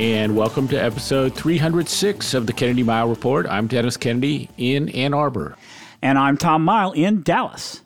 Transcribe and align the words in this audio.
And 0.00 0.34
welcome 0.34 0.66
to 0.68 0.82
episode 0.82 1.34
306 1.34 2.32
of 2.32 2.46
the 2.46 2.54
Kennedy 2.54 2.82
Mighell 2.82 3.10
Report. 3.10 3.46
I'm 3.46 3.66
Dennis 3.66 3.98
Kennedy 3.98 4.48
in 4.56 4.88
Ann 4.88 5.12
Arbor. 5.12 5.58
And 6.00 6.16
I'm 6.16 6.38
Tom 6.38 6.64
Mighell 6.64 6.96
in 6.96 7.20
Dallas. 7.20 7.82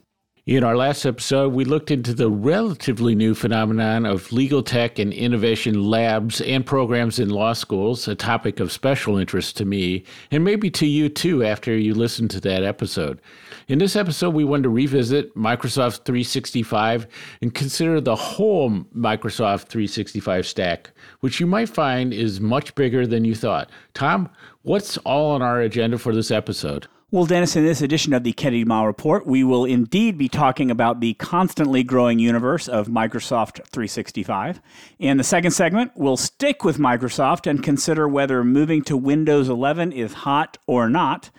In 0.46 0.62
our 0.62 0.76
last 0.76 1.06
episode, 1.06 1.54
we 1.54 1.64
looked 1.64 1.90
into 1.90 2.12
the 2.12 2.30
relatively 2.30 3.14
new 3.14 3.34
phenomenon 3.34 4.04
of 4.04 4.30
legal 4.30 4.62
tech 4.62 4.98
and 4.98 5.10
innovation 5.10 5.84
labs 5.84 6.42
and 6.42 6.66
programs 6.66 7.18
in 7.18 7.30
law 7.30 7.54
schools, 7.54 8.06
a 8.08 8.14
topic 8.14 8.60
of 8.60 8.70
special 8.70 9.16
interest 9.16 9.56
to 9.56 9.64
me, 9.64 10.04
and 10.30 10.44
maybe 10.44 10.70
to 10.72 10.84
you 10.84 11.08
too 11.08 11.42
after 11.42 11.74
you 11.74 11.94
listen 11.94 12.28
to 12.28 12.40
that 12.42 12.62
episode. 12.62 13.22
In 13.68 13.78
this 13.78 13.96
episode, 13.96 14.34
we 14.34 14.44
wanted 14.44 14.64
to 14.64 14.68
revisit 14.68 15.34
Microsoft 15.34 16.04
365 16.04 17.06
and 17.40 17.54
consider 17.54 17.98
the 17.98 18.14
whole 18.14 18.68
Microsoft 18.94 19.68
365 19.68 20.46
stack, 20.46 20.90
which 21.20 21.40
you 21.40 21.46
might 21.46 21.70
find 21.70 22.12
is 22.12 22.38
much 22.38 22.74
bigger 22.74 23.06
than 23.06 23.24
you 23.24 23.34
thought. 23.34 23.70
Tom, 23.94 24.28
what's 24.60 24.98
all 24.98 25.30
on 25.30 25.40
our 25.40 25.62
agenda 25.62 25.96
for 25.96 26.14
this 26.14 26.30
episode? 26.30 26.86
Well, 27.14 27.26
Dennis, 27.26 27.54
in 27.54 27.64
this 27.64 27.80
edition 27.80 28.12
of 28.12 28.24
the 28.24 28.32
Kennedy 28.32 28.64
Mighell 28.64 28.86
Report, 28.86 29.24
we 29.24 29.44
will 29.44 29.64
indeed 29.64 30.18
be 30.18 30.28
talking 30.28 30.68
about 30.68 30.98
the 30.98 31.14
constantly 31.14 31.84
growing 31.84 32.18
universe 32.18 32.66
of 32.66 32.88
Microsoft 32.88 33.64
365. 33.68 34.60
In 34.98 35.16
the 35.16 35.22
second 35.22 35.52
segment, 35.52 35.92
we'll 35.94 36.16
stick 36.16 36.64
with 36.64 36.78
Microsoft 36.78 37.48
and 37.48 37.62
consider 37.62 38.08
whether 38.08 38.42
moving 38.42 38.82
to 38.82 38.96
Windows 38.96 39.48
11 39.48 39.92
is 39.92 40.12
hot 40.12 40.58
or 40.66 40.90
not. 40.90 41.30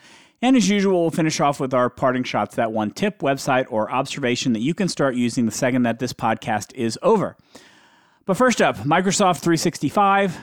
And 0.42 0.56
as 0.56 0.70
usual, 0.70 1.02
we'll 1.02 1.12
finish 1.12 1.42
off 1.42 1.60
with 1.60 1.74
our 1.74 1.90
parting 1.90 2.24
shots 2.24 2.56
that 2.56 2.72
one 2.72 2.92
tip, 2.92 3.20
website, 3.20 3.66
or 3.70 3.92
observation 3.92 4.54
that 4.54 4.62
you 4.62 4.74
can 4.74 4.88
start 4.88 5.16
using 5.16 5.46
the 5.46 5.52
second 5.52 5.84
that 5.84 6.00
this 6.00 6.14
podcast 6.14 6.74
is 6.74 6.98
over. 7.02 7.36
But 8.26 8.38
first 8.38 8.62
up, 8.62 8.78
Microsoft 8.78 9.40
365, 9.42 10.38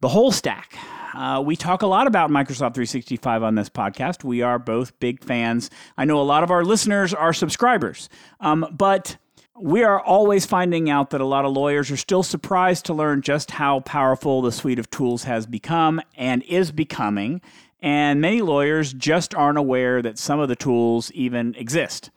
the 0.00 0.08
whole 0.08 0.32
stack. 0.32 0.76
Uh, 1.14 1.42
we 1.44 1.56
talk 1.56 1.82
a 1.82 1.86
lot 1.86 2.06
about 2.06 2.30
Microsoft 2.30 2.74
365 2.74 3.42
on 3.42 3.54
this 3.54 3.68
podcast. 3.68 4.24
We 4.24 4.42
are 4.42 4.58
both 4.58 4.98
big 4.98 5.22
fans. 5.22 5.70
I 5.96 6.04
know 6.04 6.20
a 6.20 6.22
lot 6.22 6.42
of 6.42 6.50
our 6.50 6.64
listeners 6.64 7.12
are 7.12 7.32
subscribers, 7.32 8.08
um, 8.40 8.66
but 8.72 9.16
we 9.58 9.84
are 9.84 10.00
always 10.00 10.46
finding 10.46 10.88
out 10.88 11.10
that 11.10 11.20
a 11.20 11.26
lot 11.26 11.44
of 11.44 11.52
lawyers 11.52 11.90
are 11.90 11.96
still 11.96 12.22
surprised 12.22 12.86
to 12.86 12.94
learn 12.94 13.20
just 13.20 13.50
how 13.50 13.80
powerful 13.80 14.40
the 14.40 14.52
suite 14.52 14.78
of 14.78 14.88
tools 14.90 15.24
has 15.24 15.46
become 15.46 16.00
and 16.16 16.42
is 16.44 16.72
becoming. 16.72 17.42
And 17.80 18.20
many 18.20 18.40
lawyers 18.40 18.92
just 18.92 19.34
aren't 19.34 19.58
aware 19.58 20.00
that 20.02 20.18
some 20.18 20.40
of 20.40 20.48
the 20.48 20.56
tools 20.56 21.10
even 21.12 21.54
exist. 21.56 22.10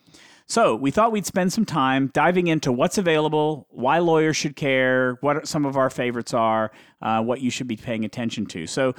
So, 0.48 0.76
we 0.76 0.92
thought 0.92 1.12
we'd 1.12 1.26
spend 1.26 1.52
some 1.52 1.66
time 1.66 2.12
diving 2.14 2.48
into 2.48 2.72
what's 2.72 3.00
available, 3.00 3.66
why 3.72 3.98
lawyers 3.98 4.38
should 4.38 4.56
care, 4.56 5.18
what 5.22 5.48
some 5.48 5.66
of 5.66 5.76
our 5.76 5.90
favorites 5.90 6.36
are, 6.36 6.72
uh, 7.02 7.22
what 7.24 7.42
you 7.42 7.50
should 7.50 7.68
be 7.68 7.76
paying 7.76 8.06
attention 8.06 8.46
to. 8.48 8.68
So, 8.68 8.94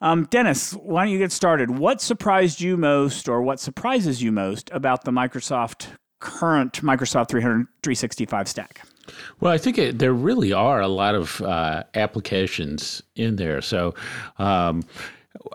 um, 0.00 0.26
Dennis, 0.26 0.72
why 0.74 1.04
don't 1.04 1.12
you 1.12 1.18
get 1.18 1.32
started? 1.32 1.70
What 1.70 2.00
surprised 2.00 2.60
you 2.60 2.76
most, 2.76 3.28
or 3.28 3.42
what 3.42 3.58
surprises 3.58 4.22
you 4.22 4.30
most 4.30 4.70
about 4.72 5.04
the 5.04 5.10
Microsoft 5.10 5.88
current 6.20 6.74
Microsoft 6.82 7.28
300, 7.28 7.66
365 7.82 8.48
stack? 8.48 8.82
Well, 9.40 9.52
I 9.52 9.58
think 9.58 9.78
it, 9.78 9.98
there 9.98 10.12
really 10.12 10.52
are 10.52 10.80
a 10.80 10.88
lot 10.88 11.16
of 11.16 11.40
uh, 11.40 11.82
applications 11.94 13.02
in 13.16 13.36
there. 13.36 13.60
So, 13.60 13.94
um, 14.38 14.84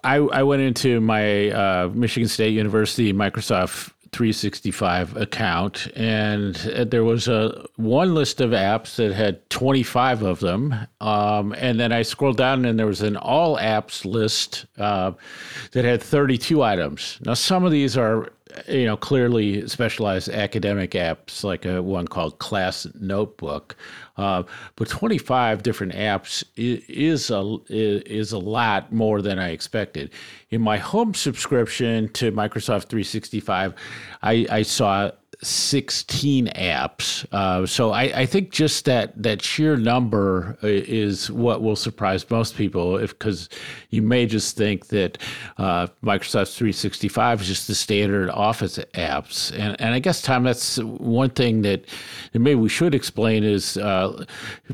I, 0.03 0.15
I, 0.15 0.43
went 0.43 0.61
into 0.61 0.99
my 0.99 1.49
uh, 1.51 1.89
Michigan 1.93 2.27
State 2.27 2.53
University 2.53 3.13
Microsoft 3.13 3.91
365 4.11 5.17
account, 5.17 5.87
and 5.95 6.55
there 6.55 7.03
was 7.03 7.27
a 7.27 7.65
one 7.75 8.13
list 8.15 8.41
of 8.41 8.51
apps 8.51 8.95
that 8.95 9.13
had 9.13 9.47
25 9.49 10.23
of 10.23 10.39
them. 10.39 10.75
Um, 11.01 11.53
and 11.53 11.79
then 11.79 11.91
I 11.91 12.01
scrolled 12.01 12.37
down, 12.37 12.65
and 12.65 12.77
there 12.77 12.85
was 12.85 13.01
an 13.01 13.17
all 13.17 13.57
apps 13.57 14.05
list 14.05 14.65
uh, 14.77 15.11
that 15.71 15.85
had 15.85 16.01
32 16.01 16.61
items. 16.63 17.19
Now, 17.23 17.33
some 17.33 17.63
of 17.63 17.71
these 17.71 17.97
are 17.97 18.31
you 18.67 18.85
know 18.85 18.97
clearly 18.97 19.67
specialized 19.67 20.29
academic 20.29 20.91
apps 20.91 21.43
like 21.43 21.65
a 21.65 21.81
one 21.81 22.07
called 22.07 22.39
class 22.39 22.87
notebook 22.99 23.75
uh, 24.17 24.43
but 24.75 24.89
25 24.89 25.63
different 25.63 25.93
apps 25.93 26.43
is 26.55 27.29
a 27.31 27.57
is 27.69 28.31
a 28.31 28.39
lot 28.39 28.91
more 28.91 29.21
than 29.21 29.39
I 29.39 29.49
expected. 29.49 30.11
In 30.49 30.61
my 30.61 30.77
home 30.77 31.13
subscription 31.13 32.09
to 32.13 32.31
Microsoft 32.31 32.85
365, 32.89 33.73
I, 34.23 34.47
I 34.49 34.61
saw 34.61 35.11
16 35.43 36.47
apps. 36.47 37.25
Uh, 37.31 37.65
so 37.65 37.91
I, 37.91 38.03
I, 38.21 38.25
think 38.25 38.49
just 38.49 38.85
that 38.85 39.21
that 39.21 39.43
sheer 39.43 39.77
number 39.77 40.57
is 40.63 41.29
what 41.29 41.61
will 41.61 41.75
surprise 41.75 42.27
most 42.31 42.55
people, 42.55 42.97
if 42.97 43.11
because 43.11 43.47
you 43.91 44.01
may 44.01 44.25
just 44.25 44.57
think 44.57 44.87
that 44.87 45.19
uh, 45.59 45.87
Microsoft 46.03 46.55
365 46.55 47.41
is 47.41 47.47
just 47.47 47.67
the 47.67 47.75
standard 47.75 48.31
Office 48.31 48.79
apps. 48.95 49.51
And, 49.51 49.79
and 49.79 49.93
I 49.93 49.99
guess 49.99 50.23
Tom, 50.23 50.43
that's 50.43 50.77
one 50.79 51.29
thing 51.29 51.61
that, 51.61 51.85
that 52.31 52.39
maybe 52.39 52.59
we 52.59 52.69
should 52.69 52.95
explain 52.95 53.43
is 53.43 53.77
uh, 53.77 54.06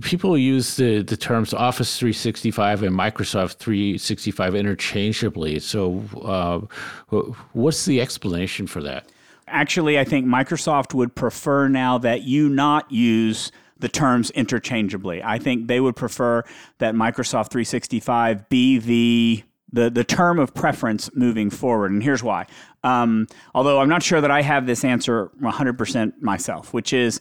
people 0.01 0.37
use 0.37 0.75
the 0.75 1.01
the 1.01 1.17
terms 1.17 1.53
Office 1.53 1.97
365 1.97 2.83
and 2.83 2.95
Microsoft 2.95 3.55
365 3.55 4.55
interchangeably. 4.55 5.59
So 5.59 6.03
uh, 6.23 7.17
what's 7.53 7.85
the 7.85 8.01
explanation 8.01 8.67
for 8.67 8.81
that? 8.83 9.09
Actually, 9.47 9.99
I 9.99 10.03
think 10.03 10.25
Microsoft 10.25 10.93
would 10.93 11.13
prefer 11.15 11.67
now 11.67 11.97
that 11.99 12.23
you 12.23 12.49
not 12.49 12.91
use 12.91 13.51
the 13.79 13.89
terms 13.89 14.31
interchangeably. 14.31 15.21
I 15.21 15.37
think 15.37 15.67
they 15.67 15.79
would 15.79 15.95
prefer 15.95 16.43
that 16.77 16.95
Microsoft 16.95 17.49
365 17.49 18.47
be 18.49 18.79
the 18.79 19.43
the, 19.73 19.89
the 19.89 20.03
term 20.03 20.37
of 20.37 20.53
preference 20.53 21.09
moving 21.15 21.49
forward. 21.49 21.91
And 21.91 22.01
here's 22.01 22.21
why. 22.21 22.45
Um, 22.83 23.27
although 23.55 23.81
I'm 23.81 23.89
not 23.89 24.03
sure 24.03 24.21
that 24.21 24.29
I 24.29 24.43
have 24.43 24.67
this 24.67 24.85
answer 24.85 25.31
100% 25.41 26.21
myself, 26.21 26.73
which 26.73 26.93
is 26.93 27.19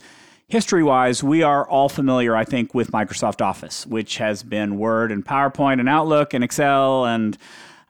history 0.53 0.83
wise, 0.83 1.25
we 1.25 1.43
are 1.43 1.67
all 1.67 1.89
familiar, 1.89 2.37
I 2.37 2.45
think, 2.45 2.75
with 2.75 2.93
Microsoft 2.93 3.41
Office, 3.41 3.87
which 3.87 4.19
has 4.19 4.43
been 4.43 4.77
Word 4.77 5.11
and 5.11 5.25
PowerPoint 5.25 5.81
and 5.81 5.89
Outlook 5.89 6.35
and 6.35 6.45
Excel 6.45 7.07
and 7.07 7.39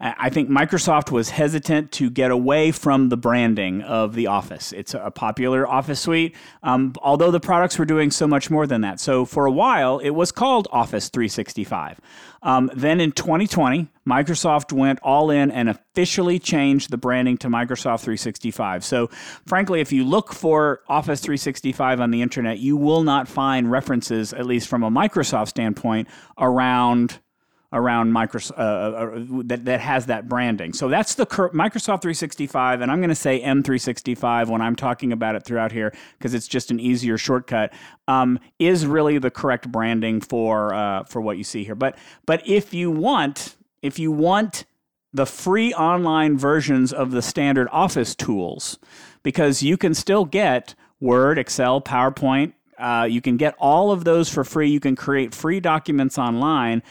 I 0.04 0.30
think 0.30 0.50
Microsoft 0.50 1.12
was 1.12 1.30
hesitant 1.30 1.92
to 1.92 2.10
get 2.10 2.32
away 2.32 2.72
from 2.72 3.08
the 3.08 3.16
branding 3.16 3.82
of 3.82 4.14
the 4.14 4.26
Office. 4.26 4.72
It's 4.72 4.94
a 4.94 5.12
popular 5.12 5.64
Office 5.64 6.00
suite, 6.00 6.34
um, 6.64 6.92
although 7.00 7.30
the 7.30 7.38
products 7.38 7.78
were 7.78 7.84
doing 7.84 8.10
so 8.10 8.26
much 8.26 8.50
more 8.50 8.66
than 8.66 8.80
that. 8.80 8.98
So 8.98 9.24
for 9.24 9.46
a 9.46 9.52
while, 9.52 10.00
it 10.00 10.10
was 10.10 10.32
called 10.32 10.66
Office 10.72 11.08
365. 11.08 12.00
Um, 12.42 12.68
then 12.74 13.00
in 13.00 13.12
2020, 13.12 13.86
Microsoft 14.04 14.72
went 14.72 14.98
all 15.04 15.30
in 15.30 15.52
and 15.52 15.68
officially 15.68 16.40
changed 16.40 16.90
the 16.90 16.96
branding 16.96 17.38
to 17.38 17.46
Microsoft 17.46 18.00
365. 18.00 18.84
So, 18.84 19.08
frankly, 19.46 19.80
if 19.80 19.92
you 19.92 20.02
look 20.02 20.32
for 20.32 20.80
Office 20.88 21.20
365 21.20 22.00
on 22.00 22.10
the 22.10 22.22
internet, 22.22 22.58
you 22.58 22.76
will 22.76 23.04
not 23.04 23.28
find 23.28 23.70
references, 23.70 24.32
at 24.32 24.46
least 24.46 24.66
from 24.66 24.82
a 24.82 24.90
Microsoft 24.90 25.48
standpoint, 25.50 26.08
around 26.36 27.20
around 27.72 28.12
Microsoft 28.12 28.58
uh, 28.58 28.62
uh, 28.62 29.16
uh, 29.16 29.42
that 29.44 29.64
that 29.64 29.80
has 29.80 30.06
that 30.06 30.28
branding. 30.28 30.72
So 30.72 30.88
that's 30.88 31.14
the 31.14 31.26
Microsoft 31.26 32.02
365, 32.02 32.80
and 32.80 32.90
I'm 32.90 32.98
going 32.98 33.08
to 33.08 33.14
say 33.14 33.40
M365 33.40 34.48
when 34.48 34.60
I'm 34.60 34.76
talking 34.76 35.12
about 35.12 35.34
it 35.34 35.44
throughout 35.44 35.72
here 35.72 35.92
because 36.18 36.34
it's 36.34 36.46
just 36.46 36.70
an 36.70 36.78
easier 36.78 37.16
shortcut. 37.16 37.72
Um, 38.08 38.38
is 38.58 38.86
really 38.86 39.18
the 39.18 39.30
correct 39.30 39.70
branding 39.70 40.20
for 40.20 40.74
uh, 40.74 41.04
for 41.04 41.20
what 41.20 41.38
you 41.38 41.44
see 41.44 41.64
here. 41.64 41.74
But 41.74 41.96
but 42.26 42.46
if 42.46 42.74
you 42.74 42.90
want 42.90 43.56
if 43.80 43.98
you 43.98 44.12
want 44.12 44.64
the 45.14 45.26
free 45.26 45.74
online 45.74 46.38
versions 46.38 46.92
of 46.92 47.10
the 47.10 47.22
standard 47.22 47.68
Office 47.70 48.14
tools, 48.14 48.78
because 49.22 49.62
you 49.62 49.76
can 49.76 49.94
still 49.94 50.24
get 50.24 50.74
Word, 51.00 51.38
Excel, 51.38 51.80
PowerPoint. 51.80 52.52
Uh, 52.78 53.06
you 53.08 53.20
can 53.20 53.36
get 53.36 53.54
all 53.58 53.92
of 53.92 54.04
those 54.04 54.28
for 54.28 54.44
free. 54.44 54.70
You 54.70 54.80
can 54.80 54.96
create 54.96 55.34
free 55.34 55.60
documents 55.60 56.18
online 56.18 56.82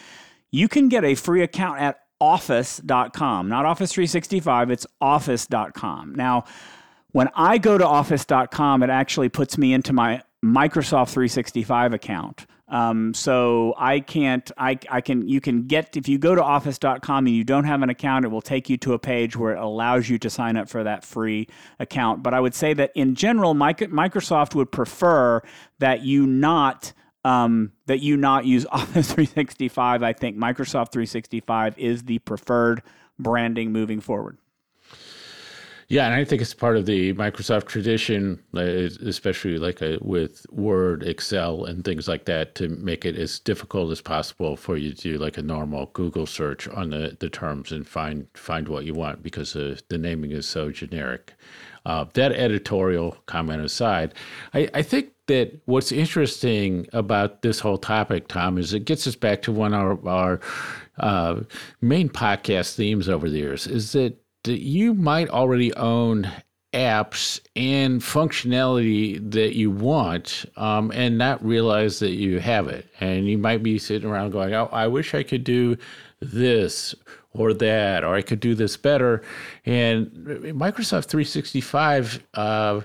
you 0.52 0.68
can 0.68 0.90
get 0.90 1.04
a 1.04 1.16
free 1.16 1.42
account 1.42 1.80
at 1.80 2.00
office.com, 2.20 3.50
not 3.50 3.66
Office 3.66 3.92
365, 3.94 4.70
it's 4.70 4.86
office.com. 5.02 6.14
Now, 6.16 6.46
when 7.12 7.30
I 7.36 7.58
go 7.58 7.78
to 7.78 7.86
office.com, 7.86 8.84
it 8.84 8.90
actually 8.90 9.30
puts 9.30 9.58
me 9.58 9.74
into 9.74 9.92
my 9.92 10.22
Microsoft 10.44 11.10
365 11.10 11.94
account. 11.94 12.46
Um, 12.72 13.14
so 13.14 13.74
I 13.78 14.00
can't, 14.00 14.50
I, 14.58 14.80
I 14.90 15.02
can, 15.02 15.28
you 15.28 15.42
can 15.42 15.68
get, 15.68 15.98
if 15.98 16.08
you 16.08 16.18
go 16.18 16.36
to 16.36 16.44
office.com 16.44 17.28
and 17.28 17.36
you 17.36 17.44
don't 17.44 17.66
have 17.66 17.82
an 17.82 17.90
account, 17.90 18.24
it 18.24 18.30
will 18.30 18.42
take 18.42 18.70
you 18.70 18.78
to 18.78 18.94
a 18.94 19.00
page 19.00 19.36
where 19.36 19.54
it 19.54 19.60
allows 19.60 20.08
you 20.08 20.18
to 20.20 20.30
sign 20.30 20.56
up 20.56 20.70
for 20.70 20.82
that 20.84 21.04
free 21.04 21.50
account. 21.80 22.24
But 22.24 22.34
I 22.34 22.40
would 22.40 22.56
say 22.56 22.74
that 22.76 22.92
in 22.96 23.14
general, 23.16 23.54
Microsoft 23.54 24.56
would 24.56 24.72
prefer 24.72 25.42
that 25.80 26.04
you 26.04 26.26
not, 26.26 26.94
um, 27.24 27.72
that 27.86 28.00
you 28.00 28.18
not 28.18 28.46
use 28.46 28.66
Office 28.72 29.08
365. 29.08 30.04
I 30.04 30.14
think 30.14 30.38
Microsoft 30.38 30.92
365 30.92 31.78
is 31.78 32.04
the 32.04 32.20
preferred 32.20 32.82
branding 33.20 33.72
moving 33.72 34.00
forward. 34.00 34.38
Yeah, 35.92 36.06
and 36.06 36.16
I 36.16 36.24
think 36.24 36.42
it's 36.42 36.54
part 36.54 36.78
of 36.78 36.86
the 36.86 37.14
Microsoft 37.16 37.66
tradition, 37.66 38.42
especially 38.54 39.58
like 39.58 39.82
a, 39.82 39.96
uh, 39.96 40.00
with 40.00 40.46
Word, 40.50 41.04
Excel, 41.04 41.66
and 41.66 41.84
things 41.84 42.08
like 42.08 42.24
that, 42.26 42.56
to 42.56 42.70
make 42.70 43.04
it 43.04 43.18
as 43.18 43.40
difficult 43.40 43.92
as 43.92 44.00
possible 44.00 44.56
for 44.56 44.78
you 44.78 44.94
to 44.94 44.96
do 44.96 45.18
like 45.18 45.38
a 45.38 45.42
normal 45.42 45.88
Google 45.88 46.26
search 46.26 46.66
on 46.70 46.92
the, 46.92 47.18
the 47.20 47.30
terms 47.30 47.74
and 47.74 47.86
find 47.86 48.26
find 48.36 48.70
what 48.70 48.86
you 48.86 48.94
want 48.94 49.22
because 49.22 49.54
uh, 49.54 49.76
the 49.90 49.98
naming 49.98 50.32
is 50.32 50.48
so 50.48 50.72
generic. 50.72 51.34
Uh, 51.86 52.06
that 52.14 52.32
editorial 52.32 53.18
comment 53.26 53.62
aside, 53.62 54.14
I, 54.54 54.70
I 54.74 54.84
think 54.84 55.12
that 55.32 55.62
what's 55.66 55.94
interesting 55.94 56.88
about 56.92 57.42
this 57.42 57.62
whole 57.62 57.78
topic, 57.78 58.28
Tom, 58.28 58.58
is 58.58 58.74
it 58.74 58.84
gets 58.84 59.08
us 59.08 59.16
back 59.16 59.42
to 59.44 59.52
one 59.54 59.74
of 59.74 60.06
our, 60.06 60.42
uh, 61.00 61.40
main 61.80 62.10
podcast 62.10 62.76
themes 62.76 63.08
over 63.08 63.30
the 63.30 63.38
years, 63.38 63.66
is 63.66 63.94
that 63.94 64.18
you 64.46 64.94
might 64.94 65.30
already 65.30 65.74
own 65.76 66.30
apps 66.74 67.40
and 67.56 68.02
functionality 68.02 69.32
that 69.32 69.56
you 69.56 69.72
want 69.72 70.46
um, 70.58 70.92
and 70.94 71.18
not 71.18 71.44
realize 71.46 72.00
that 72.00 72.12
you 72.12 72.40
have 72.40 72.68
it. 72.68 72.88
And 73.00 73.28
you 73.28 73.38
might 73.38 73.64
be 73.64 73.80
sitting 73.80 74.10
around 74.10 74.32
going, 74.32 74.54
oh, 74.54 74.70
I 74.72 74.88
wish 74.88 75.14
I 75.14 75.24
could 75.24 75.46
do 75.46 75.78
this 76.20 76.94
or 77.34 77.54
that, 77.54 78.04
or 78.04 78.16
I 78.16 78.22
could 78.22 78.42
do 78.42 78.54
this 78.54 78.76
better. 78.76 79.22
And 79.66 80.08
Microsoft 80.08 81.06
365, 81.06 82.26
uh, 82.34 82.82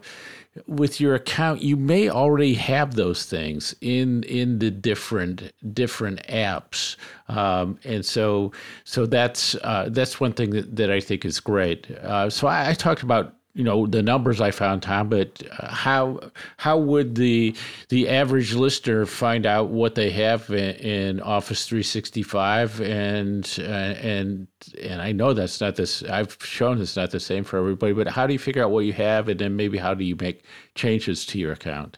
with 0.66 1.00
your 1.00 1.14
account, 1.14 1.62
you 1.62 1.76
may 1.76 2.08
already 2.08 2.54
have 2.54 2.94
those 2.94 3.24
things 3.24 3.74
in 3.80 4.22
in 4.24 4.58
the 4.58 4.70
different 4.70 5.52
different 5.74 6.22
apps, 6.26 6.96
um, 7.28 7.78
and 7.84 8.04
so 8.04 8.52
so 8.84 9.06
that's 9.06 9.54
uh, 9.62 9.88
that's 9.90 10.20
one 10.20 10.32
thing 10.32 10.50
that, 10.50 10.76
that 10.76 10.90
I 10.90 11.00
think 11.00 11.24
is 11.24 11.40
great. 11.40 11.90
Uh, 11.90 12.30
so 12.30 12.46
I, 12.46 12.70
I, 12.70 12.74
talked 12.74 13.02
about 13.02 13.34
you 13.56 13.64
know 13.64 13.86
the 13.86 14.02
numbers 14.02 14.40
I 14.42 14.50
found, 14.50 14.82
Tom, 14.82 15.08
but 15.08 15.42
uh, 15.58 15.68
how 15.68 16.20
how 16.58 16.76
would 16.76 17.14
the 17.14 17.56
the 17.88 18.06
average 18.10 18.52
listener 18.52 19.06
find 19.06 19.46
out 19.46 19.70
what 19.70 19.94
they 19.94 20.10
have 20.10 20.50
in, 20.50 20.74
in 20.76 21.20
Office 21.20 21.64
365? 21.66 22.82
And 22.82 23.56
uh, 23.58 23.62
and 23.62 24.46
and 24.82 25.00
I 25.00 25.12
know 25.12 25.32
that's 25.32 25.58
not 25.58 25.76
this. 25.76 26.02
I've 26.02 26.36
shown 26.42 26.82
it's 26.82 26.96
not 26.96 27.12
the 27.12 27.20
same 27.20 27.44
for 27.44 27.58
everybody, 27.58 27.94
but 27.94 28.08
how 28.08 28.26
do 28.26 28.34
you 28.34 28.38
figure 28.38 28.62
out 28.62 28.70
what 28.70 28.84
you 28.84 28.92
have, 28.92 29.26
and 29.28 29.40
then 29.40 29.56
maybe 29.56 29.78
how 29.78 29.94
do 29.94 30.04
you 30.04 30.16
make 30.20 30.44
changes 30.74 31.24
to 31.26 31.38
your 31.38 31.52
account? 31.52 31.96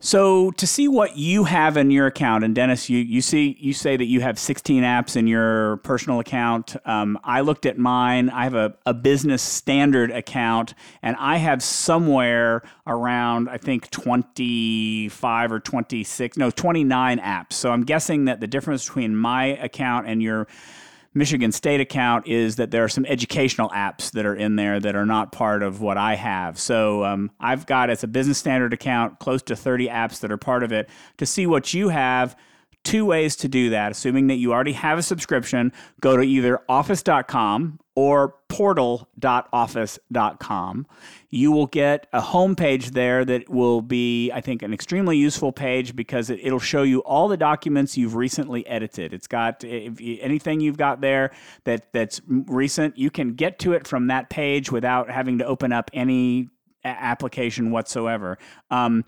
So 0.00 0.52
to 0.52 0.64
see 0.64 0.86
what 0.86 1.16
you 1.16 1.42
have 1.42 1.76
in 1.76 1.90
your 1.90 2.06
account, 2.06 2.44
and 2.44 2.54
Dennis, 2.54 2.88
you, 2.88 2.98
you 2.98 3.20
see 3.20 3.56
you 3.58 3.72
say 3.72 3.96
that 3.96 4.04
you 4.04 4.20
have 4.20 4.38
16 4.38 4.84
apps 4.84 5.16
in 5.16 5.26
your 5.26 5.78
personal 5.78 6.20
account. 6.20 6.76
Um, 6.84 7.18
I 7.24 7.40
looked 7.40 7.66
at 7.66 7.78
mine. 7.78 8.30
I 8.30 8.44
have 8.44 8.54
a, 8.54 8.76
a 8.86 8.94
business 8.94 9.42
standard 9.42 10.12
account, 10.12 10.74
and 11.02 11.16
I 11.18 11.38
have 11.38 11.64
somewhere 11.64 12.62
around 12.86 13.48
I 13.48 13.58
think 13.58 13.90
25 13.90 15.50
or 15.50 15.58
26, 15.58 16.36
no 16.36 16.52
29 16.52 17.18
apps. 17.18 17.54
So 17.54 17.72
I'm 17.72 17.82
guessing 17.82 18.26
that 18.26 18.38
the 18.38 18.46
difference 18.46 18.84
between 18.84 19.16
my 19.16 19.46
account 19.46 20.06
and 20.06 20.22
your 20.22 20.46
Michigan 21.14 21.52
State 21.52 21.80
account 21.80 22.26
is 22.26 22.56
that 22.56 22.70
there 22.70 22.84
are 22.84 22.88
some 22.88 23.06
educational 23.06 23.68
apps 23.70 24.10
that 24.12 24.26
are 24.26 24.34
in 24.34 24.56
there 24.56 24.78
that 24.78 24.94
are 24.94 25.06
not 25.06 25.32
part 25.32 25.62
of 25.62 25.80
what 25.80 25.96
I 25.96 26.14
have. 26.14 26.58
So 26.58 27.04
um, 27.04 27.30
I've 27.40 27.66
got, 27.66 27.90
as 27.90 28.04
a 28.04 28.08
business 28.08 28.38
standard 28.38 28.72
account, 28.72 29.18
close 29.18 29.42
to 29.44 29.56
30 29.56 29.88
apps 29.88 30.20
that 30.20 30.30
are 30.30 30.36
part 30.36 30.62
of 30.62 30.72
it. 30.72 30.88
To 31.18 31.26
see 31.26 31.46
what 31.46 31.72
you 31.72 31.88
have, 31.88 32.36
two 32.84 33.04
ways 33.04 33.36
to 33.36 33.48
do 33.48 33.70
that. 33.70 33.92
Assuming 33.92 34.28
that 34.28 34.36
you 34.36 34.52
already 34.52 34.72
have 34.72 34.98
a 34.98 35.02
subscription, 35.02 35.72
go 36.00 36.16
to 36.16 36.22
either 36.22 36.60
office.com 36.68 37.78
or 37.98 38.36
portal.office.com. 38.46 40.86
You 41.30 41.50
will 41.50 41.66
get 41.66 42.06
a 42.12 42.20
homepage 42.20 42.92
there 42.92 43.24
that 43.24 43.48
will 43.48 43.82
be, 43.82 44.30
I 44.30 44.40
think, 44.40 44.62
an 44.62 44.72
extremely 44.72 45.16
useful 45.16 45.50
page 45.50 45.96
because 45.96 46.30
it, 46.30 46.44
will 46.44 46.60
show 46.60 46.84
you 46.84 47.00
all 47.00 47.26
the 47.26 47.36
documents 47.36 47.98
you've 47.98 48.14
recently 48.14 48.64
edited. 48.68 49.12
It's 49.12 49.26
got 49.26 49.64
anything 49.64 50.60
you've 50.60 50.76
got 50.76 51.00
there 51.00 51.32
that, 51.64 51.92
that's 51.92 52.20
recent, 52.28 52.96
you 52.96 53.10
can 53.10 53.34
get 53.34 53.58
to 53.58 53.72
it 53.72 53.84
from 53.84 54.06
that 54.06 54.30
page 54.30 54.70
without 54.70 55.10
having 55.10 55.38
to 55.38 55.44
open 55.44 55.72
up 55.72 55.90
any 55.92 56.50
application 56.84 57.72
whatsoever. 57.72 58.38
Um, 58.70 59.04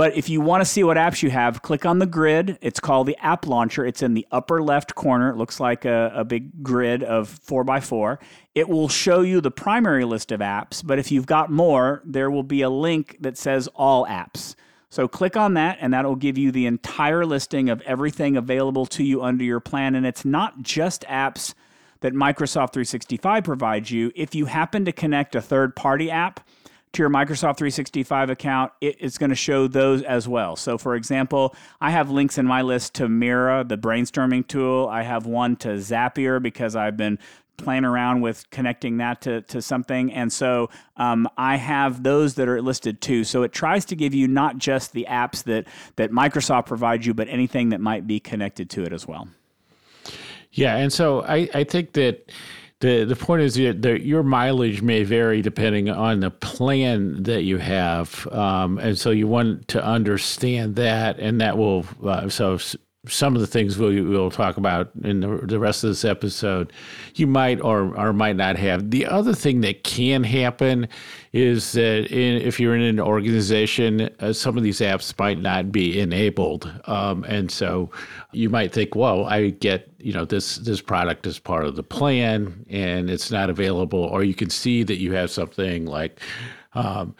but 0.00 0.16
if 0.16 0.30
you 0.30 0.40
want 0.40 0.62
to 0.62 0.64
see 0.64 0.82
what 0.82 0.96
apps 0.96 1.22
you 1.22 1.28
have, 1.28 1.60
click 1.60 1.84
on 1.84 1.98
the 1.98 2.06
grid. 2.06 2.56
It's 2.62 2.80
called 2.80 3.06
the 3.06 3.18
App 3.18 3.46
Launcher. 3.46 3.84
It's 3.84 4.00
in 4.00 4.14
the 4.14 4.26
upper 4.32 4.62
left 4.62 4.94
corner. 4.94 5.28
It 5.28 5.36
looks 5.36 5.60
like 5.60 5.84
a, 5.84 6.10
a 6.14 6.24
big 6.24 6.62
grid 6.62 7.02
of 7.02 7.38
4x4. 7.46 8.16
It 8.54 8.70
will 8.70 8.88
show 8.88 9.20
you 9.20 9.42
the 9.42 9.50
primary 9.50 10.06
list 10.06 10.32
of 10.32 10.40
apps, 10.40 10.82
but 10.82 10.98
if 10.98 11.12
you've 11.12 11.26
got 11.26 11.50
more, 11.50 12.00
there 12.06 12.30
will 12.30 12.42
be 12.42 12.62
a 12.62 12.70
link 12.70 13.18
that 13.20 13.36
says 13.36 13.68
All 13.74 14.06
Apps. 14.06 14.54
So 14.88 15.06
click 15.06 15.36
on 15.36 15.52
that, 15.52 15.76
and 15.82 15.92
that 15.92 16.06
will 16.06 16.16
give 16.16 16.38
you 16.38 16.50
the 16.50 16.64
entire 16.64 17.26
listing 17.26 17.68
of 17.68 17.82
everything 17.82 18.38
available 18.38 18.86
to 18.86 19.04
you 19.04 19.22
under 19.22 19.44
your 19.44 19.60
plan. 19.60 19.94
And 19.94 20.06
it's 20.06 20.24
not 20.24 20.62
just 20.62 21.02
apps 21.10 21.52
that 22.00 22.14
Microsoft 22.14 22.72
365 22.72 23.44
provides 23.44 23.90
you. 23.90 24.12
If 24.14 24.34
you 24.34 24.46
happen 24.46 24.86
to 24.86 24.92
connect 24.92 25.34
a 25.34 25.42
third 25.42 25.76
party 25.76 26.10
app, 26.10 26.40
to 26.92 27.02
your 27.02 27.10
Microsoft 27.10 27.58
365 27.58 28.30
account, 28.30 28.72
it's 28.80 29.16
going 29.16 29.30
to 29.30 29.36
show 29.36 29.68
those 29.68 30.02
as 30.02 30.26
well. 30.26 30.56
So, 30.56 30.76
for 30.76 30.96
example, 30.96 31.54
I 31.80 31.90
have 31.90 32.10
links 32.10 32.36
in 32.36 32.46
my 32.46 32.62
list 32.62 32.94
to 32.94 33.08
Miro, 33.08 33.62
the 33.62 33.78
brainstorming 33.78 34.46
tool. 34.48 34.88
I 34.90 35.02
have 35.02 35.24
one 35.24 35.56
to 35.56 35.68
Zapier 35.68 36.42
because 36.42 36.74
I've 36.74 36.96
been 36.96 37.18
playing 37.56 37.84
around 37.84 38.22
with 38.22 38.48
connecting 38.50 38.96
that 38.96 39.20
to, 39.22 39.42
to 39.42 39.62
something. 39.62 40.12
And 40.12 40.32
so 40.32 40.70
um, 40.96 41.28
I 41.36 41.56
have 41.56 42.02
those 42.02 42.34
that 42.34 42.48
are 42.48 42.60
listed 42.60 43.00
too. 43.00 43.22
So 43.22 43.42
it 43.42 43.52
tries 43.52 43.84
to 43.86 43.96
give 43.96 44.14
you 44.14 44.26
not 44.26 44.58
just 44.58 44.92
the 44.92 45.06
apps 45.08 45.44
that, 45.44 45.66
that 45.96 46.10
Microsoft 46.10 46.66
provides 46.66 47.06
you, 47.06 47.14
but 47.14 47.28
anything 47.28 47.68
that 47.68 47.80
might 47.80 48.06
be 48.06 48.18
connected 48.18 48.70
to 48.70 48.84
it 48.84 48.92
as 48.92 49.06
well. 49.06 49.28
Yeah. 50.52 50.76
And 50.76 50.92
so 50.92 51.22
I, 51.22 51.48
I 51.54 51.64
think 51.64 51.92
that 51.92 52.32
the 52.80 53.04
the 53.04 53.16
point 53.16 53.42
is 53.42 53.54
that 53.54 54.02
your 54.02 54.22
mileage 54.22 54.82
may 54.82 55.04
vary 55.04 55.42
depending 55.42 55.90
on 55.90 56.20
the 56.20 56.30
plan 56.30 57.22
that 57.24 57.42
you 57.42 57.58
have, 57.58 58.26
um, 58.32 58.78
and 58.78 58.98
so 58.98 59.10
you 59.10 59.26
want 59.26 59.68
to 59.68 59.84
understand 59.84 60.76
that, 60.76 61.18
and 61.18 61.40
that 61.40 61.58
will 61.58 61.84
uh, 62.04 62.28
so 62.28 62.58
some 63.08 63.34
of 63.34 63.40
the 63.40 63.46
things 63.46 63.78
we 63.78 64.02
will 64.02 64.30
talk 64.30 64.58
about 64.58 64.90
in 65.04 65.20
the, 65.20 65.28
the 65.44 65.58
rest 65.58 65.82
of 65.84 65.90
this 65.90 66.04
episode, 66.04 66.70
you 67.14 67.26
might 67.26 67.58
or, 67.60 67.96
or 67.96 68.12
might 68.12 68.36
not 68.36 68.56
have. 68.56 68.90
The 68.90 69.06
other 69.06 69.32
thing 69.32 69.62
that 69.62 69.84
can 69.84 70.22
happen 70.22 70.86
is 71.32 71.72
that 71.72 72.12
in, 72.12 72.42
if 72.42 72.60
you're 72.60 72.76
in 72.76 72.82
an 72.82 73.00
organization, 73.00 74.10
uh, 74.20 74.34
some 74.34 74.58
of 74.58 74.62
these 74.62 74.80
apps 74.80 75.18
might 75.18 75.38
not 75.38 75.72
be 75.72 75.98
enabled, 75.98 76.70
um, 76.84 77.24
and 77.24 77.50
so 77.50 77.90
you 78.32 78.50
might 78.50 78.72
think, 78.72 78.94
well, 78.94 79.24
I 79.24 79.50
get 79.50 79.90
you 79.98 80.12
know 80.12 80.24
this 80.26 80.56
this 80.56 80.80
product 80.82 81.26
is 81.26 81.38
part 81.38 81.64
of 81.64 81.76
the 81.76 81.82
plan, 81.82 82.66
and 82.68 83.08
it's 83.08 83.30
not 83.30 83.48
available, 83.48 84.00
or 84.00 84.24
you 84.24 84.34
can 84.34 84.50
see 84.50 84.82
that 84.82 84.96
you 84.96 85.12
have 85.12 85.30
something 85.30 85.86
like. 85.86 86.20
Um, 86.74 87.16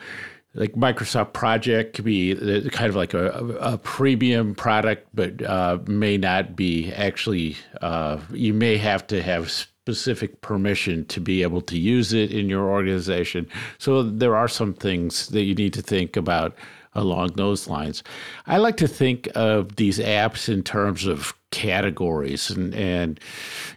like 0.54 0.72
Microsoft 0.72 1.32
Project 1.32 1.94
could 1.94 2.04
be 2.04 2.34
kind 2.70 2.88
of 2.88 2.96
like 2.96 3.14
a, 3.14 3.28
a 3.60 3.78
premium 3.78 4.54
product, 4.54 5.06
but 5.14 5.42
uh, 5.42 5.78
may 5.86 6.16
not 6.16 6.56
be 6.56 6.92
actually. 6.92 7.56
Uh, 7.80 8.18
you 8.32 8.52
may 8.52 8.76
have 8.76 9.06
to 9.08 9.22
have 9.22 9.50
specific 9.50 10.40
permission 10.40 11.04
to 11.06 11.20
be 11.20 11.42
able 11.42 11.60
to 11.62 11.78
use 11.78 12.12
it 12.12 12.32
in 12.32 12.48
your 12.48 12.68
organization. 12.68 13.48
So 13.78 14.02
there 14.02 14.36
are 14.36 14.48
some 14.48 14.74
things 14.74 15.28
that 15.28 15.42
you 15.42 15.54
need 15.54 15.72
to 15.74 15.82
think 15.82 16.16
about 16.16 16.56
along 16.94 17.32
those 17.34 17.68
lines. 17.68 18.02
I 18.46 18.58
like 18.58 18.76
to 18.78 18.88
think 18.88 19.28
of 19.34 19.76
these 19.76 19.98
apps 19.98 20.48
in 20.52 20.62
terms 20.62 21.06
of 21.06 21.34
categories 21.50 22.50
and 22.50 22.74
and 22.74 23.18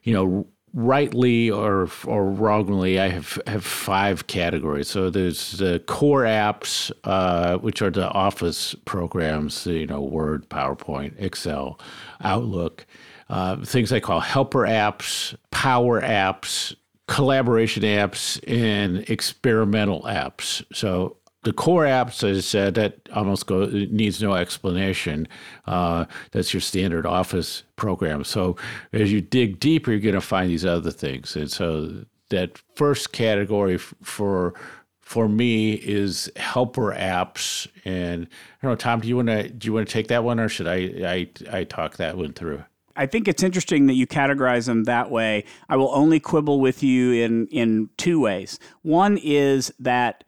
you 0.04 0.14
know 0.14 0.46
rightly 0.74 1.52
or 1.52 1.88
or 2.06 2.26
wrongly, 2.26 3.00
I 3.00 3.10
have 3.10 3.40
have 3.48 3.66
five 3.66 4.28
categories. 4.28 4.90
So 4.90 5.10
there's 5.10 5.54
the 5.54 5.80
core 5.86 6.24
apps, 6.24 6.92
uh, 7.04 7.58
which 7.58 7.82
are 7.82 7.92
the 7.92 8.10
Office 8.10 8.76
programs, 8.86 9.66
you 9.68 9.88
know, 9.88 10.02
Word, 10.02 10.50
PowerPoint, 10.50 11.14
Excel, 11.18 11.80
Outlook. 12.22 12.86
Uh, 13.30 13.58
things 13.64 13.92
I 13.92 14.00
call 14.00 14.20
helper 14.20 14.60
apps, 14.60 15.36
power 15.50 16.02
apps, 16.02 16.76
collaboration 17.08 17.84
apps, 17.84 18.40
and 18.48 19.10
experimental 19.10 20.04
apps. 20.04 20.64
So 20.74 21.18
the 21.44 21.54
core 21.54 21.84
apps, 21.84 22.24
as 22.30 22.38
I 22.38 22.42
said, 22.42 22.76
that 22.76 23.10
almost 23.14 23.48
go, 23.48 23.66
needs 23.66 24.22
no 24.22 24.34
explanation. 24.34 25.28
Uh, 25.68 26.06
that's 26.32 26.54
your 26.54 26.62
standard 26.62 27.06
Office 27.06 27.64
program. 27.76 28.24
So 28.24 28.56
as 28.92 29.12
you 29.12 29.22
dig 29.22 29.60
deeper, 29.60 29.92
you're 29.92 30.00
going 30.00 30.16
to 30.16 30.22
find 30.22 30.50
these 30.50 30.66
other 30.66 30.92
things. 30.92 31.36
And 31.36 31.52
so 31.52 32.06
that 32.30 32.60
first 32.76 33.12
category 33.12 33.76
f- 33.76 33.94
for 34.02 34.54
for 35.02 35.28
me 35.28 35.74
is 35.74 36.32
helper 36.38 36.94
apps. 36.94 37.68
And 37.84 38.26
I 38.26 38.66
don't 38.66 38.72
know, 38.72 38.76
Tom, 38.76 39.02
do 39.02 39.08
you 39.08 39.18
want 39.18 39.28
to 39.28 39.50
do 39.50 39.68
you 39.68 39.74
want 39.74 39.88
to 39.88 39.94
take 39.94 40.08
that 40.08 40.24
one, 40.24 40.40
or 40.40 40.50
should 40.50 40.68
I 40.68 40.76
I, 41.06 41.30
I 41.52 41.64
talk 41.66 41.98
that 41.98 42.18
one 42.18 42.34
through? 42.34 42.64
I 42.96 43.06
think 43.06 43.28
it's 43.28 43.44
interesting 43.44 43.88
that 43.88 43.96
you 43.96 44.08
categorize 44.08 44.68
them 44.68 44.84
that 44.86 45.10
way. 45.10 45.46
I 45.68 45.78
will 45.78 45.94
only 45.94 46.20
quibble 46.20 46.60
with 46.60 46.84
you 46.84 47.12
in 47.12 47.48
in 47.48 47.90
two 47.98 48.20
ways. 48.20 48.60
One 48.82 49.18
is 49.18 49.74
that 49.80 50.24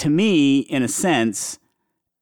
to 0.00 0.10
me, 0.10 0.60
in 0.60 0.82
a 0.82 0.88
sense, 0.88 1.58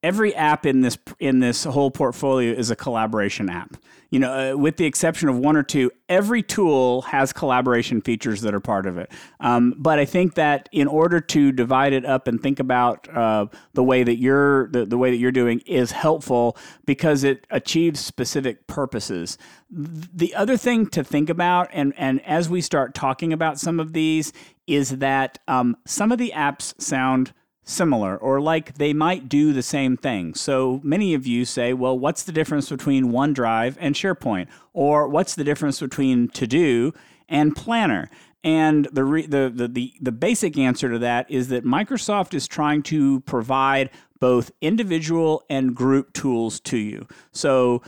every 0.02 0.35
app 0.35 0.64
in 0.66 0.80
this 0.82 0.99
in 1.18 1.40
this 1.40 1.64
whole 1.64 1.90
portfolio 1.90 2.52
is 2.52 2.70
a 2.70 2.76
collaboration 2.76 3.49
app. 3.49 3.76
You 4.11 4.20
know, 4.20 4.52
uh, 4.52 4.56
with 4.56 4.78
the 4.78 4.87
exception 4.87 5.28
of 5.28 5.37
one 5.37 5.54
or 5.54 5.62
two, 5.62 5.90
every 6.08 6.42
tool 6.42 7.02
has 7.02 7.30
collaboration 7.30 8.00
features 8.00 8.40
that 8.40 8.54
are 8.54 8.61
part 8.61 8.87
of 8.87 8.97
it. 8.97 9.12
Um, 9.40 9.75
but 9.76 9.99
I 9.99 10.06
think 10.06 10.35
that 10.37 10.70
in 10.73 10.88
order 10.88 11.20
to 11.20 11.52
divide 11.52 11.92
it 11.92 12.06
up 12.06 12.26
and 12.26 12.42
think 12.42 12.58
about 12.58 13.06
uh, 13.14 13.47
the 13.75 13.85
way 13.85 14.04
that 14.04 14.16
you're 14.16 14.68
the, 14.68 14.87
the 14.87 14.97
way 14.97 15.11
that 15.11 15.18
you're 15.18 15.30
doing 15.30 15.61
is 15.66 15.92
helpful 15.92 16.56
because 16.87 17.23
it 17.23 17.47
achieves 17.50 18.00
specific 18.00 18.66
purposes. 18.66 19.37
The 19.70 20.35
other 20.35 20.56
thing 20.56 20.87
to 20.88 21.04
think 21.04 21.28
about, 21.28 21.68
and 21.73 21.92
and 21.97 22.25
as 22.25 22.49
we 22.49 22.61
start 22.61 22.94
talking 22.94 23.32
about 23.32 23.61
some 23.61 23.78
of 23.78 23.92
these, 23.92 24.32
is 24.66 24.99
that 24.99 25.38
um, 25.47 25.76
some 25.87 26.12
of 26.12 26.18
the 26.18 26.32
apps 26.35 26.80
sound 26.80 27.35
similar 27.68 28.16
or 28.16 28.40
like 28.40 28.75
they 28.78 28.92
might 28.92 29.28
do 29.28 29.52
the 29.52 29.62
same 29.62 29.96
thing. 29.96 30.34
So 30.34 30.80
many 30.82 31.14
of 31.14 31.26
you 31.26 31.44
say, 31.44 31.72
well, 31.72 31.98
what's 31.98 32.22
the 32.22 32.32
difference 32.32 32.68
between 32.70 33.12
OneDrive 33.12 33.76
and 33.78 33.94
SharePoint? 33.94 34.48
Or 34.72 35.06
what's 35.08 35.34
the 35.34 35.44
difference 35.44 35.78
between 35.80 36.28
To 36.28 36.46
Do 36.46 36.92
and 37.28 37.54
Planner? 37.54 38.10
And 38.42 38.87
the, 38.92 39.04
re- 39.04 39.26
the, 39.26 39.52
the, 39.54 39.68
the, 39.68 39.94
the 40.00 40.12
basic 40.12 40.56
answer 40.56 40.90
to 40.90 40.98
that 41.00 41.30
is 41.30 41.48
that 41.48 41.64
Microsoft 41.64 42.34
is 42.34 42.48
trying 42.48 42.82
to 42.84 43.20
provide 43.20 43.90
both 44.18 44.50
individual 44.60 45.44
and 45.50 45.75
group 45.75 46.12
tools 46.12 46.60
to 46.60 46.78
you. 46.78 47.06
So 47.32 47.82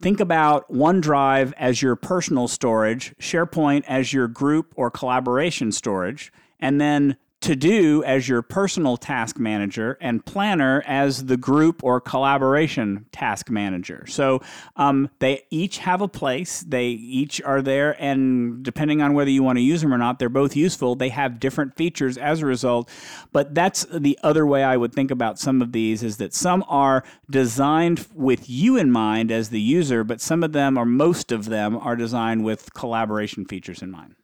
think 0.00 0.20
about 0.20 0.70
OneDrive 0.70 1.52
as 1.56 1.80
your 1.80 1.96
personal 1.96 2.48
storage, 2.48 3.14
SharePoint 3.18 3.84
as 3.88 4.12
your 4.12 4.28
group 4.28 4.74
or 4.76 4.90
collaboration 4.90 5.72
storage, 5.72 6.32
and 6.60 6.80
then 6.80 7.16
to 7.42 7.56
do 7.56 8.02
as 8.04 8.28
your 8.28 8.40
personal 8.40 8.96
task 8.96 9.38
manager 9.38 9.98
and 10.00 10.24
planner 10.24 10.82
as 10.86 11.26
the 11.26 11.36
group 11.36 11.82
or 11.82 12.00
collaboration 12.00 13.06
task 13.12 13.50
manager. 13.50 14.04
So 14.06 14.40
um, 14.76 15.10
they 15.18 15.42
each 15.50 15.78
have 15.78 16.00
a 16.00 16.08
place, 16.08 16.60
they 16.60 16.86
each 16.86 17.42
are 17.42 17.60
there, 17.60 18.00
and 18.02 18.62
depending 18.62 19.02
on 19.02 19.14
whether 19.14 19.30
you 19.30 19.42
want 19.42 19.58
to 19.58 19.62
use 19.62 19.82
them 19.82 19.92
or 19.92 19.98
not, 19.98 20.18
they're 20.18 20.28
both 20.28 20.56
useful. 20.56 20.94
They 20.94 21.08
have 21.08 21.40
different 21.40 21.76
features 21.76 22.16
as 22.16 22.42
a 22.42 22.46
result. 22.46 22.88
But 23.32 23.54
that's 23.54 23.84
the 23.92 24.18
other 24.22 24.46
way 24.46 24.62
I 24.62 24.76
would 24.76 24.92
think 24.92 25.10
about 25.10 25.38
some 25.38 25.60
of 25.60 25.72
these 25.72 26.02
is 26.02 26.18
that 26.18 26.32
some 26.32 26.64
are 26.68 27.02
designed 27.28 28.06
with 28.14 28.48
you 28.48 28.76
in 28.76 28.92
mind 28.92 29.32
as 29.32 29.50
the 29.50 29.60
user, 29.60 30.04
but 30.04 30.20
some 30.20 30.42
of 30.42 30.52
them, 30.52 30.78
or 30.78 30.84
most 30.84 31.32
of 31.32 31.46
them, 31.46 31.76
are 31.76 31.96
designed 31.96 32.44
with 32.44 32.72
collaboration 32.74 33.44
features 33.44 33.82
in 33.82 33.90
mind. 33.90 34.14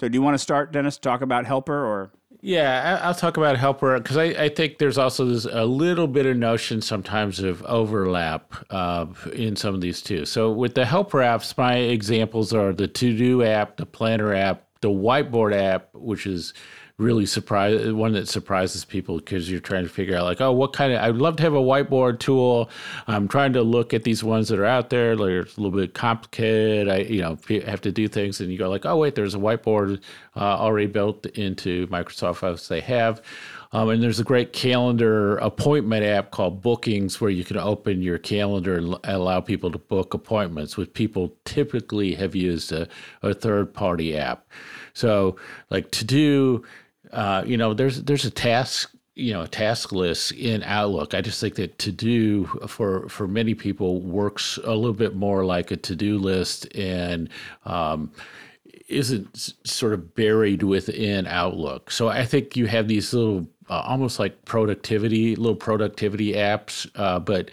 So, 0.00 0.08
do 0.08 0.16
you 0.16 0.22
want 0.22 0.34
to 0.34 0.38
start, 0.38 0.72
Dennis, 0.72 0.98
talk 0.98 1.22
about 1.22 1.46
Helper 1.46 1.84
or? 1.84 2.12
Yeah, 2.44 2.98
I'll 3.04 3.14
talk 3.14 3.36
about 3.36 3.56
helper 3.56 3.96
because 4.00 4.16
I, 4.16 4.24
I, 4.24 4.48
think 4.48 4.78
there's 4.78 4.98
also 4.98 5.26
this, 5.26 5.44
a 5.44 5.64
little 5.64 6.08
bit 6.08 6.26
of 6.26 6.36
notion 6.36 6.82
sometimes 6.82 7.38
of 7.38 7.62
overlap 7.62 8.52
uh, 8.68 9.06
in 9.32 9.54
some 9.54 9.76
of 9.76 9.80
these 9.80 10.02
too. 10.02 10.24
So 10.24 10.50
with 10.50 10.74
the 10.74 10.84
helper 10.84 11.18
apps, 11.18 11.56
my 11.56 11.76
examples 11.76 12.52
are 12.52 12.72
the 12.72 12.88
To 12.88 13.16
Do 13.16 13.44
app, 13.44 13.76
the 13.76 13.86
Planner 13.86 14.34
app, 14.34 14.64
the 14.80 14.90
Whiteboard 14.90 15.54
app, 15.54 15.90
which 15.94 16.26
is 16.26 16.52
really 17.02 17.26
surprise 17.26 17.92
one 17.92 18.12
that 18.12 18.28
surprises 18.28 18.84
people 18.84 19.18
because 19.18 19.50
you're 19.50 19.60
trying 19.60 19.82
to 19.82 19.88
figure 19.88 20.16
out 20.16 20.24
like 20.24 20.40
oh 20.40 20.52
what 20.52 20.72
kind 20.72 20.92
of 20.92 21.00
I'd 21.02 21.16
love 21.16 21.36
to 21.36 21.42
have 21.42 21.54
a 21.54 21.60
whiteboard 21.60 22.18
tool. 22.20 22.70
I'm 23.06 23.28
trying 23.28 23.52
to 23.54 23.62
look 23.62 23.92
at 23.92 24.04
these 24.04 24.22
ones 24.24 24.48
that 24.48 24.58
are 24.58 24.64
out 24.64 24.90
there. 24.90 25.16
They're 25.16 25.40
a 25.40 25.46
little 25.56 25.70
bit 25.70 25.94
complicated. 25.94 26.88
I 26.88 26.98
you 26.98 27.20
know 27.20 27.38
have 27.66 27.80
to 27.82 27.92
do 27.92 28.08
things 28.08 28.40
and 28.40 28.50
you 28.50 28.58
go 28.58 28.70
like 28.70 28.86
oh 28.86 28.96
wait 28.96 29.14
there's 29.14 29.34
a 29.34 29.38
whiteboard 29.38 30.00
uh, 30.36 30.40
already 30.40 30.86
built 30.86 31.26
into 31.26 31.86
Microsoft 31.88 32.42
Office 32.42 32.68
they 32.68 32.80
have. 32.80 33.22
Um, 33.74 33.88
and 33.88 34.02
there's 34.02 34.20
a 34.20 34.24
great 34.24 34.52
calendar 34.52 35.38
appointment 35.38 36.04
app 36.04 36.30
called 36.30 36.60
Bookings 36.60 37.20
where 37.20 37.30
you 37.30 37.42
can 37.42 37.56
open 37.56 38.02
your 38.02 38.18
calendar 38.18 38.76
and 38.76 38.96
allow 39.04 39.40
people 39.40 39.70
to 39.70 39.78
book 39.78 40.12
appointments, 40.12 40.76
which 40.76 40.92
people 40.92 41.34
typically 41.46 42.14
have 42.14 42.34
used 42.34 42.70
a, 42.72 42.86
a 43.22 43.32
third 43.32 43.72
party 43.72 44.16
app. 44.16 44.46
So, 44.92 45.36
like 45.70 45.90
to 45.92 46.04
do 46.04 46.64
uh, 47.12 47.44
you 47.46 47.56
know, 47.56 47.74
there's 47.74 48.02
there's 48.02 48.24
a 48.24 48.30
task 48.30 48.94
you 49.14 49.32
know 49.32 49.44
task 49.46 49.92
list 49.92 50.32
in 50.32 50.62
Outlook. 50.62 51.14
I 51.14 51.20
just 51.20 51.40
think 51.40 51.56
that 51.56 51.78
to 51.80 51.92
do 51.92 52.46
for 52.66 53.08
for 53.08 53.28
many 53.28 53.54
people 53.54 54.00
works 54.00 54.58
a 54.64 54.74
little 54.74 54.94
bit 54.94 55.14
more 55.14 55.44
like 55.44 55.70
a 55.70 55.76
to 55.76 55.96
do 55.96 56.18
list 56.18 56.74
and 56.74 57.28
um, 57.66 58.10
isn't 58.88 59.54
sort 59.64 59.92
of 59.92 60.14
buried 60.14 60.62
within 60.62 61.26
Outlook. 61.26 61.90
So 61.90 62.08
I 62.08 62.24
think 62.24 62.56
you 62.56 62.66
have 62.66 62.88
these 62.88 63.12
little 63.12 63.46
uh, 63.72 63.82
almost 63.86 64.18
like 64.18 64.44
productivity 64.44 65.34
little 65.34 65.56
productivity 65.56 66.34
apps, 66.34 66.86
uh, 66.96 67.18
but 67.18 67.50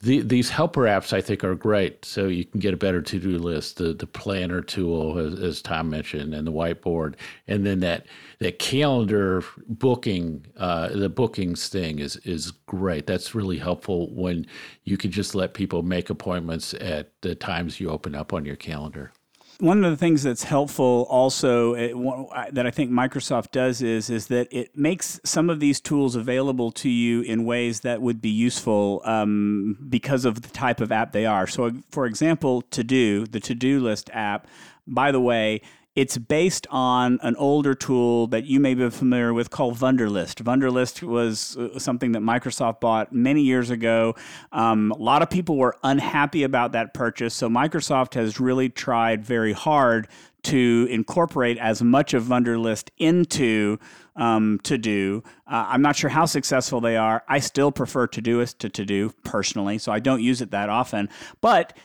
the, 0.00 0.20
these 0.20 0.48
helper 0.48 0.82
apps 0.82 1.12
I 1.12 1.20
think 1.20 1.42
are 1.42 1.56
great. 1.56 2.04
So 2.04 2.28
you 2.28 2.44
can 2.44 2.60
get 2.60 2.72
a 2.72 2.76
better 2.76 3.02
to 3.02 3.18
do 3.18 3.36
list. 3.36 3.78
The 3.78 3.92
the 3.92 4.06
planner 4.06 4.60
tool, 4.60 5.18
as, 5.18 5.40
as 5.40 5.62
Tom 5.62 5.90
mentioned, 5.90 6.34
and 6.34 6.46
the 6.46 6.52
whiteboard, 6.52 7.14
and 7.48 7.66
then 7.66 7.80
that 7.80 8.06
that 8.38 8.60
calendar 8.60 9.42
booking, 9.66 10.46
uh, 10.56 10.90
the 10.90 11.08
bookings 11.08 11.68
thing 11.68 11.98
is 11.98 12.14
is 12.18 12.52
great. 12.66 13.08
That's 13.08 13.34
really 13.34 13.58
helpful 13.58 14.14
when 14.14 14.46
you 14.84 14.96
can 14.96 15.10
just 15.10 15.34
let 15.34 15.52
people 15.54 15.82
make 15.82 16.10
appointments 16.10 16.74
at 16.74 17.10
the 17.22 17.34
times 17.34 17.80
you 17.80 17.90
open 17.90 18.14
up 18.14 18.32
on 18.32 18.44
your 18.44 18.56
calendar. 18.56 19.10
One 19.58 19.84
of 19.84 19.90
the 19.90 19.96
things 19.96 20.22
that's 20.22 20.44
helpful 20.44 21.06
also 21.08 21.74
uh, 21.74 22.44
that 22.52 22.66
I 22.66 22.70
think 22.70 22.90
Microsoft 22.90 23.52
does 23.52 23.80
is 23.80 24.10
is 24.10 24.26
that 24.26 24.48
it 24.50 24.76
makes 24.76 25.18
some 25.24 25.48
of 25.48 25.60
these 25.60 25.80
tools 25.80 26.14
available 26.14 26.70
to 26.72 26.90
you 26.90 27.22
in 27.22 27.46
ways 27.46 27.80
that 27.80 28.02
would 28.02 28.20
be 28.20 28.28
useful 28.28 29.00
um, 29.06 29.78
because 29.88 30.26
of 30.26 30.42
the 30.42 30.48
type 30.48 30.82
of 30.82 30.92
app 30.92 31.12
they 31.12 31.24
are. 31.24 31.46
So, 31.46 31.72
for 31.90 32.04
example, 32.04 32.62
To 32.62 32.84
Do, 32.84 33.24
the 33.24 33.40
To 33.40 33.54
Do 33.54 33.80
List 33.80 34.10
app, 34.12 34.46
by 34.86 35.10
the 35.10 35.20
way, 35.20 35.62
it's 35.96 36.18
based 36.18 36.66
on 36.70 37.18
an 37.22 37.34
older 37.36 37.74
tool 37.74 38.26
that 38.26 38.44
you 38.44 38.60
may 38.60 38.74
be 38.74 38.88
familiar 38.90 39.32
with 39.32 39.48
called 39.48 39.78
Wunderlist. 39.78 40.42
Wunderlist 40.44 41.02
was 41.02 41.56
uh, 41.56 41.78
something 41.78 42.12
that 42.12 42.20
Microsoft 42.20 42.80
bought 42.80 43.14
many 43.14 43.40
years 43.40 43.70
ago. 43.70 44.14
Um, 44.52 44.92
a 44.92 44.98
lot 44.98 45.22
of 45.22 45.30
people 45.30 45.56
were 45.56 45.74
unhappy 45.82 46.42
about 46.42 46.72
that 46.72 46.92
purchase, 46.92 47.34
so 47.34 47.48
Microsoft 47.48 48.12
has 48.12 48.38
really 48.38 48.68
tried 48.68 49.24
very 49.24 49.54
hard 49.54 50.06
to 50.42 50.86
incorporate 50.90 51.56
as 51.58 51.82
much 51.82 52.12
of 52.12 52.24
Wunderlist 52.24 52.90
into 52.98 53.78
um, 54.16 54.60
To 54.64 54.76
Do. 54.76 55.24
Uh, 55.50 55.64
I'm 55.68 55.82
not 55.82 55.96
sure 55.96 56.10
how 56.10 56.26
successful 56.26 56.80
they 56.82 56.98
are. 56.98 57.24
I 57.26 57.38
still 57.40 57.72
prefer 57.72 58.06
Todoist 58.06 58.58
to 58.58 58.68
To 58.68 58.84
Do 58.84 59.12
personally, 59.24 59.78
so 59.78 59.92
I 59.92 59.98
don't 59.98 60.22
use 60.22 60.42
it 60.42 60.50
that 60.50 60.68
often. 60.68 61.08
But 61.40 61.76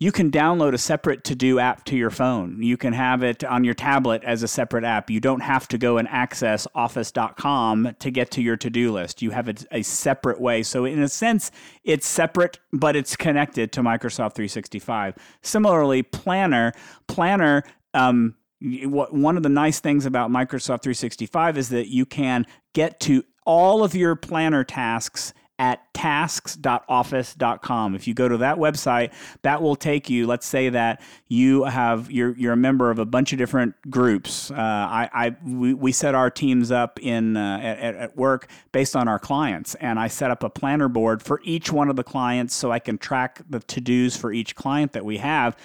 you 0.00 0.12
can 0.12 0.30
download 0.30 0.74
a 0.74 0.78
separate 0.78 1.24
to 1.24 1.34
do 1.34 1.58
app 1.58 1.84
to 1.84 1.96
your 1.96 2.10
phone. 2.10 2.62
You 2.62 2.76
can 2.76 2.92
have 2.92 3.24
it 3.24 3.42
on 3.42 3.64
your 3.64 3.74
tablet 3.74 4.22
as 4.22 4.44
a 4.44 4.48
separate 4.48 4.84
app. 4.84 5.10
You 5.10 5.18
don't 5.18 5.40
have 5.40 5.66
to 5.68 5.78
go 5.78 5.98
and 5.98 6.06
access 6.08 6.68
office.com 6.74 7.96
to 7.98 8.10
get 8.10 8.30
to 8.32 8.42
your 8.42 8.56
to 8.58 8.70
do 8.70 8.92
list. 8.92 9.22
You 9.22 9.30
have 9.30 9.48
a, 9.48 9.54
a, 9.72 9.82
separate 9.82 10.40
way. 10.40 10.62
So, 10.62 10.84
in 10.84 11.02
a 11.02 11.08
sense, 11.08 11.50
it's 11.82 12.06
separate, 12.06 12.60
but 12.72 12.94
it's 12.94 13.16
connected 13.16 13.72
to 13.72 13.80
Microsoft 13.80 14.34
365. 14.34 15.16
Similarly, 15.42 16.04
Planner, 16.04 16.72
Planner, 17.08 17.64
um, 17.92 18.36
one 18.60 19.36
of 19.36 19.42
the 19.42 19.48
nice 19.48 19.80
things 19.80 20.06
about 20.06 20.30
Microsoft 20.30 20.82
365 20.82 21.58
is 21.58 21.68
that 21.70 21.88
you 21.88 22.04
can 22.06 22.46
get 22.72 23.00
to 23.00 23.24
all 23.44 23.82
of 23.82 23.94
your 23.94 24.14
planner 24.14 24.62
tasks 24.62 25.32
at 25.58 25.92
tasks.office.com. 25.92 27.94
If 27.94 28.06
you 28.06 28.14
go 28.14 28.28
to 28.28 28.36
that 28.38 28.58
website, 28.58 29.12
that 29.42 29.60
will 29.60 29.76
take 29.76 30.08
you. 30.08 30.26
Let's 30.26 30.46
say 30.46 30.68
that 30.68 31.02
you 31.26 31.64
have 31.64 32.10
you're 32.10 32.36
you're 32.36 32.52
a 32.52 32.56
member 32.56 32.90
of 32.90 32.98
a 32.98 33.04
bunch 33.04 33.32
of 33.32 33.38
different 33.38 33.74
groups. 33.90 34.50
Uh, 34.50 34.54
I, 34.56 35.10
I 35.12 35.36
we, 35.44 35.74
we 35.74 35.92
set 35.92 36.14
our 36.14 36.30
teams 36.30 36.70
up 36.70 37.00
in 37.02 37.36
uh, 37.36 37.60
at, 37.62 37.96
at 37.96 38.16
work 38.16 38.48
based 38.72 38.94
on 38.94 39.08
our 39.08 39.18
clients, 39.18 39.74
and 39.76 39.98
I 39.98 40.08
set 40.08 40.30
up 40.30 40.44
a 40.44 40.50
planner 40.50 40.88
board 40.88 41.22
for 41.22 41.40
each 41.42 41.72
one 41.72 41.88
of 41.88 41.96
the 41.96 42.04
clients 42.04 42.54
so 42.54 42.70
I 42.70 42.78
can 42.78 42.98
track 42.98 43.42
the 43.48 43.60
to 43.60 43.80
dos 43.80 44.16
for 44.16 44.32
each 44.32 44.54
client 44.54 44.92
that 44.92 45.04
we 45.04 45.18
have 45.18 45.56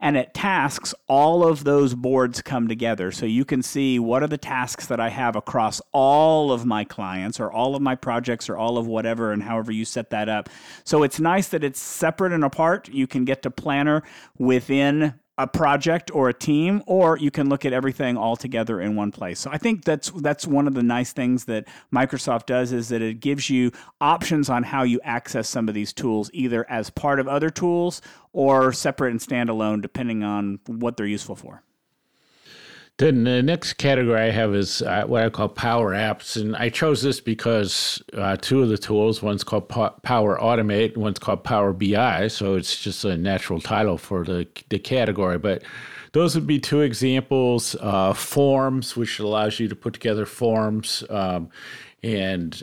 and 0.00 0.16
it 0.16 0.32
tasks 0.32 0.94
all 1.08 1.46
of 1.46 1.64
those 1.64 1.94
boards 1.94 2.40
come 2.40 2.68
together. 2.68 3.12
So 3.12 3.26
you 3.26 3.44
can 3.44 3.62
see 3.62 3.98
what 3.98 4.22
are 4.22 4.28
the 4.28 4.38
tasks 4.38 4.86
that 4.86 4.98
I 4.98 5.10
have 5.10 5.36
across 5.36 5.82
all 5.92 6.52
of 6.52 6.64
my 6.64 6.84
clients 6.84 7.38
or 7.38 7.52
all 7.52 7.76
of 7.76 7.82
my 7.82 7.94
projects 7.94 8.48
or 8.48 8.56
all 8.56 8.78
of 8.78 8.86
whatever 8.86 9.32
and 9.32 9.42
however 9.42 9.72
you 9.72 9.84
set 9.84 10.10
that 10.10 10.28
up. 10.28 10.48
So 10.84 11.02
it's 11.02 11.20
nice 11.20 11.48
that 11.48 11.62
it's 11.62 11.80
separate 11.80 12.32
and 12.32 12.44
apart. 12.44 12.88
You 12.88 13.06
can 13.06 13.24
get 13.24 13.42
to 13.42 13.50
Planner 13.50 14.02
within 14.38 15.19
a 15.42 15.46
project 15.46 16.10
or 16.14 16.28
a 16.28 16.34
team, 16.34 16.82
or 16.86 17.16
you 17.16 17.30
can 17.30 17.48
look 17.48 17.64
at 17.64 17.72
everything 17.72 18.16
all 18.16 18.36
together 18.36 18.80
in 18.80 18.94
one 18.94 19.10
place. 19.10 19.40
So 19.40 19.50
I 19.50 19.56
think 19.56 19.84
that's 19.84 20.10
that's 20.10 20.46
one 20.46 20.66
of 20.66 20.74
the 20.74 20.82
nice 20.82 21.12
things 21.12 21.46
that 21.46 21.66
Microsoft 21.92 22.46
does 22.46 22.72
is 22.72 22.90
that 22.90 23.00
it 23.00 23.20
gives 23.20 23.48
you 23.48 23.72
options 24.00 24.50
on 24.50 24.62
how 24.62 24.82
you 24.82 25.00
access 25.02 25.48
some 25.48 25.68
of 25.68 25.74
these 25.74 25.92
tools, 25.92 26.30
either 26.34 26.68
as 26.70 26.90
part 26.90 27.18
of 27.20 27.26
other 27.26 27.48
tools 27.48 28.02
or 28.32 28.72
separate 28.72 29.12
and 29.12 29.20
standalone, 29.20 29.80
depending 29.80 30.22
on 30.22 30.60
what 30.66 30.96
they're 30.96 31.06
useful 31.06 31.36
for. 31.36 31.62
Then 33.00 33.24
the 33.24 33.42
next 33.42 33.78
category 33.78 34.20
I 34.20 34.30
have 34.30 34.54
is 34.54 34.82
uh, 34.82 35.04
what 35.06 35.24
I 35.24 35.30
call 35.30 35.48
Power 35.48 35.92
Apps, 35.92 36.38
and 36.38 36.54
I 36.54 36.68
chose 36.68 37.00
this 37.00 37.18
because 37.18 38.02
uh, 38.12 38.36
two 38.36 38.62
of 38.62 38.68
the 38.68 38.76
tools, 38.76 39.22
one's 39.22 39.42
called 39.42 39.70
Power 39.70 40.38
Automate, 40.38 40.98
one's 40.98 41.18
called 41.18 41.42
Power 41.42 41.72
BI, 41.72 42.28
so 42.28 42.56
it's 42.56 42.78
just 42.78 43.06
a 43.06 43.16
natural 43.16 43.58
title 43.58 43.96
for 43.96 44.22
the 44.22 44.46
the 44.68 44.78
category. 44.78 45.38
But 45.38 45.62
those 46.12 46.34
would 46.34 46.46
be 46.46 46.58
two 46.58 46.82
examples: 46.82 47.74
uh, 47.80 48.12
Forms, 48.12 48.98
which 48.98 49.18
allows 49.18 49.58
you 49.58 49.66
to 49.68 49.74
put 49.74 49.94
together 49.94 50.26
forms, 50.26 51.02
um, 51.08 51.48
and 52.02 52.62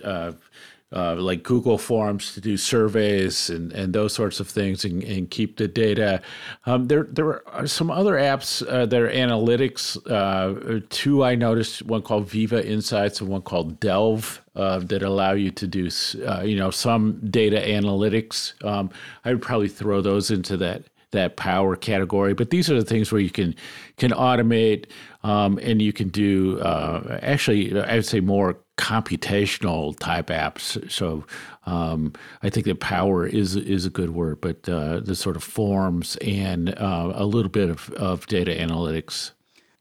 uh, 0.94 1.16
like 1.16 1.44
Google 1.44 1.78
Forms 1.78 2.34
to 2.34 2.42
do 2.42 2.56
surveys 2.56 3.50
and, 3.50 3.74
and 3.74 3.94
those 3.94 4.14
sorts 4.14 4.40
of 4.40 4.48
things 4.48 4.86
and, 4.86 5.04
and 5.04 5.30
keep 5.30 5.58
the 5.58 5.68
data. 5.68 6.22
Um, 6.66 6.86
there 6.86 7.04
there 7.04 7.48
are 7.50 7.68
some 7.68 7.92
other 7.92 8.14
apps 8.14 8.66
uh, 8.68 8.86
that 8.86 9.02
are 9.02 9.10
analytics. 9.10 9.98
Uh, 10.10 10.82
two 10.90 11.24
I 11.24 11.36
noticed, 11.36 11.84
one 11.84 12.02
called 12.02 12.30
Viva 12.30 12.66
Insights 12.66 13.20
and 13.20 13.30
one 13.30 13.42
called 13.42 13.80
Delve. 13.80 14.42
Uh, 14.56 14.80
that 14.80 15.04
allow 15.04 15.34
you 15.34 15.52
to 15.52 15.68
do, 15.68 15.88
uh, 16.26 16.42
you 16.42 16.56
know, 16.56 16.72
some 16.72 17.20
data 17.30 17.58
analytics. 17.58 18.60
Um, 18.66 18.90
I 19.24 19.30
would 19.30 19.42
probably 19.44 19.68
throw 19.68 20.02
those 20.02 20.32
into 20.32 20.58
that 20.58 20.82
that 21.12 21.36
power 21.36 21.76
category. 21.76 22.34
But 22.34 22.50
these 22.50 22.70
are 22.70 22.76
the 22.76 22.86
things 22.86 23.12
where 23.12 23.22
you 23.22 23.30
can 23.30 23.56
can 23.98 24.12
automate 24.12 24.86
um, 25.24 25.60
and 25.62 25.82
you 25.82 25.94
can 25.94 26.10
do 26.10 26.60
uh, 26.60 27.20
actually 27.22 27.80
I 27.80 27.96
would 27.96 28.06
say 28.06 28.20
more 28.20 28.58
computational 28.78 29.98
type 30.00 30.28
apps. 30.28 30.90
So 30.92 31.26
um, 31.66 32.14
I 32.44 32.50
think 32.50 32.66
that 32.68 32.80
power 32.80 33.26
is 33.26 33.56
is 33.56 33.86
a 33.86 33.90
good 33.90 34.12
word, 34.12 34.42
but 34.42 34.68
uh, 34.70 35.00
the 35.00 35.16
sort 35.16 35.36
of 35.36 35.44
forms 35.44 36.16
and 36.18 36.70
uh, 36.78 37.12
a 37.16 37.26
little 37.26 37.50
bit 37.50 37.70
of, 37.70 37.90
of 37.92 38.26
data 38.28 38.52
analytics. 38.52 39.32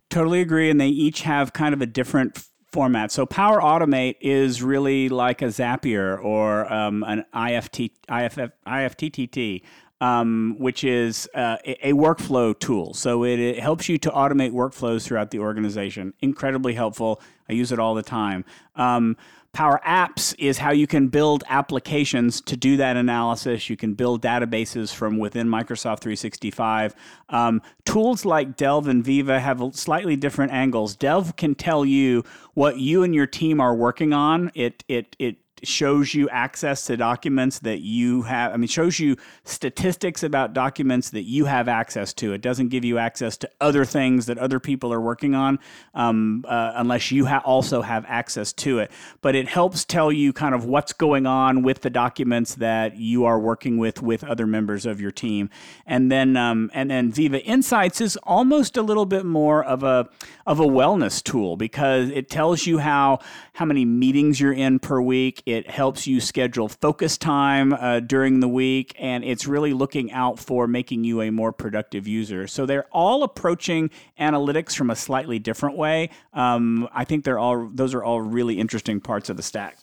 Totally 0.08 0.40
agree, 0.40 0.70
and 0.70 0.80
they 0.80 0.88
each 0.88 1.22
have 1.22 1.52
kind 1.52 1.74
of 1.74 1.82
a 1.82 1.86
different 1.86 2.42
format. 2.66 3.10
So 3.10 3.26
Power 3.26 3.60
Automate 3.60 4.16
is 4.20 4.62
really 4.62 5.08
like 5.08 5.42
a 5.42 5.46
Zapier 5.46 6.22
or 6.22 6.70
um, 6.72 7.02
an 7.04 7.24
IFT, 7.34 7.90
IFF, 8.10 8.50
IFTTT 8.66 9.62
um, 10.00 10.56
which 10.58 10.84
is 10.84 11.28
uh, 11.34 11.56
a, 11.64 11.92
workflow 11.92 12.58
tool. 12.58 12.92
So 12.94 13.24
it, 13.24 13.38
it, 13.38 13.58
helps 13.60 13.88
you 13.88 13.96
to 13.98 14.10
automate 14.10 14.52
workflows 14.52 15.04
throughout 15.04 15.30
the 15.30 15.38
organization. 15.38 16.12
Incredibly 16.20 16.74
helpful. 16.74 17.20
I 17.48 17.54
use 17.54 17.72
it 17.72 17.78
all 17.78 17.94
the 17.94 18.02
time. 18.02 18.44
Um, 18.74 19.16
Power 19.56 19.80
Apps 19.86 20.34
is 20.38 20.58
how 20.58 20.70
you 20.70 20.86
can 20.86 21.08
build 21.08 21.42
applications 21.48 22.42
to 22.42 22.58
do 22.58 22.76
that 22.76 22.98
analysis. 22.98 23.70
You 23.70 23.76
can 23.78 23.94
build 23.94 24.20
databases 24.20 24.92
from 24.92 25.16
within 25.16 25.48
Microsoft 25.48 26.00
365. 26.00 26.94
Um, 27.30 27.62
tools 27.86 28.26
like 28.26 28.58
Delve 28.58 28.86
and 28.86 29.02
Viva 29.02 29.40
have 29.40 29.62
slightly 29.72 30.14
different 30.14 30.52
angles. 30.52 30.94
Delve 30.94 31.36
can 31.36 31.54
tell 31.54 31.86
you 31.86 32.22
what 32.52 32.78
you 32.78 33.02
and 33.02 33.14
your 33.14 33.26
team 33.26 33.58
are 33.58 33.74
working 33.74 34.12
on. 34.12 34.50
It 34.54 34.84
it 34.88 35.16
it 35.18 35.36
shows 35.66 36.14
you 36.14 36.28
access 36.28 36.86
to 36.86 36.96
documents 36.96 37.58
that 37.60 37.80
you 37.80 38.22
have. 38.22 38.52
I 38.52 38.56
mean, 38.56 38.68
shows 38.68 38.98
you 38.98 39.16
statistics 39.44 40.22
about 40.22 40.52
documents 40.52 41.10
that 41.10 41.22
you 41.22 41.46
have 41.46 41.68
access 41.68 42.12
to. 42.14 42.32
It 42.32 42.40
doesn't 42.40 42.68
give 42.68 42.84
you 42.84 42.98
access 42.98 43.36
to 43.38 43.50
other 43.60 43.84
things 43.84 44.26
that 44.26 44.38
other 44.38 44.60
people 44.60 44.92
are 44.92 45.00
working 45.00 45.34
on 45.34 45.58
um, 45.94 46.44
uh, 46.48 46.72
unless 46.76 47.10
you 47.10 47.26
ha- 47.26 47.42
also 47.44 47.82
have 47.82 48.04
access 48.06 48.52
to 48.54 48.78
it. 48.78 48.90
But 49.20 49.34
it 49.34 49.48
helps 49.48 49.84
tell 49.84 50.12
you 50.12 50.32
kind 50.32 50.54
of 50.54 50.64
what's 50.64 50.92
going 50.92 51.26
on 51.26 51.62
with 51.62 51.80
the 51.80 51.90
documents 51.90 52.56
that 52.56 52.96
you 52.96 53.24
are 53.24 53.38
working 53.38 53.78
with 53.78 54.02
with 54.02 54.22
other 54.24 54.46
members 54.46 54.86
of 54.86 55.00
your 55.00 55.10
team. 55.10 55.50
And 55.86 56.12
then 56.12 56.36
um, 56.36 56.70
and 56.74 56.90
then 56.90 57.12
Viva 57.12 57.42
Insights 57.42 58.00
is 58.00 58.16
almost 58.18 58.76
a 58.76 58.82
little 58.82 59.06
bit 59.06 59.24
more 59.24 59.64
of 59.64 59.82
a 59.82 60.08
of 60.46 60.60
a 60.60 60.66
wellness 60.66 61.22
tool 61.22 61.56
because 61.56 62.10
it 62.10 62.28
tells 62.28 62.66
you 62.66 62.78
how 62.78 63.20
how 63.54 63.64
many 63.64 63.84
meetings 63.84 64.40
you're 64.40 64.52
in 64.52 64.78
per 64.78 65.00
week. 65.00 65.42
It 65.46 65.55
helps 65.64 66.06
you 66.06 66.20
schedule 66.20 66.68
focus 66.68 67.16
time 67.16 67.72
uh, 67.72 68.00
during 68.00 68.40
the 68.40 68.48
week, 68.48 68.94
and 68.98 69.24
it's 69.24 69.46
really 69.46 69.72
looking 69.72 70.12
out 70.12 70.38
for 70.38 70.66
making 70.66 71.04
you 71.04 71.22
a 71.22 71.30
more 71.30 71.52
productive 71.52 72.08
user. 72.08 72.46
So 72.46 72.66
they're 72.66 72.86
all 72.92 73.22
approaching 73.22 73.90
analytics 74.20 74.76
from 74.76 74.90
a 74.90 74.96
slightly 74.96 75.38
different 75.38 75.76
way. 75.78 76.10
Um, 76.34 76.88
I 76.92 77.04
think 77.04 77.24
they're 77.24 77.38
all 77.38 77.70
those 77.72 77.94
are 77.94 78.04
all 78.04 78.20
really 78.20 78.58
interesting 78.58 79.00
parts 79.00 79.30
of 79.30 79.36
the 79.36 79.42
stack. 79.42 79.78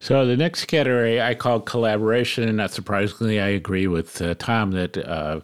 So 0.00 0.26
the 0.26 0.36
next 0.36 0.66
category 0.66 1.20
I 1.20 1.34
call 1.34 1.60
collaboration, 1.60 2.48
and 2.48 2.56
not 2.56 2.72
surprisingly, 2.72 3.40
I 3.40 3.48
agree 3.48 3.86
with 3.86 4.20
uh, 4.20 4.34
Tom 4.38 4.72
that 4.72 4.96
uh, 4.98 5.40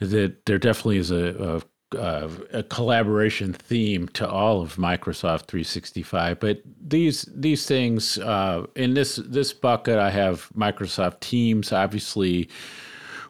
that 0.00 0.46
there 0.46 0.58
definitely 0.58 0.98
is 0.98 1.10
a, 1.10 1.58
a 1.58 1.62
uh, 1.94 2.28
a 2.52 2.62
collaboration 2.62 3.52
theme 3.52 4.08
to 4.08 4.28
all 4.28 4.60
of 4.60 4.76
Microsoft 4.76 5.46
365. 5.46 6.40
But 6.40 6.62
these 6.80 7.28
these 7.34 7.66
things 7.66 8.18
uh, 8.18 8.66
in 8.74 8.94
this 8.94 9.16
this 9.16 9.52
bucket, 9.52 9.98
I 9.98 10.10
have 10.10 10.48
Microsoft 10.56 11.20
Teams, 11.20 11.72
obviously. 11.72 12.48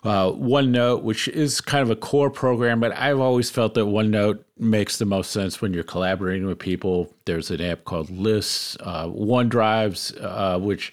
Uh, 0.05 0.33
OneNote, 0.33 1.03
which 1.03 1.29
is 1.29 1.61
kind 1.61 1.81
of 1.81 1.88
a 1.88 1.94
core 1.94 2.29
program, 2.29 2.81
but 2.81 2.90
I've 2.98 3.20
always 3.20 3.51
felt 3.51 3.75
that 3.75 3.85
OneNote 3.85 4.40
makes 4.59 4.98
the 4.98 5.05
most 5.05 5.31
sense 5.31 5.62
when 5.62 5.72
you're 5.72 5.85
collaborating 5.85 6.44
with 6.44 6.59
people. 6.59 7.14
There's 7.25 7.53
an 7.53 7.61
app 7.61 7.85
called 7.85 8.11
Lists, 8.11 8.77
uh, 8.81 9.07
OneDrives, 9.07 10.20
uh, 10.20 10.59
which 10.59 10.92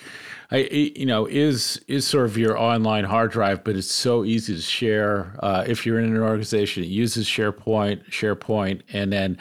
I, 0.51 0.57
you 0.95 1.05
know, 1.05 1.27
is 1.27 1.79
is 1.87 2.07
sort 2.07 2.25
of 2.25 2.37
your 2.37 2.57
online 2.57 3.03
hard 3.03 3.31
drive, 3.31 3.63
but 3.63 3.75
it's 3.75 3.93
so 3.93 4.25
easy 4.25 4.55
to 4.55 4.61
share. 4.61 5.35
Uh, 5.43 5.63
if 5.67 5.85
you're 5.85 5.99
in 5.99 6.05
an 6.05 6.17
organization, 6.17 6.83
it 6.83 6.87
uses 6.87 7.27
SharePoint, 7.27 8.09
SharePoint, 8.09 8.81
and 8.91 9.13
then 9.13 9.37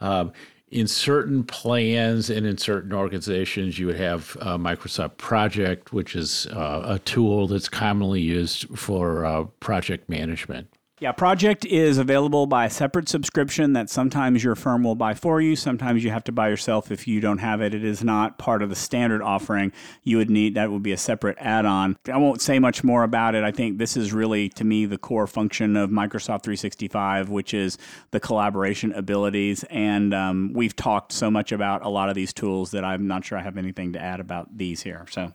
um, 0.00 0.32
in 0.70 0.86
certain 0.86 1.44
plans 1.44 2.28
and 2.28 2.46
in 2.46 2.58
certain 2.58 2.92
organizations, 2.92 3.78
you 3.78 3.86
would 3.86 3.96
have 3.96 4.36
uh, 4.40 4.58
Microsoft 4.58 5.16
Project, 5.16 5.94
which 5.94 6.14
is 6.14 6.46
uh, 6.48 6.82
a 6.84 6.98
tool 7.00 7.46
that's 7.46 7.68
commonly 7.68 8.20
used 8.20 8.68
for 8.78 9.24
uh, 9.24 9.44
project 9.60 10.10
management. 10.10 10.68
Yeah, 11.00 11.12
Project 11.12 11.64
is 11.64 11.96
available 11.96 12.46
by 12.46 12.66
a 12.66 12.70
separate 12.70 13.08
subscription 13.08 13.72
that 13.72 13.88
sometimes 13.88 14.44
your 14.44 14.54
firm 14.54 14.84
will 14.84 14.94
buy 14.94 15.14
for 15.14 15.40
you. 15.40 15.56
Sometimes 15.56 16.04
you 16.04 16.10
have 16.10 16.24
to 16.24 16.32
buy 16.32 16.50
yourself 16.50 16.92
if 16.92 17.08
you 17.08 17.22
don't 17.22 17.38
have 17.38 17.62
it. 17.62 17.72
It 17.72 17.82
is 17.82 18.04
not 18.04 18.36
part 18.36 18.62
of 18.62 18.68
the 18.68 18.76
standard 18.76 19.22
offering. 19.22 19.72
You 20.04 20.18
would 20.18 20.28
need 20.28 20.56
that 20.56 20.70
would 20.70 20.82
be 20.82 20.92
a 20.92 20.98
separate 20.98 21.38
add-on. 21.40 21.96
I 22.12 22.18
won't 22.18 22.42
say 22.42 22.58
much 22.58 22.84
more 22.84 23.02
about 23.02 23.34
it. 23.34 23.44
I 23.44 23.50
think 23.50 23.78
this 23.78 23.96
is 23.96 24.12
really 24.12 24.50
to 24.50 24.64
me 24.64 24.84
the 24.84 24.98
core 24.98 25.26
function 25.26 25.74
of 25.74 25.88
Microsoft 25.88 26.42
365, 26.42 27.30
which 27.30 27.54
is 27.54 27.78
the 28.10 28.20
collaboration 28.20 28.92
abilities. 28.92 29.64
And 29.70 30.12
um, 30.12 30.52
we've 30.52 30.76
talked 30.76 31.12
so 31.12 31.30
much 31.30 31.50
about 31.50 31.82
a 31.82 31.88
lot 31.88 32.10
of 32.10 32.14
these 32.14 32.34
tools 32.34 32.72
that 32.72 32.84
I'm 32.84 33.06
not 33.06 33.24
sure 33.24 33.38
I 33.38 33.42
have 33.42 33.56
anything 33.56 33.94
to 33.94 33.98
add 33.98 34.20
about 34.20 34.54
these 34.54 34.82
here. 34.82 35.06
So. 35.10 35.32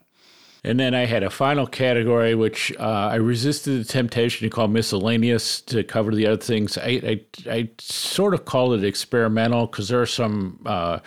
And 0.65 0.79
then 0.79 0.95
I 0.95 1.05
had 1.05 1.21
a 1.21 1.29
final 1.29 1.67
category, 1.67 2.33
which 2.33 2.73
uh, 2.79 3.09
I 3.11 3.15
resisted 3.17 3.79
the 3.79 3.85
temptation 3.85 4.49
to 4.49 4.49
call 4.49 4.67
miscellaneous 4.67 5.61
to 5.61 5.83
cover 5.83 6.09
the 6.09 6.25
other 6.25 6.41
things. 6.41 6.75
I, 6.79 7.21
I, 7.45 7.51
I 7.51 7.69
sort 7.77 8.33
of 8.33 8.45
call 8.45 8.73
it 8.73 8.83
experimental 8.83 9.67
because 9.67 9.89
there 9.89 10.01
are 10.01 10.07
some 10.07 10.59
uh, 10.65 10.99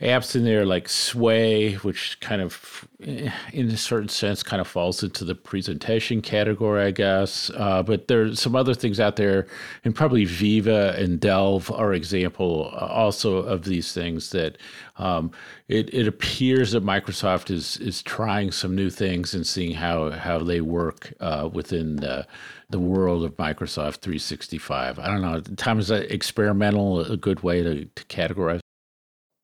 apps 0.00 0.36
in 0.36 0.44
there 0.44 0.64
like 0.64 0.88
Sway, 0.88 1.74
which 1.74 2.20
kind 2.20 2.40
of, 2.40 2.86
in 3.00 3.68
a 3.68 3.76
certain 3.76 4.08
sense, 4.08 4.42
kind 4.42 4.60
of 4.60 4.68
falls 4.68 5.02
into 5.02 5.24
the 5.24 5.34
presentation 5.34 6.20
category, 6.20 6.84
I 6.84 6.90
guess. 6.90 7.50
Uh, 7.56 7.82
but 7.82 8.08
there's 8.08 8.40
some 8.40 8.54
other 8.54 8.74
things 8.74 9.00
out 9.00 9.16
there, 9.16 9.46
and 9.84 9.94
probably 9.94 10.24
Viva 10.24 10.94
and 10.98 11.18
Delve 11.18 11.70
are 11.70 11.92
example 11.92 12.70
uh, 12.72 12.86
also 12.86 13.38
of 13.38 13.64
these 13.64 13.92
things 13.92 14.30
that 14.30 14.58
um, 14.98 15.30
it, 15.68 15.92
it 15.94 16.06
appears 16.06 16.72
that 16.72 16.84
Microsoft 16.84 17.50
is 17.50 17.76
is 17.78 18.02
trying 18.02 18.50
some 18.52 18.74
new 18.74 18.90
things 18.90 19.34
and 19.34 19.46
seeing 19.46 19.74
how 19.74 20.10
how 20.10 20.38
they 20.38 20.60
work 20.60 21.12
uh, 21.20 21.48
within 21.52 21.96
the 21.96 22.26
the 22.68 22.78
world 22.78 23.24
of 23.24 23.36
Microsoft 23.36 23.96
365. 23.96 24.98
I 24.98 25.06
don't 25.06 25.22
know. 25.22 25.40
Tom, 25.56 25.78
is 25.78 25.88
that 25.88 26.12
experimental 26.12 27.00
a 27.00 27.16
good 27.16 27.42
way 27.42 27.62
to, 27.62 27.84
to 27.84 28.04
categorize? 28.04 28.60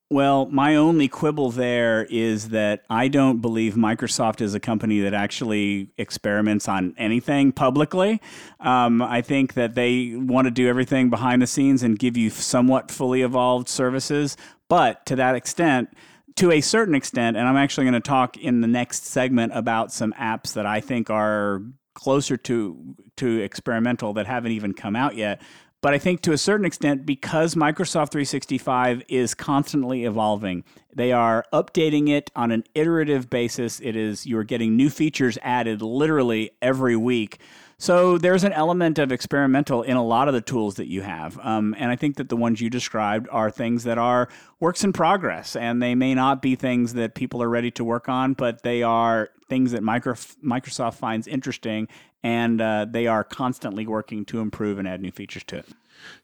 Well, 0.08 0.46
my 0.46 0.76
only 0.76 1.08
quibble 1.08 1.50
there 1.50 2.04
is 2.04 2.50
that 2.50 2.84
I 2.88 3.08
don't 3.08 3.40
believe 3.40 3.74
Microsoft 3.74 4.40
is 4.40 4.54
a 4.54 4.60
company 4.60 5.00
that 5.00 5.14
actually 5.14 5.90
experiments 5.98 6.68
on 6.68 6.94
anything 6.96 7.50
publicly. 7.50 8.20
Um, 8.60 9.02
I 9.02 9.20
think 9.20 9.54
that 9.54 9.74
they 9.74 10.14
want 10.14 10.44
to 10.44 10.52
do 10.52 10.68
everything 10.68 11.10
behind 11.10 11.42
the 11.42 11.46
scenes 11.48 11.82
and 11.82 11.98
give 11.98 12.16
you 12.16 12.30
somewhat 12.30 12.92
fully 12.92 13.22
evolved 13.22 13.68
services. 13.68 14.36
But 14.68 15.04
to 15.06 15.16
that 15.16 15.34
extent, 15.34 15.88
to 16.36 16.52
a 16.52 16.60
certain 16.60 16.94
extent, 16.94 17.36
and 17.36 17.48
I'm 17.48 17.56
actually 17.56 17.84
going 17.84 17.94
to 17.94 18.08
talk 18.08 18.36
in 18.36 18.60
the 18.60 18.68
next 18.68 19.06
segment 19.06 19.56
about 19.56 19.92
some 19.92 20.12
apps 20.12 20.52
that 20.52 20.66
I 20.66 20.80
think 20.80 21.10
are 21.10 21.62
closer 21.94 22.36
to 22.36 22.94
to 23.16 23.40
experimental 23.40 24.12
that 24.12 24.26
haven't 24.26 24.52
even 24.52 24.74
come 24.74 24.94
out 24.94 25.16
yet. 25.16 25.40
But 25.87 25.94
I 25.94 25.99
think 25.99 26.20
to 26.22 26.33
a 26.33 26.37
certain 26.37 26.66
extent, 26.66 27.07
because 27.07 27.55
Microsoft 27.55 28.11
365 28.11 29.05
is 29.07 29.35
constantly 29.35 30.05
evolving, 30.05 30.64
they 30.92 31.12
are 31.12 31.44
updating 31.53 32.09
it 32.09 32.29
on 32.35 32.51
an 32.51 32.64
iterative 32.75 33.31
basis. 33.31 33.79
It 33.79 33.94
is 33.94 34.27
you're 34.27 34.42
getting 34.42 34.75
new 34.75 34.90
features 34.90 35.38
added 35.42 35.83
literally 35.83 36.51
every 36.61 36.96
week. 36.96 37.38
So 37.79 38.18
there's 38.18 38.42
an 38.42 38.53
element 38.53 38.99
of 38.99 39.12
experimental 39.12 39.83
in 39.83 39.96
a 39.96 40.05
lot 40.05 40.27
of 40.27 40.35
the 40.35 40.40
tools 40.40 40.75
that 40.75 40.88
you 40.88 41.03
have. 41.03 41.38
Um, 41.40 41.77
and 41.79 41.88
I 41.88 41.94
think 41.94 42.16
that 42.16 42.31
the 42.31 42.37
ones 42.37 42.61
you 42.61 42.68
described 42.68 43.29
are 43.31 43.49
things 43.49 43.85
that 43.85 43.96
are 43.96 44.29
works 44.59 44.83
in 44.83 44.92
progress. 44.92 45.55
And 45.55 45.81
they 45.81 45.94
may 45.94 46.14
not 46.14 46.42
be 46.42 46.57
things 46.57 46.94
that 46.94 47.14
people 47.14 47.40
are 47.44 47.49
ready 47.49 47.70
to 47.72 47.85
work 47.85 48.09
on, 48.09 48.33
but 48.33 48.62
they 48.62 48.83
are 48.83 49.29
things 49.49 49.70
that 49.70 49.85
micro- 49.85 50.14
Microsoft 50.14 50.94
finds 50.94 51.29
interesting. 51.29 51.87
And 52.26 52.60
uh, 52.60 52.86
they 52.90 53.06
are 53.06 53.22
constantly 53.22 53.86
working 53.86 54.24
to 54.24 54.40
improve 54.40 54.80
and 54.80 54.88
add 54.88 55.00
new 55.00 55.12
features 55.12 55.44
to 55.44 55.58
it. 55.58 55.68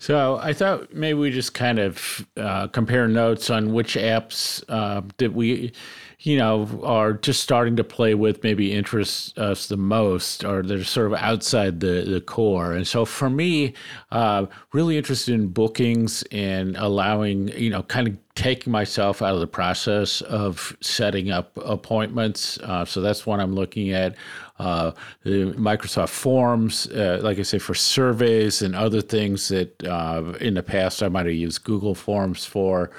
So 0.00 0.36
I 0.38 0.52
thought 0.52 0.92
maybe 0.92 1.16
we 1.16 1.30
just 1.30 1.54
kind 1.54 1.78
of 1.78 2.26
uh, 2.36 2.66
compare 2.66 3.06
notes 3.06 3.50
on 3.50 3.72
which 3.72 3.94
apps 3.94 4.64
uh, 4.68 5.02
we 5.30 5.72
you 6.22 6.38
know, 6.38 6.80
are 6.84 7.14
just 7.14 7.42
starting 7.42 7.74
to 7.74 7.82
play 7.82 8.14
with 8.14 8.44
maybe 8.44 8.72
interests 8.72 9.36
us 9.36 9.66
the 9.66 9.76
most, 9.76 10.44
or 10.44 10.62
they're 10.62 10.84
sort 10.84 11.08
of 11.08 11.14
outside 11.14 11.80
the, 11.80 12.04
the 12.06 12.20
core. 12.20 12.72
And 12.72 12.86
so 12.86 13.04
for 13.04 13.28
me, 13.28 13.74
uh, 14.12 14.46
really 14.72 14.96
interested 14.96 15.34
in 15.34 15.48
bookings 15.48 16.22
and 16.30 16.76
allowing, 16.76 17.48
you 17.48 17.70
know, 17.70 17.82
kind 17.82 18.06
of 18.06 18.16
taking 18.36 18.72
myself 18.72 19.20
out 19.20 19.34
of 19.34 19.40
the 19.40 19.48
process 19.48 20.20
of 20.22 20.76
setting 20.80 21.32
up 21.32 21.56
appointments. 21.56 22.56
Uh, 22.58 22.84
so 22.84 23.00
that's 23.00 23.26
one 23.26 23.40
I'm 23.40 23.54
looking 23.54 23.90
at. 23.90 24.14
Uh, 24.60 24.92
the 25.24 25.52
Microsoft 25.58 26.10
Forms, 26.10 26.86
uh, 26.88 27.18
like 27.20 27.40
I 27.40 27.42
say, 27.42 27.58
for 27.58 27.74
surveys 27.74 28.62
and 28.62 28.76
other 28.76 29.00
things 29.00 29.48
that 29.48 29.82
uh, 29.84 30.34
in 30.40 30.54
the 30.54 30.62
past 30.62 31.02
I 31.02 31.08
might 31.08 31.26
have 31.26 31.34
used 31.34 31.64
Google 31.64 31.96
Forms 31.96 32.46
for. 32.46 32.92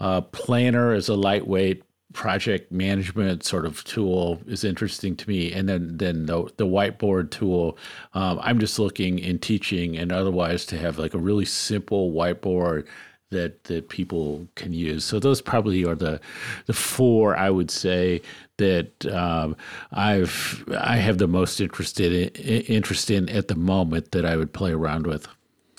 Uh, 0.00 0.22
Planner 0.22 0.94
is 0.94 1.10
a 1.10 1.14
lightweight 1.14 1.84
project 2.12 2.72
management 2.72 3.44
sort 3.44 3.64
of 3.64 3.84
tool 3.84 4.40
is 4.46 4.64
interesting 4.64 5.14
to 5.16 5.28
me. 5.28 5.52
And 5.52 5.68
then 5.68 5.96
then 5.96 6.26
the, 6.26 6.50
the 6.56 6.66
whiteboard 6.66 7.30
tool 7.30 7.78
um, 8.14 8.38
i'm 8.42 8.58
just 8.58 8.78
looking 8.78 9.18
in 9.18 9.38
teaching 9.38 9.96
and 9.96 10.12
otherwise 10.12 10.66
to 10.66 10.78
have 10.78 10.98
like 10.98 11.14
a 11.14 11.18
really 11.18 11.44
simple 11.44 12.12
whiteboard 12.12 12.86
that 13.30 13.64
that 13.64 13.88
people 13.88 14.46
can 14.56 14.72
use. 14.72 15.04
So 15.04 15.20
those 15.20 15.40
probably 15.40 15.84
are 15.84 15.94
the 15.94 16.20
the 16.66 16.72
four 16.72 17.36
i 17.36 17.48
would 17.48 17.70
say 17.70 18.22
that 18.56 19.06
um, 19.06 19.56
i've 19.92 20.64
i 20.78 20.96
have 20.96 21.18
the 21.18 21.28
most 21.28 21.60
interested 21.60 22.12
in, 22.12 22.62
interest 22.62 23.10
in 23.10 23.28
at 23.28 23.48
the 23.48 23.54
moment 23.54 24.10
that 24.12 24.24
i 24.24 24.36
would 24.36 24.52
play 24.52 24.72
around 24.72 25.06
with. 25.06 25.28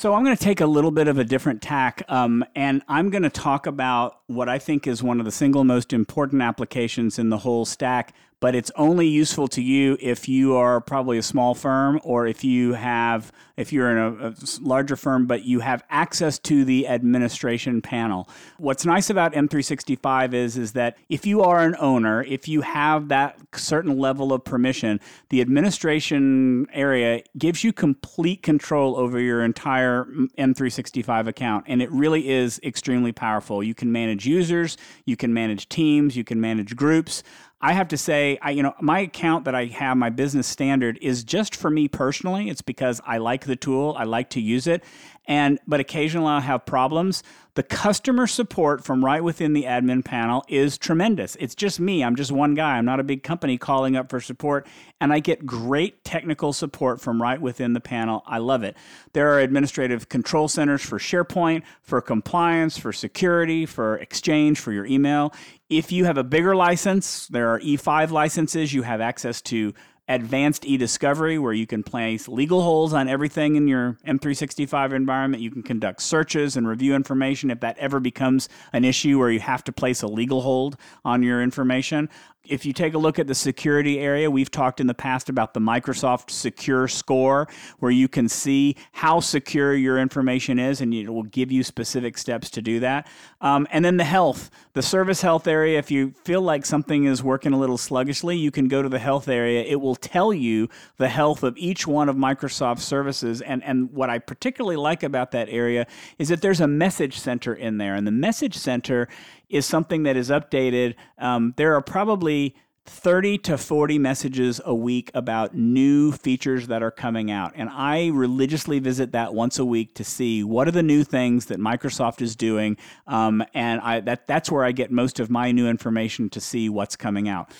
So 0.02 0.16
I'm 0.16 0.24
going 0.24 0.36
to 0.36 0.44
take 0.44 0.62
a 0.62 0.66
little 0.66 0.90
bit 0.90 1.08
of 1.08 1.20
a 1.20 1.24
different 1.24 1.62
tack, 1.62 2.02
um, 2.10 2.44
and 2.56 2.82
I'm 2.88 3.12
going 3.12 3.22
to 3.22 3.30
talk 3.30 3.68
about 3.68 4.21
what 4.34 4.50
I 4.50 4.60
think 4.60 4.88
is 4.88 5.04
one 5.04 5.20
of 5.20 5.26
the 5.26 5.32
single 5.32 5.64
most 5.64 5.94
important 5.94 6.42
applications 6.42 7.20
in 7.20 7.30
the 7.30 7.40
whole 7.40 7.66
stack, 7.66 8.14
but 8.42 8.56
it's 8.56 8.72
only 8.76 9.08
useful 9.08 9.48
to 9.48 9.62
you 9.62 9.98
if 10.02 10.28
you 10.28 10.56
are 10.56 10.82
probably 10.82 11.18
a 11.18 11.24
small 11.24 11.54
firm 11.54 12.02
or 12.04 12.28
if 12.28 12.44
you 12.44 12.74
have 12.74 13.32
if 13.56 13.72
you're 13.72 13.92
in 13.92 13.98
a, 13.98 14.30
a, 14.30 14.36
larger 14.60 14.96
firm 14.96 15.28
but 15.28 15.44
you 15.44 15.60
have 15.60 15.84
access 15.92 16.40
to 16.40 16.66
the 16.66 16.88
administration 16.88 17.82
panel. 17.82 18.28
What's 18.58 18.86
nice 18.86 19.10
about 19.10 19.34
m365 19.34 20.34
is 20.34 20.58
is 20.58 20.74
that 20.74 20.98
if 21.08 21.26
you 21.26 21.42
are 21.44 21.60
an 21.60 21.76
owner 21.80 22.24
if 22.24 22.48
you 22.48 22.62
have 22.62 23.10
that 23.10 23.38
certain 23.54 24.00
level 24.00 24.34
of 24.34 24.44
permission 24.44 25.00
the 25.30 25.40
administration 25.40 26.66
area 26.74 27.22
gives 27.38 27.64
you 27.64 27.72
complete 27.72 28.42
control 28.42 28.98
over 28.98 29.20
your 29.20 29.44
entire 29.44 30.06
m365 30.40 31.28
account 31.28 31.66
and 31.68 31.82
it 31.82 31.92
really 31.92 32.28
is 32.28 32.60
extremely 32.64 33.12
powerful. 33.12 33.62
You 33.62 33.76
can 33.76 33.92
manage 33.92 34.21
users 34.26 34.78
you 35.06 35.16
can 35.16 35.34
manage 35.34 35.68
teams 35.70 36.16
you 36.16 36.24
can 36.24 36.40
manage 36.40 36.76
groups 36.76 37.24
I 37.64 37.74
have 37.74 37.90
to 37.90 37.98
say, 37.98 38.40
I 38.42 38.52
you 38.52 38.64
know, 38.64 38.74
my 38.82 39.00
account 39.02 39.46
that 39.46 39.54
I 39.54 39.66
have, 39.66 39.96
my 39.96 40.10
business 40.10 40.48
standard, 40.48 40.98
is 41.02 41.24
just 41.24 41.56
for 41.56 41.70
me 41.70 41.88
personally. 41.88 42.50
It's 42.50 42.64
because 42.64 43.00
I 43.06 43.20
like 43.20 43.46
the 43.46 43.56
tool, 43.56 43.96
I 43.98 44.06
like 44.06 44.32
to 44.32 44.42
use 44.42 44.66
it, 44.66 44.84
and 45.26 45.60
but 45.68 45.80
occasionally 45.80 46.30
I'll 46.30 46.42
have 46.42 46.66
problems. 46.66 47.24
The 47.56 47.64
customer 47.64 48.28
support 48.28 48.86
from 48.86 49.04
right 49.04 49.22
within 49.22 49.52
the 49.52 49.64
admin 49.64 50.06
panel 50.06 50.46
is 50.48 50.78
tremendous. 50.78 51.36
It's 51.38 51.54
just 51.54 51.82
me. 51.82 52.02
I'm 52.02 52.16
just 52.16 52.32
one 52.32 52.56
guy. 52.56 52.78
I'm 52.78 52.86
not 52.86 53.02
a 53.02 53.04
big 53.04 53.24
company 53.24 53.58
calling 53.58 53.98
up 53.98 54.10
for 54.10 54.22
support, 54.22 54.66
and 55.02 55.12
I 55.12 55.20
get 55.20 55.46
great 55.46 56.06
technical 56.06 56.54
support 56.54 57.02
from 57.02 57.22
right 57.22 57.42
within 57.42 57.74
the 57.74 57.82
panel. 57.82 58.24
I 58.26 58.38
love 58.38 58.64
it. 58.64 58.78
There 59.12 59.34
are 59.34 59.40
administrative 59.40 60.08
control 60.08 60.48
centers 60.48 60.82
for 60.82 60.98
SharePoint, 60.98 61.64
for 61.82 62.00
compliance, 62.02 62.78
for 62.78 62.94
security, 62.94 63.66
for 63.66 63.98
Exchange, 63.98 64.60
for 64.60 64.72
your 64.72 64.86
email. 64.86 65.34
If 65.70 65.92
you 65.92 66.06
have 66.06 66.18
a 66.18 66.24
bigger 66.24 66.56
license, 66.56 67.28
there 67.28 67.50
are 67.50 67.60
E5 67.60 68.12
licenses. 68.12 68.74
You 68.74 68.84
have 68.84 69.02
access 69.02 69.42
to 69.44 69.74
advanced 70.14 70.66
e-discovery 70.66 71.40
where 71.40 71.54
you 71.54 71.66
can 71.66 71.84
place 71.84 72.28
legal 72.28 72.62
holds 72.62 72.94
on 72.94 73.08
everything 73.08 73.56
in 73.56 73.68
your 73.68 73.98
M365 74.06 74.94
environment. 74.94 75.42
You 75.42 75.52
can 75.52 75.64
conduct 75.64 76.02
searches 76.02 76.58
and 76.58 76.68
review 76.68 76.96
information 76.96 77.50
if 77.52 77.60
that 77.62 77.78
ever 77.78 78.00
becomes 78.00 78.50
an 78.74 78.84
issue 78.84 79.18
where 79.18 79.30
you 79.30 79.40
have 79.40 79.64
to 79.66 79.72
place 79.72 80.02
a 80.02 80.08
legal 80.08 80.42
hold 80.42 80.78
on 81.06 81.24
your 81.24 81.42
information 81.42 82.10
if 82.52 82.66
you 82.66 82.74
take 82.74 82.94
a 82.94 82.98
look 82.98 83.18
at 83.18 83.28
the 83.28 83.34
security 83.34 84.00
area, 84.00 84.30
we've 84.30 84.52
talked 84.52 84.82
in 84.82 84.88
the 84.88 84.94
past 84.94 85.30
about 85.30 85.54
the 85.54 85.62
Microsoft 85.62 86.30
Secure 86.30 86.90
Score, 86.90 87.48
where 87.80 87.92
you 87.92 88.10
can 88.10 88.28
see 88.28 88.76
how 88.92 89.22
secure 89.22 89.74
your 89.74 89.98
information 89.98 90.60
is, 90.60 90.82
and 90.82 90.94
it 90.94 91.10
will 91.10 91.24
give 91.24 91.50
you 91.50 91.64
specific 91.64 92.18
steps 92.18 92.50
to 92.50 92.62
do 92.62 92.82
that. 92.82 93.08
Um, 93.40 93.68
and 93.72 93.86
then 93.86 93.96
the 93.96 94.04
health, 94.04 94.52
the 94.74 94.82
service 94.82 95.22
health 95.22 95.48
area. 95.48 95.80
If 95.80 95.90
you 95.92 96.14
feel 96.26 96.42
like 96.42 96.66
something 96.66 97.06
is 97.06 97.24
working 97.24 97.54
a 97.54 97.58
little 97.58 97.78
sluggishly, 97.78 98.38
you 98.38 98.52
can 98.52 98.68
go 98.68 98.82
to 98.82 98.90
the 98.90 99.00
health 99.00 99.30
area. 99.30 99.64
It 99.64 99.80
will 99.80 99.96
tell 99.96 100.34
you 100.34 100.68
the 100.98 101.08
health 101.08 101.44
of 101.44 101.58
each 101.58 101.88
one 101.88 102.10
of 102.10 102.18
Microsoft's 102.18 102.84
services. 102.84 103.42
And 103.42 103.64
and 103.64 103.92
what 103.94 104.10
I 104.10 104.20
particularly 104.20 104.76
like 104.76 105.04
about 105.04 105.32
that 105.32 105.48
area 105.50 105.88
is 106.20 106.28
that 106.28 106.42
there's 106.42 106.60
a 106.60 106.68
message 106.68 107.18
center 107.18 107.54
in 107.54 107.78
there, 107.78 107.96
and 107.96 108.06
the 108.06 108.12
message 108.12 108.58
center 108.58 109.08
is 109.52 109.66
something 109.66 110.04
that 110.04 110.18
is 110.18 110.30
updated. 110.30 110.96
Um, 111.18 111.54
there 111.58 111.76
are 111.76 111.82
probably 111.82 112.56
30 112.86 113.38
to 113.38 113.58
40 113.58 114.00
messages 114.00 114.60
a 114.66 114.74
week 114.74 115.12
about 115.14 115.56
new 115.56 116.12
features 116.12 116.68
that 116.68 116.82
are 116.82 116.92
coming 116.92 117.30
out. 117.30 117.54
And 117.56 117.70
I 117.70 118.08
religiously 118.08 118.80
visit 118.80 119.12
that 119.12 119.34
once 119.34 119.60
a 119.60 119.66
week 119.66 119.94
to 119.96 120.04
see 120.04 120.44
what 120.44 120.68
are 120.68 120.72
the 120.72 120.82
new 120.82 121.04
things 121.04 121.46
that 121.46 121.60
Microsoft 121.60 122.22
is 122.22 122.36
doing. 122.36 122.78
Um, 123.06 123.44
and 123.54 123.82
I, 123.82 124.00
that, 124.02 124.26
that's 124.26 124.52
where 124.52 124.66
I 124.66 124.72
get 124.72 124.92
most 124.92 125.20
of 125.20 125.30
my 125.30 125.52
new 125.52 125.70
information 125.70 126.30
to 126.32 126.42
see 126.42 126.70
what's 126.70 126.96
coming 126.96 127.30
out. 127.30 127.52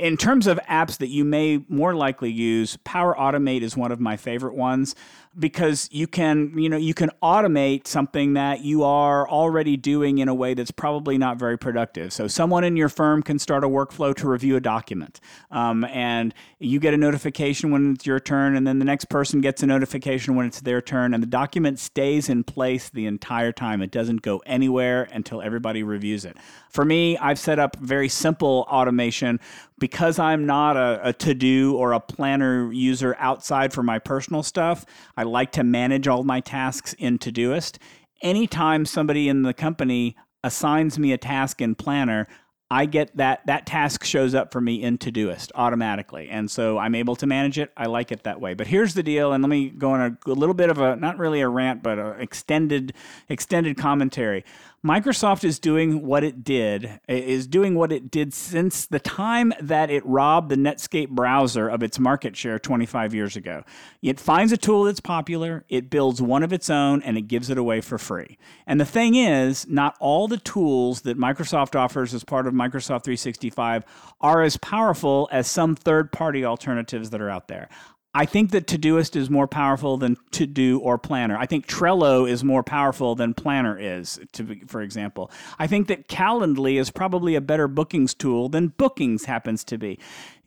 In 0.00 0.16
terms 0.16 0.46
of 0.46 0.58
apps 0.66 0.96
that 0.96 1.08
you 1.08 1.26
may 1.26 1.62
more 1.68 1.94
likely 1.94 2.30
use, 2.32 2.78
Power 2.84 3.14
Automate 3.14 3.60
is 3.60 3.76
one 3.76 3.92
of 3.92 4.00
my 4.00 4.16
favorite 4.16 4.54
ones 4.54 4.94
because 5.38 5.88
you 5.92 6.08
can 6.08 6.52
you 6.58 6.68
know 6.68 6.76
you 6.76 6.92
can 6.92 7.08
automate 7.22 7.86
something 7.86 8.32
that 8.32 8.62
you 8.62 8.82
are 8.82 9.28
already 9.28 9.76
doing 9.76 10.18
in 10.18 10.28
a 10.28 10.34
way 10.34 10.54
that's 10.54 10.72
probably 10.72 11.18
not 11.18 11.38
very 11.38 11.56
productive. 11.56 12.12
So 12.12 12.26
someone 12.26 12.64
in 12.64 12.76
your 12.76 12.88
firm 12.88 13.22
can 13.22 13.38
start 13.38 13.62
a 13.62 13.68
workflow 13.68 14.14
to 14.16 14.28
review 14.28 14.56
a 14.56 14.60
document 14.60 15.20
um, 15.50 15.84
and 15.84 16.34
you 16.58 16.80
get 16.80 16.94
a 16.94 16.96
notification 16.96 17.70
when 17.70 17.92
it's 17.92 18.06
your 18.06 18.18
turn 18.18 18.56
and 18.56 18.66
then 18.66 18.80
the 18.80 18.84
next 18.84 19.04
person 19.04 19.40
gets 19.40 19.62
a 19.62 19.66
notification 19.66 20.34
when 20.34 20.46
it's 20.46 20.62
their 20.62 20.80
turn 20.80 21.14
and 21.14 21.22
the 21.22 21.28
document 21.28 21.78
stays 21.78 22.28
in 22.28 22.42
place 22.42 22.88
the 22.88 23.06
entire 23.06 23.52
time. 23.52 23.82
It 23.82 23.92
doesn't 23.92 24.22
go 24.22 24.42
anywhere 24.46 25.08
until 25.12 25.42
everybody 25.42 25.82
reviews 25.84 26.24
it. 26.24 26.36
For 26.70 26.84
me 26.84 27.16
i've 27.18 27.38
set 27.38 27.58
up 27.58 27.76
very 27.76 28.08
simple 28.08 28.66
automation 28.68 29.38
because 29.80 30.18
i'm 30.20 30.46
not 30.46 30.76
a, 30.76 31.00
a 31.08 31.12
to-do 31.12 31.74
or 31.76 31.92
a 31.92 32.00
planner 32.00 32.72
user 32.72 33.16
outside 33.18 33.72
for 33.72 33.82
my 33.82 33.98
personal 33.98 34.42
stuff 34.44 34.86
I 35.16 35.24
like 35.24 35.52
to 35.52 35.64
manage 35.64 36.08
all 36.08 36.24
my 36.24 36.40
tasks 36.40 36.94
in 36.94 37.18
Todoist. 37.18 37.78
Anytime 38.22 38.84
somebody 38.86 39.28
in 39.28 39.42
the 39.42 39.54
company 39.54 40.16
assigns 40.42 40.98
me 40.98 41.12
a 41.12 41.18
task 41.18 41.60
in 41.60 41.74
Planner, 41.74 42.26
I 42.70 42.86
get 42.86 43.16
that 43.16 43.44
that 43.46 43.66
task 43.66 44.04
shows 44.04 44.34
up 44.34 44.52
for 44.52 44.60
me 44.60 44.80
in 44.80 44.96
Todoist 44.96 45.50
automatically, 45.56 46.28
and 46.30 46.48
so 46.48 46.78
I'm 46.78 46.94
able 46.94 47.16
to 47.16 47.26
manage 47.26 47.58
it. 47.58 47.72
I 47.76 47.86
like 47.86 48.12
it 48.12 48.22
that 48.22 48.40
way. 48.40 48.54
But 48.54 48.68
here's 48.68 48.94
the 48.94 49.02
deal, 49.02 49.32
and 49.32 49.42
let 49.42 49.48
me 49.48 49.70
go 49.70 49.90
on 49.90 50.00
a, 50.00 50.30
a 50.30 50.32
little 50.32 50.54
bit 50.54 50.70
of 50.70 50.78
a 50.78 50.94
not 50.94 51.18
really 51.18 51.40
a 51.40 51.48
rant, 51.48 51.82
but 51.82 51.98
an 51.98 52.20
extended 52.20 52.92
extended 53.28 53.76
commentary. 53.76 54.44
Microsoft 54.84 55.44
is 55.44 55.58
doing 55.58 56.06
what 56.06 56.24
it 56.24 56.42
did, 56.42 57.00
is 57.06 57.46
doing 57.46 57.74
what 57.74 57.92
it 57.92 58.10
did 58.10 58.32
since 58.32 58.86
the 58.86 58.98
time 58.98 59.52
that 59.60 59.90
it 59.90 60.02
robbed 60.06 60.48
the 60.48 60.56
Netscape 60.56 61.10
browser 61.10 61.68
of 61.68 61.82
its 61.82 61.98
market 61.98 62.34
share 62.34 62.58
25 62.58 63.12
years 63.12 63.36
ago. 63.36 63.62
It 64.00 64.18
finds 64.18 64.52
a 64.52 64.56
tool 64.56 64.84
that's 64.84 65.00
popular, 65.00 65.66
it 65.68 65.90
builds 65.90 66.22
one 66.22 66.42
of 66.42 66.50
its 66.50 66.70
own, 66.70 67.02
and 67.02 67.18
it 67.18 67.28
gives 67.28 67.50
it 67.50 67.58
away 67.58 67.82
for 67.82 67.98
free. 67.98 68.38
And 68.66 68.80
the 68.80 68.86
thing 68.86 69.16
is, 69.16 69.68
not 69.68 69.96
all 70.00 70.28
the 70.28 70.38
tools 70.38 71.02
that 71.02 71.18
Microsoft 71.18 71.78
offers 71.78 72.14
as 72.14 72.24
part 72.24 72.46
of 72.46 72.54
Microsoft 72.54 73.04
365 73.04 73.84
are 74.22 74.40
as 74.40 74.56
powerful 74.56 75.28
as 75.30 75.46
some 75.46 75.76
third 75.76 76.10
party 76.10 76.42
alternatives 76.42 77.10
that 77.10 77.20
are 77.20 77.28
out 77.28 77.48
there. 77.48 77.68
I 78.12 78.26
think 78.26 78.50
that 78.50 78.66
Todoist 78.66 79.14
is 79.14 79.30
more 79.30 79.46
powerful 79.46 79.96
than 79.96 80.16
To 80.32 80.44
Do 80.44 80.80
or 80.80 80.98
Planner. 80.98 81.36
I 81.36 81.46
think 81.46 81.68
Trello 81.68 82.28
is 82.28 82.42
more 82.42 82.64
powerful 82.64 83.14
than 83.14 83.34
Planner 83.34 83.78
is, 83.78 84.18
to, 84.32 84.56
for 84.66 84.82
example. 84.82 85.30
I 85.60 85.68
think 85.68 85.86
that 85.86 86.08
Calendly 86.08 86.80
is 86.80 86.90
probably 86.90 87.36
a 87.36 87.40
better 87.40 87.68
bookings 87.68 88.12
tool 88.14 88.48
than 88.48 88.68
Bookings 88.68 89.26
happens 89.26 89.62
to 89.64 89.78
be. 89.78 89.98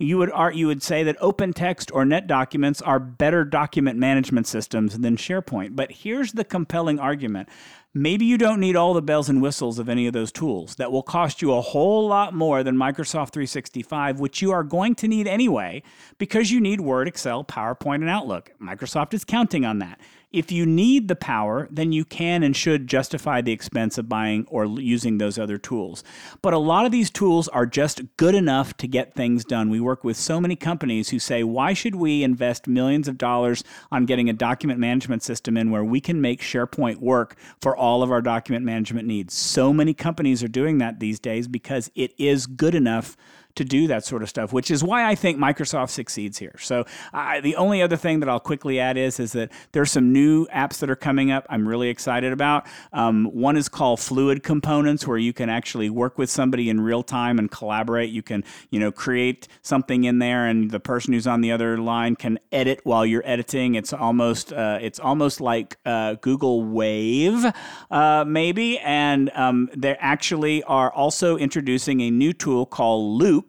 You 0.03 0.17
would 0.17 0.31
you 0.53 0.67
would 0.67 0.83
say 0.83 1.03
that 1.03 1.17
OpenText 1.19 1.89
or 1.93 2.03
NetDocuments 2.03 2.81
are 2.85 2.99
better 2.99 3.45
document 3.45 3.97
management 3.97 4.47
systems 4.47 4.99
than 4.99 5.15
SharePoint. 5.15 5.75
But 5.75 5.91
here's 5.91 6.33
the 6.33 6.43
compelling 6.43 6.99
argument. 6.99 7.47
Maybe 7.93 8.25
you 8.25 8.37
don't 8.37 8.59
need 8.59 8.75
all 8.75 8.93
the 8.93 9.03
bells 9.03 9.29
and 9.29 9.41
whistles 9.41 9.77
of 9.79 9.87
any 9.87 10.07
of 10.07 10.13
those 10.13 10.31
tools. 10.31 10.75
That 10.75 10.91
will 10.91 11.03
cost 11.03 11.41
you 11.41 11.53
a 11.53 11.61
whole 11.61 12.07
lot 12.07 12.33
more 12.33 12.63
than 12.63 12.75
Microsoft 12.75 13.29
365, 13.31 14.19
which 14.19 14.41
you 14.41 14.51
are 14.51 14.63
going 14.63 14.95
to 14.95 15.07
need 15.07 15.27
anyway 15.27 15.83
because 16.17 16.51
you 16.51 16.59
need 16.59 16.81
Word, 16.81 17.07
Excel, 17.07 17.43
PowerPoint, 17.43 17.95
and 17.95 18.09
Outlook. 18.09 18.51
Microsoft 18.59 19.13
is 19.13 19.23
counting 19.23 19.63
on 19.63 19.79
that. 19.79 20.01
If 20.33 20.51
you 20.51 20.65
need 20.65 21.09
the 21.09 21.15
power, 21.15 21.67
then 21.69 21.91
you 21.91 22.03
can 22.03 22.41
and 22.41 22.55
should 22.55 22.87
justify 22.87 23.41
the 23.41 23.51
expense 23.51 23.99
of 23.99 24.09
buying 24.09 24.47
or 24.49 24.65
using 24.65 25.19
those 25.19 25.37
other 25.37 25.59
tools. 25.59 26.03
But 26.41 26.53
a 26.53 26.57
lot 26.57 26.87
of 26.87 26.91
these 26.91 27.11
tools 27.11 27.47
are 27.49 27.67
just 27.67 28.01
good 28.17 28.33
enough 28.33 28.75
to 28.77 28.87
get 28.87 29.13
things 29.13 29.45
done. 29.45 29.69
We 29.69 29.79
work 29.79 30.03
with 30.03 30.17
so 30.17 30.41
many 30.41 30.55
companies 30.55 31.09
who 31.09 31.19
say, 31.19 31.43
why 31.43 31.73
should 31.73 31.93
we 31.93 32.23
invest 32.23 32.65
millions 32.65 33.07
of 33.07 33.19
dollars 33.19 33.63
on 33.91 34.07
getting 34.07 34.27
a 34.27 34.33
document 34.33 34.79
management 34.79 35.21
system 35.21 35.55
in 35.55 35.69
where 35.69 35.83
we 35.83 36.01
can 36.01 36.19
make 36.19 36.41
SharePoint 36.41 36.97
work 36.97 37.35
for 37.61 37.77
all 37.77 38.01
of 38.01 38.11
our 38.11 38.21
document 38.23 38.65
management 38.65 39.07
needs? 39.07 39.35
So 39.35 39.71
many 39.71 39.93
companies 39.93 40.41
are 40.41 40.47
doing 40.47 40.79
that 40.79 40.99
these 40.99 41.19
days 41.19 41.47
because 41.47 41.91
it 41.93 42.11
is 42.17 42.47
good 42.47 42.73
enough 42.73 43.15
to 43.55 43.63
do 43.63 43.87
that 43.87 44.03
sort 44.03 44.23
of 44.23 44.29
stuff, 44.29 44.51
which 44.51 44.71
is 44.71 44.83
why 44.83 45.07
I 45.07 45.15
think 45.15 45.37
Microsoft 45.37 45.91
succeeds 45.91 46.37
here. 46.37 46.55
So 46.59 46.85
uh, 47.13 47.41
the 47.41 47.55
only 47.55 47.81
other 47.81 47.97
thing 47.97 48.19
that 48.21 48.29
I'll 48.29 48.39
quickly 48.39 48.79
add 48.79 48.97
is 48.97 49.19
is 49.19 49.33
that 49.33 49.51
there's 49.73 49.91
some 49.91 50.11
new 50.11 50.47
apps 50.47 50.79
that 50.79 50.89
are 50.89 50.95
coming 50.95 51.31
up. 51.31 51.45
I'm 51.49 51.67
really 51.67 51.89
excited 51.89 52.33
about. 52.33 52.65
Um, 52.91 53.25
one 53.25 53.55
is 53.55 53.69
called 53.69 53.99
Fluid 53.99 54.43
Components, 54.43 55.05
where 55.07 55.17
you 55.17 55.33
can 55.33 55.49
actually 55.49 55.89
work 55.89 56.17
with 56.17 56.29
somebody 56.29 56.69
in 56.69 56.81
real 56.81 57.03
time 57.03 57.37
and 57.37 57.51
collaborate. 57.51 58.09
You 58.09 58.23
can 58.23 58.43
you 58.71 58.79
know 58.79 58.91
create 58.91 59.47
something 59.61 60.03
in 60.03 60.19
there, 60.19 60.47
and 60.47 60.71
the 60.71 60.79
person 60.79 61.13
who's 61.13 61.27
on 61.27 61.41
the 61.41 61.51
other 61.51 61.77
line 61.77 62.15
can 62.15 62.39
edit 62.51 62.79
while 62.83 63.05
you're 63.05 63.25
editing. 63.25 63.75
It's 63.75 63.93
almost 63.93 64.51
uh, 64.51 64.79
it's 64.81 64.99
almost 64.99 65.41
like 65.41 65.77
uh, 65.85 66.15
Google 66.15 66.63
Wave, 66.63 67.45
uh, 67.91 68.25
maybe. 68.27 68.79
And 68.79 69.29
um, 69.35 69.69
they 69.75 69.95
actually 69.95 70.63
are 70.63 70.91
also 70.91 71.37
introducing 71.37 72.01
a 72.01 72.09
new 72.09 72.33
tool 72.33 72.65
called 72.65 73.21
Loop 73.21 73.42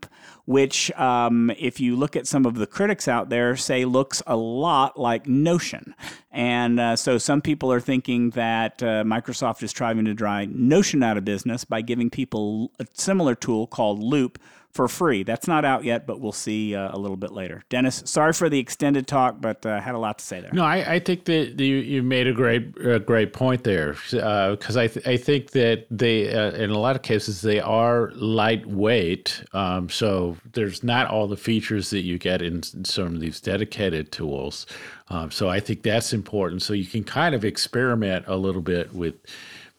which, 0.46 0.90
um, 0.92 1.50
if 1.58 1.80
you 1.80 1.96
look 1.96 2.16
at 2.16 2.26
some 2.26 2.44
of 2.44 2.54
the 2.56 2.66
critics 2.66 3.08
out 3.08 3.30
there, 3.30 3.56
say 3.56 3.84
looks 3.84 4.22
a 4.26 4.36
lot 4.36 4.98
like 4.98 5.26
Notion. 5.26 5.94
And 6.30 6.78
uh, 6.78 6.96
so 6.96 7.16
some 7.18 7.40
people 7.40 7.72
are 7.72 7.80
thinking 7.80 8.30
that 8.30 8.82
uh, 8.82 9.04
Microsoft 9.04 9.62
is 9.62 9.72
trying 9.72 10.04
to 10.04 10.14
drive 10.14 10.50
Notion 10.50 11.02
out 11.02 11.16
of 11.16 11.24
business 11.24 11.64
by 11.64 11.80
giving 11.80 12.10
people 12.10 12.72
a 12.78 12.86
similar 12.92 13.34
tool 13.34 13.66
called 13.66 14.02
Loop 14.02 14.38
for 14.74 14.88
free. 14.88 15.22
That's 15.22 15.46
not 15.46 15.64
out 15.64 15.84
yet, 15.84 16.04
but 16.04 16.20
we'll 16.20 16.32
see 16.32 16.74
uh, 16.74 16.90
a 16.92 16.98
little 16.98 17.16
bit 17.16 17.30
later. 17.30 17.62
Dennis, 17.68 18.02
sorry 18.06 18.32
for 18.32 18.48
the 18.48 18.58
extended 18.58 19.06
talk, 19.06 19.40
but 19.40 19.64
uh, 19.64 19.80
had 19.80 19.94
a 19.94 19.98
lot 19.98 20.18
to 20.18 20.24
say 20.24 20.40
there. 20.40 20.50
No, 20.52 20.64
I, 20.64 20.94
I 20.94 20.98
think 20.98 21.24
that 21.26 21.60
you, 21.60 21.76
you 21.76 22.02
made 22.02 22.26
a 22.26 22.32
great 22.32 22.74
a 22.84 22.98
great 22.98 23.32
point 23.32 23.62
there 23.62 23.92
because 23.92 24.76
uh, 24.76 24.80
I 24.80 24.88
th- 24.88 25.06
I 25.06 25.16
think 25.16 25.52
that 25.52 25.86
they 25.90 26.34
uh, 26.34 26.50
in 26.50 26.70
a 26.70 26.78
lot 26.78 26.96
of 26.96 27.02
cases 27.02 27.40
they 27.40 27.60
are 27.60 28.10
lightweight, 28.16 29.44
um, 29.52 29.88
so 29.88 30.36
there's 30.52 30.82
not 30.82 31.08
all 31.08 31.28
the 31.28 31.36
features 31.36 31.90
that 31.90 32.02
you 32.02 32.18
get 32.18 32.42
in 32.42 32.62
some 32.84 33.14
of 33.14 33.20
these 33.20 33.40
dedicated 33.40 34.10
tools. 34.10 34.66
Um, 35.08 35.30
so 35.30 35.48
I 35.48 35.60
think 35.60 35.82
that's 35.82 36.12
important. 36.12 36.62
So 36.62 36.72
you 36.72 36.86
can 36.86 37.04
kind 37.04 37.34
of 37.34 37.44
experiment 37.44 38.24
a 38.26 38.36
little 38.36 38.62
bit 38.62 38.92
with 38.92 39.14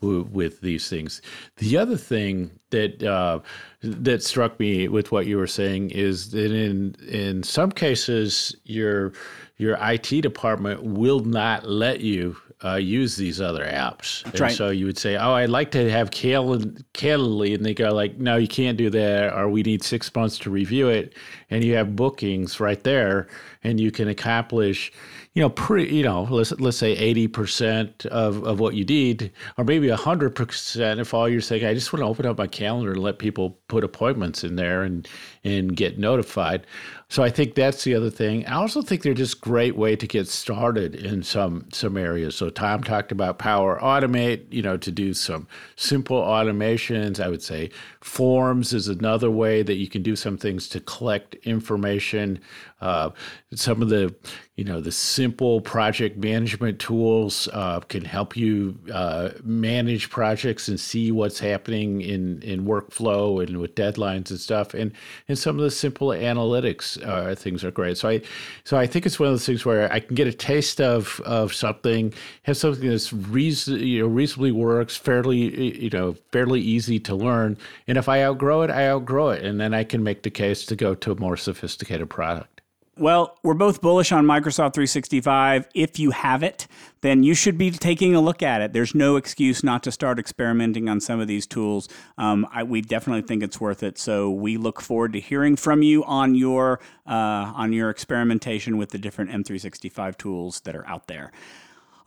with 0.01 0.61
these 0.61 0.89
things. 0.89 1.21
The 1.57 1.77
other 1.77 1.97
thing 1.97 2.51
that 2.69 3.01
uh, 3.03 3.39
that 3.81 4.23
struck 4.23 4.59
me 4.59 4.87
with 4.87 5.11
what 5.11 5.25
you 5.25 5.37
were 5.37 5.47
saying 5.47 5.91
is 5.91 6.31
that 6.31 6.51
in 6.51 6.95
in 7.07 7.43
some 7.43 7.71
cases 7.71 8.55
your 8.63 9.13
your 9.57 9.77
IT 9.81 10.21
department 10.21 10.83
will 10.83 11.21
not 11.21 11.67
let 11.67 12.01
you 12.01 12.35
uh, 12.63 12.75
use 12.75 13.15
these 13.15 13.41
other 13.41 13.65
apps. 13.65 14.23
That's 14.23 14.25
and 14.25 14.39
right. 14.39 14.51
so 14.51 14.69
you 14.69 14.85
would 14.85 14.97
say, 14.97 15.17
"Oh, 15.17 15.33
I'd 15.33 15.49
like 15.49 15.71
to 15.71 15.89
have 15.91 16.09
Calendly," 16.11 17.53
and 17.53 17.65
they 17.65 17.73
go 17.73 17.93
like, 17.93 18.17
"No, 18.17 18.37
you 18.37 18.47
can't 18.47 18.77
do 18.77 18.89
that," 18.89 19.33
or 19.33 19.49
"We 19.49 19.63
need 19.63 19.83
six 19.83 20.13
months 20.15 20.39
to 20.39 20.49
review 20.49 20.89
it," 20.89 21.13
and 21.49 21.63
you 21.63 21.75
have 21.75 21.95
bookings 21.95 22.59
right 22.59 22.81
there, 22.83 23.27
and 23.63 23.79
you 23.79 23.91
can 23.91 24.07
accomplish 24.07 24.91
you 25.35 25.41
know, 25.41 25.49
pretty, 25.49 25.93
you 25.93 26.03
know, 26.03 26.23
let's 26.23 26.51
let's 26.53 26.77
say 26.77 26.93
eighty 26.93 27.27
percent 27.27 28.05
of, 28.05 28.41
of 28.45 28.61
what 28.61 28.73
you 28.73 28.85
need, 28.85 29.33
or 29.57 29.65
maybe 29.65 29.89
hundred 29.89 30.33
percent 30.33 31.01
if 31.01 31.13
all 31.13 31.27
you're 31.27 31.41
saying, 31.41 31.65
I 31.65 31.73
just 31.73 31.91
want 31.91 32.01
to 32.01 32.07
open 32.07 32.25
up 32.25 32.37
my 32.37 32.47
calendar 32.47 32.93
and 32.93 33.03
let 33.03 33.19
people 33.19 33.59
put 33.67 33.83
appointments 33.83 34.45
in 34.45 34.55
there 34.55 34.81
and 34.83 35.07
and 35.43 35.75
get 35.75 35.99
notified. 35.99 36.65
So 37.09 37.21
I 37.21 37.29
think 37.29 37.53
that's 37.53 37.83
the 37.83 37.93
other 37.93 38.09
thing. 38.09 38.45
I 38.47 38.55
also 38.55 38.81
think 38.81 39.03
they're 39.03 39.13
just 39.13 39.41
great 39.41 39.75
way 39.75 39.95
to 39.95 40.07
get 40.07 40.29
started 40.29 40.95
in 40.95 41.21
some 41.21 41.67
some 41.73 41.97
areas. 41.97 42.35
So 42.35 42.49
Tom 42.49 42.81
talked 42.81 43.11
about 43.11 43.37
Power 43.37 43.77
Automate, 43.81 44.51
you 44.51 44.61
know, 44.61 44.77
to 44.77 44.91
do 44.91 45.13
some 45.13 45.47
simple 45.75 46.21
automations. 46.21 47.19
I 47.19 47.27
would 47.27 47.43
say 47.43 47.71
Forms 47.99 48.73
is 48.73 48.87
another 48.87 49.29
way 49.29 49.63
that 49.63 49.75
you 49.75 49.89
can 49.89 50.01
do 50.01 50.15
some 50.15 50.37
things 50.37 50.69
to 50.69 50.79
collect 50.79 51.35
information. 51.43 52.39
Uh, 52.81 53.09
some 53.53 53.81
of 53.81 53.89
the 53.89 54.13
you 54.55 54.63
know 54.63 54.79
the 54.79 54.91
simple 54.91 55.59
project 55.59 56.17
management 56.17 56.79
tools 56.79 57.49
uh, 57.51 57.81
can 57.81 58.05
help 58.05 58.37
you 58.37 58.79
uh, 58.93 59.31
manage 59.43 60.09
projects 60.09 60.69
and 60.69 60.79
see 60.79 61.11
what's 61.11 61.39
happening 61.39 61.99
in 61.99 62.41
in 62.41 62.65
workflow 62.65 63.43
and 63.45 63.57
with 63.57 63.75
deadlines 63.75 64.29
and 64.29 64.39
stuff. 64.39 64.73
And 64.73 64.93
and 65.27 65.37
some 65.37 65.57
of 65.57 65.63
the 65.63 65.71
simple 65.71 66.09
analytics 66.09 67.05
uh, 67.05 67.35
things 67.35 67.65
are 67.65 67.71
great. 67.71 67.97
So 67.97 68.07
i 68.09 68.21
so 68.63 68.77
i 68.77 68.87
think 68.87 69.05
it's 69.05 69.19
one 69.19 69.27
of 69.27 69.33
those 69.33 69.45
things 69.45 69.65
where 69.65 69.91
i 69.91 69.99
can 69.99 70.15
get 70.15 70.27
a 70.27 70.33
taste 70.33 70.79
of 70.79 71.19
of 71.25 71.53
something 71.53 72.13
have 72.43 72.55
something 72.55 72.89
that's 72.89 73.11
reason, 73.11 73.79
you 73.79 74.01
know 74.01 74.07
reasonably 74.07 74.53
works 74.53 74.95
fairly 74.95 75.83
you 75.83 75.89
know 75.89 76.15
fairly 76.31 76.61
easy 76.61 76.99
to 76.99 77.15
learn. 77.15 77.57
And 77.87 77.97
if 77.97 78.07
i 78.07 78.23
outgrow 78.23 78.61
it 78.61 78.69
i 78.71 78.87
outgrow 78.87 79.29
it. 79.31 79.43
And 79.43 79.59
then 79.59 79.73
i 79.73 79.83
can 79.83 80.01
make 80.01 80.23
the 80.23 80.31
case 80.31 80.65
to 80.67 80.75
go 80.77 80.95
to 80.95 81.11
a 81.11 81.19
more 81.19 81.35
sophisticated 81.35 82.09
product 82.09 82.54
well, 82.97 83.37
we're 83.43 83.53
both 83.53 83.81
bullish 83.81 84.11
on 84.11 84.25
Microsoft 84.25 84.73
365. 84.73 85.67
If 85.73 85.99
you 85.99 86.11
have 86.11 86.43
it, 86.43 86.65
then 87.01 87.23
you 87.23 87.33
should 87.33 87.57
be 87.57 87.69
taking 87.71 88.15
a 88.15 88.21
look 88.21 88.41
at 88.41 88.61
it. 88.61 88.71
There's 88.71 88.95
no 88.95 89.17
excuse 89.17 89.63
not 89.63 89.83
to 89.83 89.91
start 89.91 90.17
experimenting 90.17 90.87
on 90.87 91.01
some 91.01 91.19
of 91.19 91.27
these 91.27 91.45
tools. 91.45 91.89
Um, 92.17 92.47
I, 92.53 92.63
we 92.63 92.81
definitely 92.81 93.23
think 93.23 93.43
it's 93.43 93.59
worth 93.59 93.83
it. 93.83 93.97
So 93.97 94.31
we 94.31 94.55
look 94.55 94.81
forward 94.81 95.11
to 95.13 95.19
hearing 95.19 95.57
from 95.57 95.81
you 95.81 96.05
on 96.05 96.35
your 96.35 96.79
uh, 97.05 97.51
on 97.55 97.73
your 97.73 97.89
experimentation 97.89 98.77
with 98.77 98.91
the 98.91 98.97
different 98.97 99.31
M365 99.31 100.17
tools 100.17 100.61
that 100.61 100.75
are 100.75 100.87
out 100.87 101.07
there. 101.07 101.33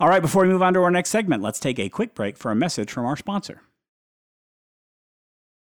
All 0.01 0.09
right, 0.09 0.22
before 0.22 0.42
we 0.42 0.48
move 0.48 0.62
on 0.62 0.74
to 0.74 0.83
our 0.83 0.90
next 0.90 1.11
segment, 1.11 1.42
let's 1.42 1.61
take 1.61 1.79
a 1.79 1.88
quick 1.88 2.14
break 2.14 2.37
for 2.38 2.51
a 2.51 2.55
message 2.55 2.90
from 2.90 3.05
our 3.05 3.16
sponsor. 3.16 3.62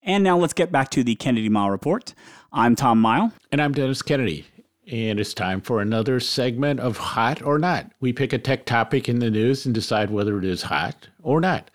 And 0.04 0.24
now 0.24 0.38
let's 0.38 0.54
get 0.54 0.71
back 0.71 0.89
to 0.91 1.04
the 1.04 1.15
Kennedy 1.15 1.50
Mighell 1.50 1.69
Report. 1.69 2.13
I'm 2.52 2.76
Tom 2.76 3.02
Mighell. 3.02 3.34
And 3.52 3.62
I'm 3.62 3.71
Dennis 3.71 4.02
Kennedy. 4.02 4.45
And 4.89 5.20
it's 5.20 5.34
time 5.36 5.62
for 5.62 5.80
another 5.80 6.20
segment 6.20 6.80
of 6.80 6.98
Hot 6.98 7.41
or 7.44 7.60
Not. 7.60 7.91
We 8.00 8.13
pick 8.13 8.34
a 8.34 8.39
tech 8.39 8.65
topic 8.65 9.08
in 9.08 9.20
the 9.20 9.30
news 9.30 9.65
and 9.65 9.76
decide 9.76 10.10
whether 10.10 10.39
it 10.39 10.44
is 10.44 10.63
hot 10.63 11.08
or 11.22 11.39
not. 11.39 11.70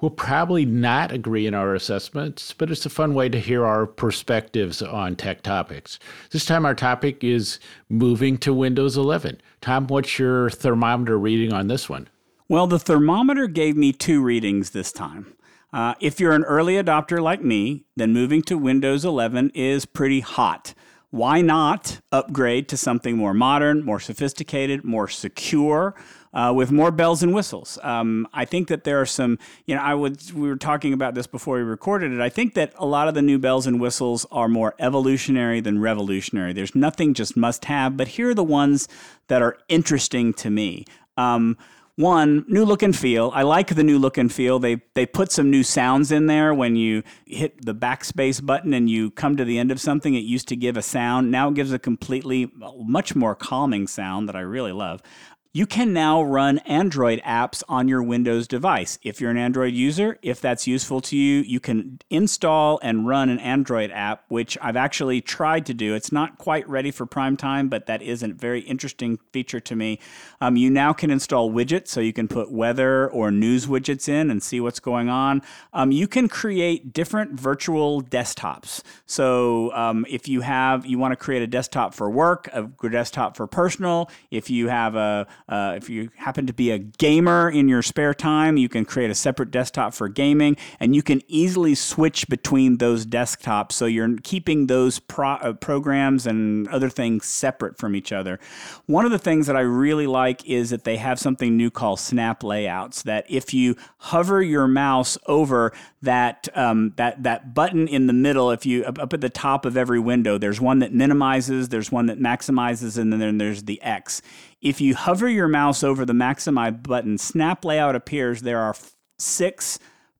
We'll 0.00 0.10
probably 0.10 0.66
not 0.66 1.10
agree 1.10 1.46
in 1.46 1.54
our 1.54 1.74
assessments, 1.74 2.52
but 2.52 2.70
it's 2.70 2.84
a 2.84 2.90
fun 2.90 3.14
way 3.14 3.30
to 3.30 3.40
hear 3.40 3.64
our 3.64 3.86
perspectives 3.86 4.82
on 4.82 5.16
tech 5.16 5.42
topics. 5.42 5.98
This 6.30 6.44
time, 6.44 6.66
our 6.66 6.74
topic 6.74 7.24
is 7.24 7.60
moving 7.88 8.36
to 8.38 8.52
Windows 8.52 8.96
11. 8.96 9.40
Tom, 9.60 9.86
what's 9.86 10.18
your 10.18 10.50
thermometer 10.50 11.18
reading 11.18 11.52
on 11.52 11.68
this 11.68 11.88
one? 11.88 12.08
Well, 12.48 12.66
the 12.66 12.78
thermometer 12.78 13.46
gave 13.46 13.76
me 13.76 13.92
two 13.92 14.22
readings 14.22 14.70
this 14.70 14.92
time. 14.92 15.34
Uh, 15.72 15.94
if 16.00 16.18
you're 16.18 16.32
an 16.32 16.44
early 16.44 16.74
adopter 16.74 17.22
like 17.22 17.42
me, 17.42 17.84
then 17.96 18.12
moving 18.12 18.42
to 18.42 18.58
Windows 18.58 19.04
11 19.04 19.52
is 19.54 19.86
pretty 19.86 20.20
hot. 20.20 20.74
Why 21.10 21.40
not 21.40 22.00
upgrade 22.12 22.68
to 22.68 22.76
something 22.76 23.16
more 23.16 23.34
modern, 23.34 23.84
more 23.84 24.00
sophisticated, 24.00 24.84
more 24.84 25.08
secure? 25.08 25.94
uh, 26.32 26.52
with 26.54 26.70
more 26.70 26.90
bells 26.90 27.22
and 27.22 27.34
whistles. 27.34 27.78
Um, 27.82 28.28
I 28.32 28.44
think 28.44 28.68
that 28.68 28.84
there 28.84 29.00
are 29.00 29.06
some, 29.06 29.38
you 29.66 29.74
know, 29.74 29.82
I 29.82 29.94
would, 29.94 30.32
we 30.32 30.48
were 30.48 30.56
talking 30.56 30.92
about 30.92 31.14
this 31.14 31.26
before 31.26 31.56
we 31.56 31.62
recorded 31.62 32.12
it. 32.12 32.20
I 32.20 32.28
think 32.28 32.54
that 32.54 32.72
a 32.76 32.86
lot 32.86 33.08
of 33.08 33.14
the 33.14 33.22
new 33.22 33.38
bells 33.38 33.66
and 33.66 33.80
whistles 33.80 34.26
are 34.30 34.48
more 34.48 34.74
evolutionary 34.78 35.60
than 35.60 35.80
revolutionary. 35.80 36.52
There's 36.52 36.74
nothing 36.74 37.14
just 37.14 37.36
must 37.36 37.64
have, 37.66 37.96
but 37.96 38.08
here 38.08 38.30
are 38.30 38.34
the 38.34 38.44
ones 38.44 38.86
that 39.28 39.42
are 39.42 39.58
interesting 39.68 40.32
to 40.34 40.50
me. 40.50 40.84
Um, 41.16 41.58
one 41.96 42.44
new 42.48 42.64
look 42.64 42.82
and 42.82 42.96
feel. 42.96 43.30
I 43.34 43.42
like 43.42 43.74
the 43.74 43.84
new 43.84 43.98
look 43.98 44.18
and 44.18 44.32
feel. 44.32 44.58
They 44.58 44.82
they 44.94 45.06
put 45.06 45.32
some 45.32 45.50
new 45.50 45.62
sounds 45.62 46.10
in 46.12 46.26
there 46.26 46.54
when 46.54 46.76
you 46.76 47.02
hit 47.26 47.64
the 47.64 47.74
backspace 47.74 48.44
button 48.44 48.72
and 48.74 48.88
you 48.88 49.10
come 49.10 49.36
to 49.36 49.44
the 49.44 49.58
end 49.58 49.70
of 49.70 49.80
something 49.80 50.14
it 50.14 50.24
used 50.24 50.48
to 50.48 50.56
give 50.56 50.76
a 50.76 50.82
sound. 50.82 51.30
Now 51.30 51.48
it 51.48 51.54
gives 51.54 51.72
a 51.72 51.78
completely 51.78 52.50
much 52.78 53.14
more 53.14 53.34
calming 53.34 53.86
sound 53.86 54.28
that 54.28 54.36
i 54.36 54.40
really 54.40 54.72
love 54.72 55.02
you 55.52 55.66
can 55.66 55.92
now 55.92 56.22
run 56.22 56.58
Android 56.58 57.20
apps 57.22 57.64
on 57.68 57.88
your 57.88 58.04
Windows 58.04 58.46
device. 58.46 59.00
If 59.02 59.20
you're 59.20 59.32
an 59.32 59.36
Android 59.36 59.74
user, 59.74 60.16
if 60.22 60.40
that's 60.40 60.68
useful 60.68 61.00
to 61.00 61.16
you, 61.16 61.40
you 61.40 61.58
can 61.58 61.98
install 62.08 62.78
and 62.84 63.08
run 63.08 63.28
an 63.28 63.40
Android 63.40 63.90
app, 63.90 64.24
which 64.28 64.56
I've 64.62 64.76
actually 64.76 65.20
tried 65.20 65.66
to 65.66 65.74
do. 65.74 65.94
It's 65.94 66.12
not 66.12 66.38
quite 66.38 66.68
ready 66.68 66.92
for 66.92 67.04
prime 67.04 67.36
time, 67.36 67.68
but 67.68 67.86
that 67.86 68.00
is 68.00 68.22
a 68.22 68.28
very 68.28 68.60
interesting 68.60 69.18
feature 69.32 69.58
to 69.58 69.74
me. 69.74 69.98
Um, 70.40 70.56
you 70.56 70.70
now 70.70 70.92
can 70.92 71.10
install 71.10 71.50
widgets, 71.50 71.88
so 71.88 72.00
you 72.00 72.12
can 72.12 72.28
put 72.28 72.52
weather 72.52 73.08
or 73.10 73.32
news 73.32 73.66
widgets 73.66 74.08
in 74.08 74.30
and 74.30 74.40
see 74.40 74.60
what's 74.60 74.78
going 74.78 75.08
on. 75.08 75.42
Um, 75.72 75.90
you 75.90 76.06
can 76.06 76.28
create 76.28 76.92
different 76.92 77.32
virtual 77.32 78.02
desktops. 78.02 78.82
So 79.06 79.72
um, 79.74 80.06
if 80.08 80.28
you 80.28 80.42
have, 80.42 80.86
you 80.86 80.96
want 80.96 81.10
to 81.10 81.16
create 81.16 81.42
a 81.42 81.48
desktop 81.48 81.92
for 81.92 82.08
work, 82.08 82.48
a 82.52 82.70
desktop 82.88 83.36
for 83.36 83.48
personal, 83.48 84.08
if 84.30 84.48
you 84.48 84.68
have 84.68 84.94
a 84.94 85.26
uh, 85.50 85.74
if 85.76 85.90
you 85.90 86.10
happen 86.16 86.46
to 86.46 86.52
be 86.52 86.70
a 86.70 86.78
gamer 86.78 87.50
in 87.50 87.68
your 87.68 87.82
spare 87.82 88.14
time, 88.14 88.56
you 88.56 88.68
can 88.68 88.84
create 88.84 89.10
a 89.10 89.14
separate 89.14 89.50
desktop 89.50 89.92
for 89.92 90.08
gaming, 90.08 90.56
and 90.78 90.94
you 90.94 91.02
can 91.02 91.20
easily 91.26 91.74
switch 91.74 92.28
between 92.28 92.78
those 92.78 93.04
desktops. 93.04 93.72
So 93.72 93.86
you're 93.86 94.16
keeping 94.22 94.68
those 94.68 95.00
pro- 95.00 95.30
uh, 95.32 95.52
programs 95.54 96.26
and 96.26 96.68
other 96.68 96.88
things 96.88 97.26
separate 97.26 97.76
from 97.78 97.96
each 97.96 98.12
other. 98.12 98.38
One 98.86 99.04
of 99.04 99.10
the 99.10 99.18
things 99.18 99.48
that 99.48 99.56
I 99.56 99.60
really 99.60 100.06
like 100.06 100.46
is 100.46 100.70
that 100.70 100.84
they 100.84 100.96
have 100.98 101.18
something 101.18 101.56
new 101.56 101.70
called 101.70 101.98
Snap 101.98 102.44
Layouts. 102.44 103.02
That 103.02 103.26
if 103.28 103.52
you 103.52 103.76
hover 103.98 104.42
your 104.42 104.68
mouse 104.68 105.18
over 105.26 105.72
that 106.02 106.48
um, 106.54 106.92
that 106.96 107.22
that 107.24 107.54
button 107.54 107.88
in 107.88 108.06
the 108.06 108.12
middle, 108.12 108.50
if 108.50 108.64
you 108.64 108.84
up 108.84 109.12
at 109.12 109.20
the 109.20 109.28
top 109.28 109.66
of 109.66 109.76
every 109.76 109.98
window, 109.98 110.38
there's 110.38 110.60
one 110.60 110.78
that 110.78 110.94
minimizes, 110.94 111.70
there's 111.70 111.90
one 111.90 112.06
that 112.06 112.20
maximizes, 112.20 112.96
and 112.96 113.12
then 113.12 113.38
there's 113.38 113.64
the 113.64 113.82
X. 113.82 114.22
If 114.62 114.80
you 114.80 114.94
hover 114.94 115.26
your 115.28 115.39
mouse 115.48 115.82
over 115.82 116.04
the 116.04 116.12
maximize 116.12 116.82
button, 116.82 117.18
snap 117.18 117.64
layout 117.64 117.96
appears. 117.96 118.42
There 118.42 118.60
are 118.60 118.74
six 119.18 119.78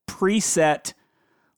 preset 0.08 0.92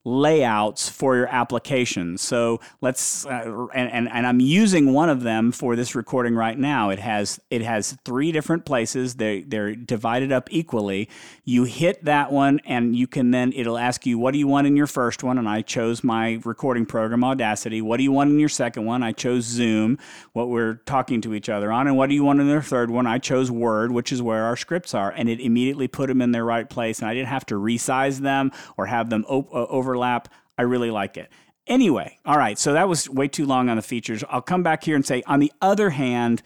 layouts 0.05 0.89
for 0.89 1.15
your 1.15 1.27
application. 1.27 2.17
So 2.17 2.59
let's 2.81 3.25
uh, 3.25 3.67
and, 3.73 3.89
and, 3.89 4.09
and 4.09 4.27
I'm 4.27 4.41
using 4.41 4.93
one 4.93 5.09
of 5.09 5.23
them 5.23 5.51
for 5.51 5.77
this 5.77 5.95
recording 5.95 6.35
right 6.35 6.57
now. 6.57 6.89
It 6.89 6.99
has 6.99 7.39
it 7.49 7.61
has 7.61 7.97
three 8.03 8.31
different 8.33 8.65
places. 8.65 9.15
They 9.15 9.41
they're 9.41 9.75
divided 9.75 10.31
up 10.31 10.49
equally. 10.51 11.09
You 11.45 11.63
hit 11.63 12.03
that 12.03 12.31
one 12.31 12.59
and 12.65 12.95
you 12.95 13.07
can 13.07 13.31
then 13.31 13.53
it'll 13.53 13.77
ask 13.77 14.05
you 14.05 14.19
what 14.19 14.31
do 14.31 14.39
you 14.39 14.47
want 14.47 14.67
in 14.67 14.75
your 14.75 14.87
first 14.87 15.23
one 15.23 15.37
and 15.37 15.47
I 15.47 15.61
chose 15.61 16.03
my 16.03 16.41
recording 16.43 16.85
program 16.85 17.23
Audacity. 17.23 17.81
What 17.81 17.97
do 17.97 18.03
you 18.03 18.11
want 18.11 18.29
in 18.29 18.39
your 18.39 18.49
second 18.49 18.85
one? 18.85 19.03
I 19.03 19.13
chose 19.13 19.45
Zoom, 19.45 19.97
what 20.33 20.49
we're 20.49 20.75
talking 20.85 21.21
to 21.21 21.33
each 21.33 21.47
other 21.47 21.71
on. 21.71 21.87
And 21.87 21.95
what 21.95 22.09
do 22.09 22.15
you 22.15 22.25
want 22.25 22.41
in 22.41 22.49
the 22.49 22.61
third 22.61 22.91
one? 22.91 23.07
I 23.07 23.19
chose 23.19 23.49
Word, 23.49 23.91
which 23.91 24.11
is 24.11 24.21
where 24.21 24.43
our 24.43 24.57
scripts 24.57 24.93
are 24.93 25.11
and 25.11 25.29
it 25.29 25.39
immediately 25.39 25.87
put 25.87 26.07
them 26.07 26.21
in 26.21 26.33
their 26.33 26.43
right 26.43 26.69
place 26.69 26.99
and 26.99 27.07
I 27.07 27.13
didn't 27.13 27.29
have 27.29 27.45
to 27.45 27.55
resize 27.55 28.19
them 28.19 28.51
or 28.75 28.87
have 28.87 29.09
them 29.09 29.23
op- 29.29 29.53
uh, 29.53 29.65
over 29.69 29.92
overlap. 29.93 30.29
I 30.57 30.63
really 30.63 30.91
like 30.91 31.17
it. 31.17 31.29
Anyway, 31.67 32.17
all 32.25 32.37
right, 32.37 32.59
so 32.59 32.73
that 32.73 32.89
was 32.89 33.09
way 33.09 33.27
too 33.27 33.45
long 33.45 33.69
on 33.69 33.77
the 33.77 33.81
features. 33.81 34.23
I'll 34.29 34.41
come 34.41 34.63
back 34.63 34.83
here 34.83 34.95
and 34.95 35.05
say, 35.05 35.23
on 35.25 35.39
the 35.39 35.51
other 35.61 35.91
hand, 35.91 36.41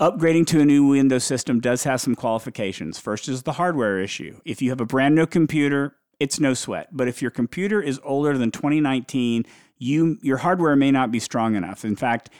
upgrading 0.00 0.46
to 0.48 0.60
a 0.60 0.64
new 0.64 0.86
Windows 0.86 1.24
system 1.24 1.60
does 1.60 1.84
have 1.84 2.00
some 2.00 2.14
qualifications. 2.14 2.98
First 2.98 3.28
is 3.28 3.42
the 3.42 3.52
hardware 3.52 4.00
issue. 4.00 4.40
If 4.44 4.62
you 4.62 4.70
have 4.70 4.80
a 4.80 4.86
brand 4.86 5.14
new 5.14 5.26
computer, 5.26 5.96
it's 6.18 6.40
no 6.40 6.54
sweat. 6.54 6.88
But 6.92 7.08
if 7.08 7.20
your 7.20 7.30
computer 7.30 7.82
is 7.82 8.00
older 8.02 8.38
than 8.38 8.50
2019, 8.50 9.44
you 9.76 10.18
your 10.22 10.38
hardware 10.38 10.76
may 10.76 10.90
not 10.90 11.12
be 11.12 11.20
strong 11.20 11.54
enough. 11.54 11.84
In 11.84 11.94
fact, 11.94 12.30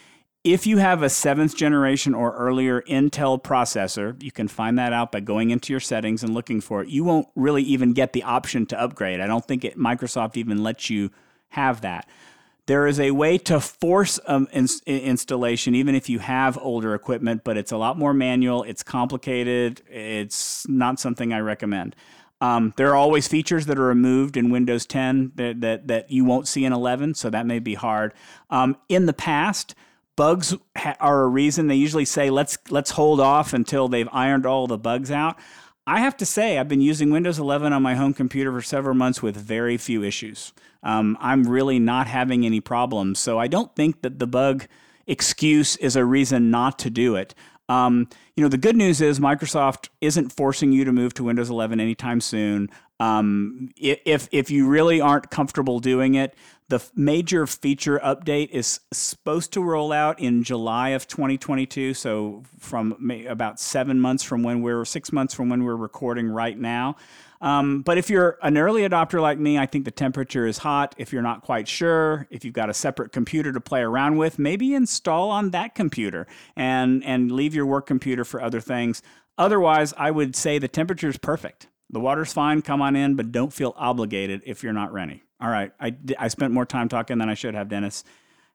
if 0.45 0.67
you 0.67 0.79
have 0.79 1.03
a 1.03 1.11
seventh 1.11 1.57
generation 1.57 2.15
or 2.15 2.35
earlier 2.37 2.83
Intel 2.83 3.43
processor, 3.43 4.21
you 4.23 4.31
can 4.31 4.49
find 4.49 4.79
that 4.79 4.93
out 4.93 5.13
by 5.13 5.21
going 5.21 5.51
into 5.51 5.73
your 5.73 5.81
settings 5.81 6.23
and 6.23 6.33
looking 6.33 6.61
for 6.61 6.83
it. 6.83 6.89
You 6.89 7.05
won't 7.05 7.29
really 7.35 7.63
even 7.65 7.93
get 7.93 8.13
the 8.13 8.23
option 8.23 8.65
to 8.67 8.81
upgrade. 8.81 9.21
I 9.21 9.27
don't 9.27 9.45
think 9.45 9.65
it, 9.65 9.77
Microsoft 9.77 10.37
even 10.37 10.63
lets 10.63 10.91
you 10.91 11.11
have 11.51 11.81
that. 11.81 12.09
There 12.67 12.87
is 12.87 13.01
a 13.01 13.13
way 13.13 13.39
to 13.39 13.61
force 13.61 14.21
um, 14.27 14.47
ins- 14.53 14.83
installation, 14.87 15.75
even 15.75 15.95
if 15.95 16.09
you 16.09 16.19
have 16.19 16.59
older 16.59 16.95
equipment, 16.95 17.43
but 17.43 17.57
it's 17.57 17.73
a 17.73 17.79
lot 17.79 17.99
more 17.99 18.13
manual. 18.13 18.63
It's 18.63 18.83
complicated. 18.83 19.81
It's 19.89 20.69
not 20.69 21.01
something 21.01 21.33
I 21.33 21.41
recommend. 21.41 21.97
Um, 22.41 22.75
there 22.77 22.91
are 22.91 22.95
always 22.95 23.27
features 23.27 23.67
that 23.67 23.79
are 23.79 23.87
removed 23.87 24.37
in 24.37 24.51
Windows 24.51 24.87
10 24.87 25.33
that, 25.37 25.61
that, 25.63 25.89
that 25.89 26.11
you 26.11 26.25
won't 26.25 26.47
see 26.47 26.65
in 26.65 26.73
11, 26.73 27.15
so 27.15 27.31
that 27.31 27.47
may 27.47 27.59
be 27.59 27.75
hard. 27.75 28.13
Um, 28.51 28.77
in 28.89 29.07
the 29.07 29.13
past, 29.13 29.75
bugs 30.19 30.53
ha- 30.77 30.97
are 30.99 31.23
a 31.23 31.29
reason. 31.29 31.69
They 31.69 31.77
usually 31.77 32.05
say 32.05 32.29
let's 32.29 32.59
let's 32.71 32.91
hold 32.91 33.21
off 33.21 33.55
until 33.55 33.87
they've 33.87 34.09
ironed 34.13 34.45
all 34.45 34.67
the 34.67 34.77
bugs 34.77 35.13
out. 35.13 35.39
I 35.87 36.01
have 36.01 36.17
to 36.19 36.27
say, 36.27 36.59
I've 36.59 36.69
been 36.69 36.83
using 36.83 37.11
Windows 37.11 37.39
11 37.39 37.73
on 37.73 37.83
my 37.83 37.95
home 37.95 38.13
computer 38.13 38.53
for 38.53 38.61
several 38.61 38.95
months 38.95 39.23
with 39.23 39.37
very 39.37 39.79
few 39.79 40.03
issues. 40.03 40.53
Um, 40.83 41.17
I'm 41.19 41.45
really 41.45 41.79
not 41.79 42.09
having 42.09 42.45
any 42.45 42.61
problems, 42.61 43.19
so 43.21 43.39
I 43.39 43.47
don't 43.47 43.75
think 43.75 44.03
that 44.03 44.19
the 44.19 44.27
bug 44.27 44.67
excuse 45.07 45.77
is 45.77 45.97
a 45.97 46.05
reason 46.05 46.51
not 46.51 46.79
to 46.81 46.91
do 46.91 47.15
it. 47.15 47.35
Um, 47.71 48.09
you 48.37 48.43
know, 48.43 48.49
the 48.49 48.59
good 48.59 48.77
news 48.77 49.01
is 49.01 49.21
Microsoft 49.21 49.89
isn't 50.01 50.31
forcing 50.31 50.73
you 50.73 50.85
to 50.85 50.93
move 50.93 51.15
to 51.15 51.25
Windows 51.25 51.49
11 51.49 51.81
anytime 51.81 52.21
soon. 52.21 52.69
Um, 53.01 53.71
if 53.77 54.29
if 54.33 54.51
you 54.51 54.67
really 54.67 55.01
aren't 55.01 55.31
comfortable 55.31 55.79
doing 55.79 56.17
it, 56.17 56.35
the 56.69 56.87
major 56.95 57.47
feature 57.47 57.99
update 58.05 58.51
is 58.51 58.81
supposed 58.93 59.53
to 59.55 59.63
roll 59.63 59.91
out 59.91 60.21
in 60.21 60.43
July 60.43 60.91
of 60.91 61.07
2022. 61.09 61.95
So 61.95 62.43
from 62.59 63.11
about 63.27 63.59
seven 63.59 63.99
months 63.99 64.23
from 64.23 64.43
when 64.43 64.61
we're 64.61 64.85
six 64.85 65.11
months 65.11 65.33
from 65.33 65.49
when 65.49 65.65
we're 65.65 65.77
recording 65.77 66.29
right 66.29 66.59
now. 66.59 66.97
Um, 67.41 67.83
but 67.83 67.97
if 67.99 68.11
you're 68.11 68.37
an 68.43 68.59
early 68.59 68.83
adopter 68.83 69.21
like 69.21 69.39
me, 69.39 69.59
I 69.59 69.65
think 69.65 69.85
the 69.85 69.91
temperature 69.91 70.47
is 70.47 70.59
hot. 70.59 70.95
If 70.99 71.13
you're 71.13 71.23
not 71.23 71.43
quite 71.43 71.69
sure, 71.69 72.27
if 72.31 72.45
you've 72.45 72.53
got 72.53 72.69
a 72.69 72.75
separate 72.75 73.13
computer 73.13 73.53
to 73.53 73.61
play 73.61 73.81
around 73.81 74.17
with, 74.17 74.39
maybe 74.39 74.75
install 74.75 75.31
on 75.31 75.51
that 75.51 75.75
computer 75.75 76.27
and 76.57 77.05
and 77.05 77.31
leave 77.31 77.55
your 77.55 77.67
work 77.67 77.87
computer 77.87 78.25
for 78.25 78.43
other 78.43 78.61
things. 78.61 79.03
Otherwise, 79.39 79.95
I 79.97 80.11
would 80.11 80.35
say 80.35 80.59
the 80.59 80.69
temperature 80.69 81.09
is 81.09 81.17
perfect. 81.17 81.69
The 81.91 82.01
water's 82.01 82.33
fine, 82.33 82.61
come 82.61 82.83
on 82.83 82.97
in, 82.97 83.15
but 83.15 83.33
don't 83.33 83.53
feel 83.53 83.73
obligated 83.77 84.43
if 84.45 84.63
you're 84.63 84.73
not 84.73 84.93
ready. 84.93 85.23
All 85.41 85.51
right, 85.51 85.73
I, 85.81 85.95
I 86.19 86.29
spent 86.29 86.53
more 86.53 86.67
time 86.67 86.89
talking 86.89 87.19
than 87.19 87.29
I 87.29 87.35
should 87.35 87.55
have, 87.55 87.69
Dennis. 87.69 88.05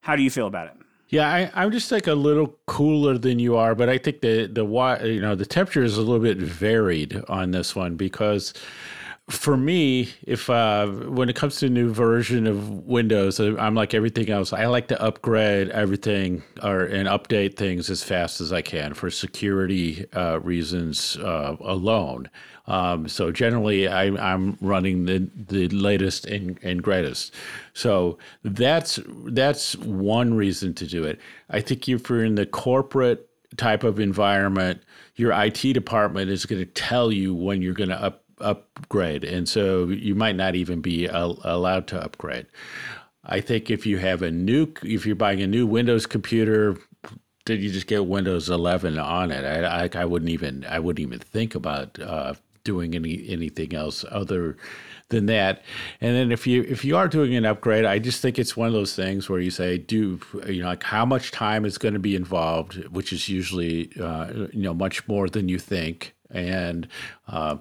How 0.02 0.16
do 0.16 0.22
you 0.22 0.30
feel 0.30 0.48
about 0.48 0.68
it? 0.68 0.74
Yeah, 1.10 1.50
I, 1.54 1.64
am 1.64 1.72
just 1.72 1.92
like 1.92 2.08
a 2.08 2.16
little 2.16 2.58
cooler 2.66 3.18
than 3.18 3.40
you 3.40 3.56
are, 3.56 3.76
but 3.76 3.88
I 3.88 3.98
think 3.98 4.22
the 4.22 4.48
the 4.48 4.66
you 5.08 5.22
know 5.22 5.36
the 5.36 5.46
temperature 5.46 5.84
is 5.84 5.98
a 5.98 6.02
little 6.02 6.20
bit 6.20 6.38
varied 6.38 7.22
on 7.28 7.52
this 7.52 7.76
one 7.76 7.96
because 7.96 8.54
for 9.30 9.56
me, 9.56 10.14
if 10.24 10.50
uh, 10.50 10.88
when 10.88 11.30
it 11.30 11.36
comes 11.36 11.58
to 11.58 11.68
a 11.68 11.70
new 11.70 11.94
version 11.94 12.46
of 12.46 12.70
Windows, 12.70 13.40
uh, 13.40 13.56
I'm 13.58 13.76
like 13.76 13.94
everything 13.94 14.30
else. 14.30 14.52
I 14.52 14.66
like 14.66 14.88
to 14.90 15.02
upgrade 15.02 15.70
everything 15.70 16.44
or 16.62 16.82
and 16.82 17.08
update 17.08 17.56
things 17.56 17.90
as 17.90 18.04
fast 18.04 18.42
as 18.42 18.52
I 18.52 18.62
can 18.62 18.94
for 18.94 19.10
security 19.10 20.06
uh, 20.14 20.40
reasons 20.42 21.16
uh, 21.18 21.56
alone. 21.62 22.30
Um, 22.66 23.08
so 23.10 23.32
generally, 23.32 23.88
I, 23.88 24.06
am 24.34 24.58
running 24.62 25.06
the 25.06 25.30
the 25.36 25.68
latest 25.70 26.26
and, 26.26 26.58
and 26.64 26.82
greatest. 26.82 27.34
So 27.74 28.18
that's 28.44 29.00
that's 29.26 29.76
one 29.78 30.34
reason 30.34 30.74
to 30.76 30.88
do 30.88 31.04
it. 31.04 31.20
I 31.50 31.60
think 31.60 31.88
if 31.90 32.10
you're 32.10 32.24
in 32.24 32.36
the 32.36 32.46
corporate 32.46 33.30
type 33.58 33.84
of 33.84 34.00
environment, 34.00 34.82
your 35.16 35.32
IT 35.34 35.74
department 35.74 36.32
is 36.32 36.46
going 36.46 36.62
to 36.62 36.72
tell 36.72 37.12
you 37.12 37.36
when 37.36 37.62
you're 37.62 37.74
going 37.74 37.90
to 37.90 38.02
up 38.02 38.24
upgrade, 38.40 39.24
and 39.24 39.48
so 39.48 39.88
you 39.88 40.16
might 40.16 40.36
not 40.36 40.56
even 40.56 40.82
be 40.82 41.08
allowed 41.08 41.88
to 41.88 42.02
upgrade. 42.02 42.46
I 43.26 43.40
think 43.40 43.70
if 43.70 43.86
you 43.86 43.98
have 44.00 44.22
a 44.22 44.32
new, 44.32 44.74
if 44.84 45.06
you're 45.06 45.16
buying 45.16 45.42
a 45.42 45.48
new 45.48 45.66
Windows 45.66 46.06
computer, 46.06 46.78
did 47.46 47.62
you 47.62 47.72
just 47.72 47.88
get 47.88 48.06
Windows 48.06 48.50
11 48.50 48.98
on 48.98 49.32
it? 49.32 49.46
I, 49.46 49.86
I, 49.86 50.02
I 50.02 50.06
wouldn't 50.06 50.32
even, 50.32 50.66
I 50.68 50.80
wouldn't 50.80 51.06
even 51.06 51.20
think 51.20 51.56
about 51.56 52.00
uh, 52.00 52.34
doing 52.64 52.96
any 52.96 53.26
anything 53.30 53.74
else 53.74 54.06
other 54.10 54.58
than 55.10 55.26
that. 55.28 55.62
And 56.02 56.16
then 56.16 56.32
if 56.32 56.48
you 56.48 56.64
if 56.64 56.84
you 56.84 56.98
are 56.98 57.08
doing 57.08 57.36
an 57.36 57.46
upgrade, 57.46 57.86
I 57.86 58.00
just 58.00 58.22
think 58.22 58.40
it's 58.40 58.58
one 58.58 58.68
of 58.68 58.74
those 58.74 58.96
things 58.96 59.30
where 59.30 59.40
you 59.40 59.52
say, 59.52 59.78
do 59.78 60.20
you 60.48 60.62
know 60.62 60.70
like 60.70 60.84
how 60.84 61.06
much 61.06 61.32
time 61.32 61.66
is 61.66 61.78
going 61.78 61.94
to 61.94 62.00
be 62.00 62.16
involved, 62.16 62.88
which 62.90 63.14
is 63.14 63.30
usually 63.30 63.92
uh, 64.00 64.48
you 64.52 64.64
know 64.64 64.74
much 64.74 65.08
more 65.08 65.30
than 65.30 65.50
you 65.50 65.60
think, 65.60 66.16
and 66.30 66.88
uh, 67.28 67.58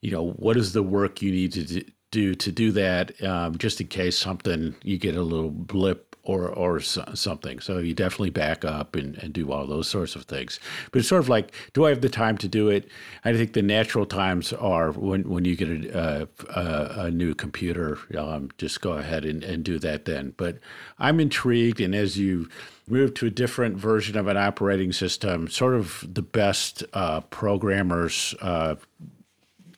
you 0.00 0.10
know 0.10 0.30
what 0.32 0.56
is 0.56 0.72
the 0.72 0.82
work 0.82 1.22
you 1.22 1.32
need 1.32 1.52
to 1.52 1.84
do 2.10 2.34
to 2.34 2.52
do 2.52 2.72
that, 2.72 3.22
um, 3.22 3.58
just 3.58 3.80
in 3.80 3.88
case 3.88 4.16
something 4.16 4.74
you 4.82 4.98
get 4.98 5.16
a 5.16 5.22
little 5.22 5.50
blip 5.50 6.11
or 6.24 6.48
or 6.48 6.80
something. 6.80 7.60
So 7.60 7.78
you 7.78 7.94
definitely 7.94 8.30
back 8.30 8.64
up 8.64 8.94
and, 8.94 9.16
and 9.18 9.32
do 9.32 9.50
all 9.50 9.66
those 9.66 9.88
sorts 9.88 10.14
of 10.14 10.24
things. 10.24 10.60
But 10.90 11.00
it's 11.00 11.08
sort 11.08 11.22
of 11.22 11.28
like, 11.28 11.52
do 11.72 11.86
I 11.86 11.88
have 11.90 12.00
the 12.00 12.08
time 12.08 12.38
to 12.38 12.48
do 12.48 12.68
it? 12.68 12.88
I 13.24 13.32
think 13.32 13.52
the 13.52 13.62
natural 13.62 14.06
times 14.06 14.52
are 14.52 14.92
when, 14.92 15.28
when 15.28 15.44
you 15.44 15.56
get 15.56 15.68
a, 15.68 16.28
a, 16.54 17.06
a 17.06 17.10
new 17.10 17.34
computer, 17.34 17.98
um, 18.16 18.50
just 18.58 18.80
go 18.80 18.92
ahead 18.92 19.24
and, 19.24 19.42
and 19.42 19.64
do 19.64 19.78
that 19.80 20.04
then. 20.04 20.34
But 20.36 20.58
I'm 20.98 21.20
intrigued, 21.20 21.80
and 21.80 21.94
as 21.94 22.18
you 22.18 22.48
move 22.88 23.14
to 23.14 23.26
a 23.26 23.30
different 23.30 23.76
version 23.76 24.16
of 24.16 24.28
an 24.28 24.36
operating 24.36 24.92
system, 24.92 25.48
sort 25.48 25.74
of 25.74 26.06
the 26.08 26.22
best 26.22 26.84
uh, 26.92 27.20
programmers 27.20 28.34
uh, 28.40 28.76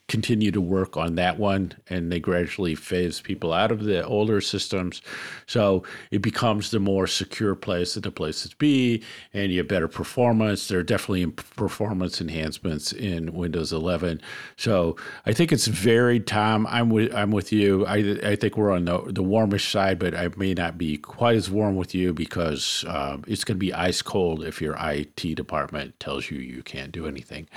continue 0.07 0.51
to 0.51 0.61
work 0.61 0.97
on 0.97 1.15
that 1.15 1.39
one 1.39 1.73
and 1.89 2.11
they 2.11 2.19
gradually 2.19 2.75
phase 2.75 3.21
people 3.21 3.51
out 3.51 3.71
of 3.71 3.83
the 3.83 4.05
older 4.05 4.39
systems. 4.39 5.01
So 5.47 5.83
it 6.11 6.21
becomes 6.21 6.71
the 6.71 6.79
more 6.79 7.07
secure 7.07 7.55
place 7.55 7.95
that 7.95 8.01
the 8.01 8.11
place 8.11 8.43
to 8.47 8.55
be 8.57 9.03
and 9.33 9.51
you 9.51 9.59
have 9.59 9.67
better 9.67 9.87
performance. 9.87 10.67
There 10.67 10.79
are 10.79 10.83
definitely 10.83 11.25
performance 11.27 12.21
enhancements 12.21 12.93
in 12.93 13.33
windows 13.33 13.71
11 13.71 14.21
so 14.57 14.95
i 15.25 15.33
think 15.33 15.51
it's 15.51 15.67
very 15.67 16.19
tom. 16.19 16.67
I'm 16.67 16.89
with 16.89 17.13
i'm 17.13 17.31
with 17.31 17.51
you. 17.51 17.85
I, 17.85 18.17
I 18.23 18.35
think 18.35 18.57
we're 18.57 18.71
on 18.71 18.85
the, 18.85 18.99
the 19.07 19.23
warmish 19.23 19.71
side 19.71 19.99
but 19.99 20.15
i 20.15 20.29
may 20.37 20.53
not 20.53 20.77
be 20.77 20.97
quite 20.97 21.35
as 21.35 21.49
warm 21.49 21.75
with 21.75 21.95
you 21.95 22.13
because 22.13 22.85
um, 22.87 23.23
it's 23.27 23.43
going 23.43 23.55
to 23.55 23.59
be 23.59 23.73
ice 23.73 24.01
cold 24.01 24.43
if 24.43 24.61
your 24.61 24.75
it 24.79 25.15
department 25.15 25.99
tells 25.99 26.29
you 26.29 26.39
you 26.39 26.63
can't 26.63 26.91
do 26.91 27.07
anything 27.07 27.47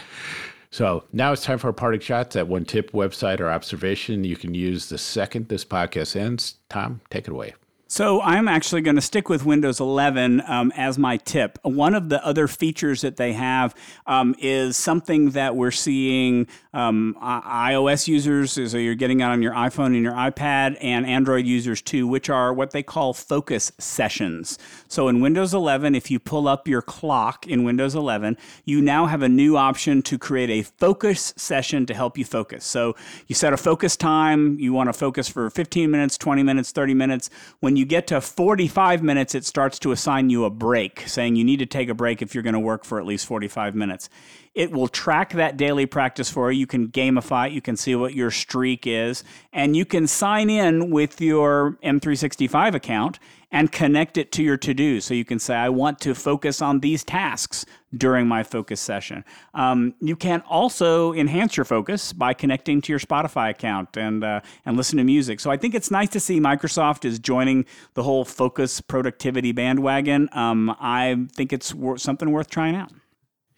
so 0.71 1.05
now 1.13 1.33
it's 1.33 1.43
time 1.45 1.59
for 1.59 1.69
our 1.69 1.73
parting 1.73 2.01
shots. 2.01 2.35
That 2.35 2.49
one 2.49 2.65
tip, 2.65 2.93
website, 2.93 3.41
or 3.41 3.51
observation 3.51 4.25
you 4.25 4.37
can 4.37 4.55
use 4.55 4.89
the 4.89 4.99
second 4.99 5.49
this 5.49 5.65
podcast 5.65 6.17
ends. 6.17 6.57
Tom, 6.69 7.01
take 7.11 7.27
it 7.27 7.33
away. 7.33 7.55
So 7.91 8.21
I'm 8.21 8.49
actually 8.49 8.83
going 8.83 8.97
to 8.97 9.03
stick 9.03 9.31
with 9.31 9.47
Windows 9.47 9.81
11 9.81 10.43
um, 10.47 10.71
as 10.77 10.99
my 10.99 11.17
tip. 11.17 11.59
One 11.63 11.95
of 11.95 12.11
the 12.11 12.23
other 12.23 12.47
features 12.47 13.01
that 13.01 13.17
they 13.17 13.33
have 13.33 13.75
um, 14.07 14.35
is 14.39 14.77
something 14.77 15.31
that 15.31 15.57
we're 15.57 15.71
seeing 15.71 16.49
um, 16.75 17.17
iOS 17.23 18.07
users, 18.07 18.53
so 18.53 18.77
you're 18.77 18.95
getting 18.95 19.21
it 19.21 19.25
on 19.25 19.41
your 19.41 19.55
iPhone 19.55 19.87
and 19.87 20.03
your 20.03 20.13
iPad, 20.13 20.77
and 20.83 21.07
Android 21.07 21.47
users 21.47 21.81
too, 21.81 22.07
which 22.07 22.29
are 22.29 22.53
what 22.53 22.73
they 22.73 22.83
call 22.83 23.15
focus 23.15 23.73
sessions. 23.79 24.59
So 24.89 25.09
in 25.09 25.23
Windows 25.23 25.55
11, 25.55 25.95
if 25.95 26.11
you 26.11 26.19
pull 26.19 26.47
up 26.47 26.69
your 26.69 26.83
clock 26.83 27.47
in 27.47 27.65
Windows 27.65 27.95
11, 27.95 28.37
you 28.67 28.83
now 28.83 29.07
have 29.07 29.23
a 29.23 29.31
new 29.31 29.57
option 29.57 30.03
to 30.03 30.19
create 30.19 30.51
a 30.51 30.63
focus 30.63 31.33
session 31.39 31.87
to 31.87 31.95
help 31.95 32.19
you 32.19 32.27
focus. 32.27 32.67
So 32.67 32.97
you 33.29 33.35
set 33.35 33.55
a 33.55 33.57
focus 33.57 33.97
time, 33.97 34.59
you 34.61 34.75
want 34.75 34.91
to 34.91 34.93
focus 34.93 35.27
for 35.27 35.49
15 35.49 35.91
minutes, 35.91 36.19
20 36.19 36.43
minutes, 36.43 36.71
30 36.71 36.93
minutes. 36.93 37.31
When 37.61 37.78
you 37.79 37.87
get 37.87 38.07
to 38.09 38.21
45 38.21 39.03
minutes, 39.03 39.35
it 39.35 39.45
starts 39.45 39.79
to 39.79 39.93
assign 39.93 40.29
you 40.29 40.45
a 40.45 40.51
break, 40.51 41.05
saying 41.07 41.37
you 41.37 41.45
need 41.45 41.61
to 41.61 41.67
take 41.67 41.89
a 41.89 41.95
break 41.95 42.21
if 42.21 42.35
you're 42.35 42.43
going 42.43 42.55
to 42.55 42.61
work 42.61 42.85
for 42.85 42.99
at 42.99 43.07
least 43.07 43.27
45 43.27 43.75
minutes. 43.75 44.11
It 44.55 44.73
will 44.73 44.89
track 44.89 45.33
that 45.35 45.57
daily 45.57 45.87
practice 45.87 46.29
for 46.29 46.51
you. 46.51 46.59
You 46.59 46.67
can 46.67 46.89
gamify 46.89 47.47
it, 47.47 47.53
you 47.53 47.63
can 47.63 47.77
see 47.77 47.95
what 47.95 48.15
your 48.15 48.31
streak 48.31 48.87
is, 48.87 49.25
and 49.53 49.77
you 49.77 49.85
can 49.85 50.07
sign 50.07 50.51
in 50.51 50.91
with 50.91 51.21
your 51.21 51.79
M365 51.83 52.75
account 52.75 53.19
and 53.51 53.73
connect 53.73 54.19
it 54.19 54.33
to 54.33 54.43
your 54.43 54.57
to 54.59 54.75
do. 54.75 55.01
So 55.01 55.15
you 55.15 55.25
can 55.25 55.39
say, 55.39 55.55
I 55.55 55.69
want 55.69 56.01
to 56.01 56.15
focus 56.15 56.61
on 56.61 56.81
these 56.81 57.05
tasks 57.05 57.65
during 57.97 58.27
my 58.27 58.43
focus 58.43 58.81
session. 58.81 59.25
Um, 59.55 59.95
you 60.01 60.17
can 60.17 60.43
also 60.43 61.13
enhance 61.15 61.57
your 61.57 61.65
focus 61.65 62.13
by 62.13 62.35
connecting 62.35 62.81
to 62.83 62.93
your 62.93 63.01
Spotify 63.01 63.51
account 63.51 63.97
and 63.97 64.23
uh, 64.23 64.41
and 64.67 64.77
listen 64.77 64.99
to 64.99 65.05
music. 65.05 65.41
So 65.41 65.51
I 65.51 65.57
think 65.57 65.75
it's 65.75 65.91
nice 65.91 66.11
to 66.11 66.21
see 66.21 66.41
Microsoft 66.41 67.05
is 67.05 67.19
joining 67.19 67.65
the 67.95 68.03
whole 68.03 68.25
focus 68.25 68.81
productivity 68.81 69.53
bandwagon. 69.53 70.29
Um, 70.33 70.77
I 70.81 71.27
think 71.33 71.53
it's 71.53 71.75
something 71.97 72.31
worth 72.31 72.51
trying 72.51 72.77
out. 72.77 72.93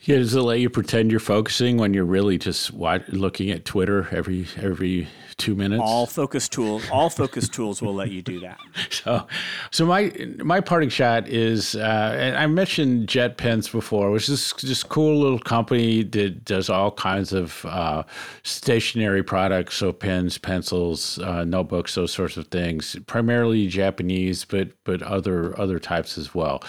Yeah, 0.03 0.17
does 0.17 0.35
it 0.35 0.41
let 0.41 0.61
you 0.61 0.71
pretend 0.71 1.11
you're 1.11 1.21
focusing 1.21 1.77
when 1.77 1.93
you're 1.93 2.07
really 2.07 2.39
just 2.39 2.73
watch, 2.73 3.07
looking 3.09 3.51
at 3.51 3.67
Twitter 3.67 4.09
every 4.11 4.47
every 4.57 5.09
two 5.41 5.57
minutes? 5.57 5.83
All 5.85 6.07
focus 6.07 6.49
tools, 6.49 6.85
all 6.91 7.11
focus 7.11 7.49
tools 7.49 7.83
will 7.83 7.95
let 7.95 8.11
you 8.11 8.23
do 8.23 8.41
that. 8.41 8.59
So, 8.91 9.27
so 9.71 9.87
my 9.87 10.13
my 10.45 10.61
parting 10.61 10.91
shot 10.91 11.27
is, 11.27 11.75
uh, 11.75 12.17
and 12.19 12.37
I 12.37 12.47
mentioned 12.47 13.09
JetPens 13.09 13.73
before, 13.73 14.11
which 14.11 14.29
is 14.29 14.53
just 14.59 14.89
cool 14.91 15.21
little 15.21 15.39
company 15.39 16.03
that 16.03 16.45
does 16.45 16.69
all 16.69 16.91
kinds 16.91 17.33
of 17.33 17.65
uh, 17.65 18.03
stationery 18.43 19.23
products, 19.23 19.77
so 19.77 19.93
pens, 19.93 20.37
pencils, 20.37 21.19
uh, 21.21 21.45
notebooks, 21.45 21.95
those 21.95 22.13
sorts 22.13 22.37
of 22.37 22.49
things. 22.49 22.97
Primarily 23.07 23.69
Japanese, 23.69 24.45
but 24.45 24.69
but 24.85 25.03
other 25.03 25.59
other 25.59 25.79
types 25.79 26.19
as 26.19 26.35
well. 26.35 26.63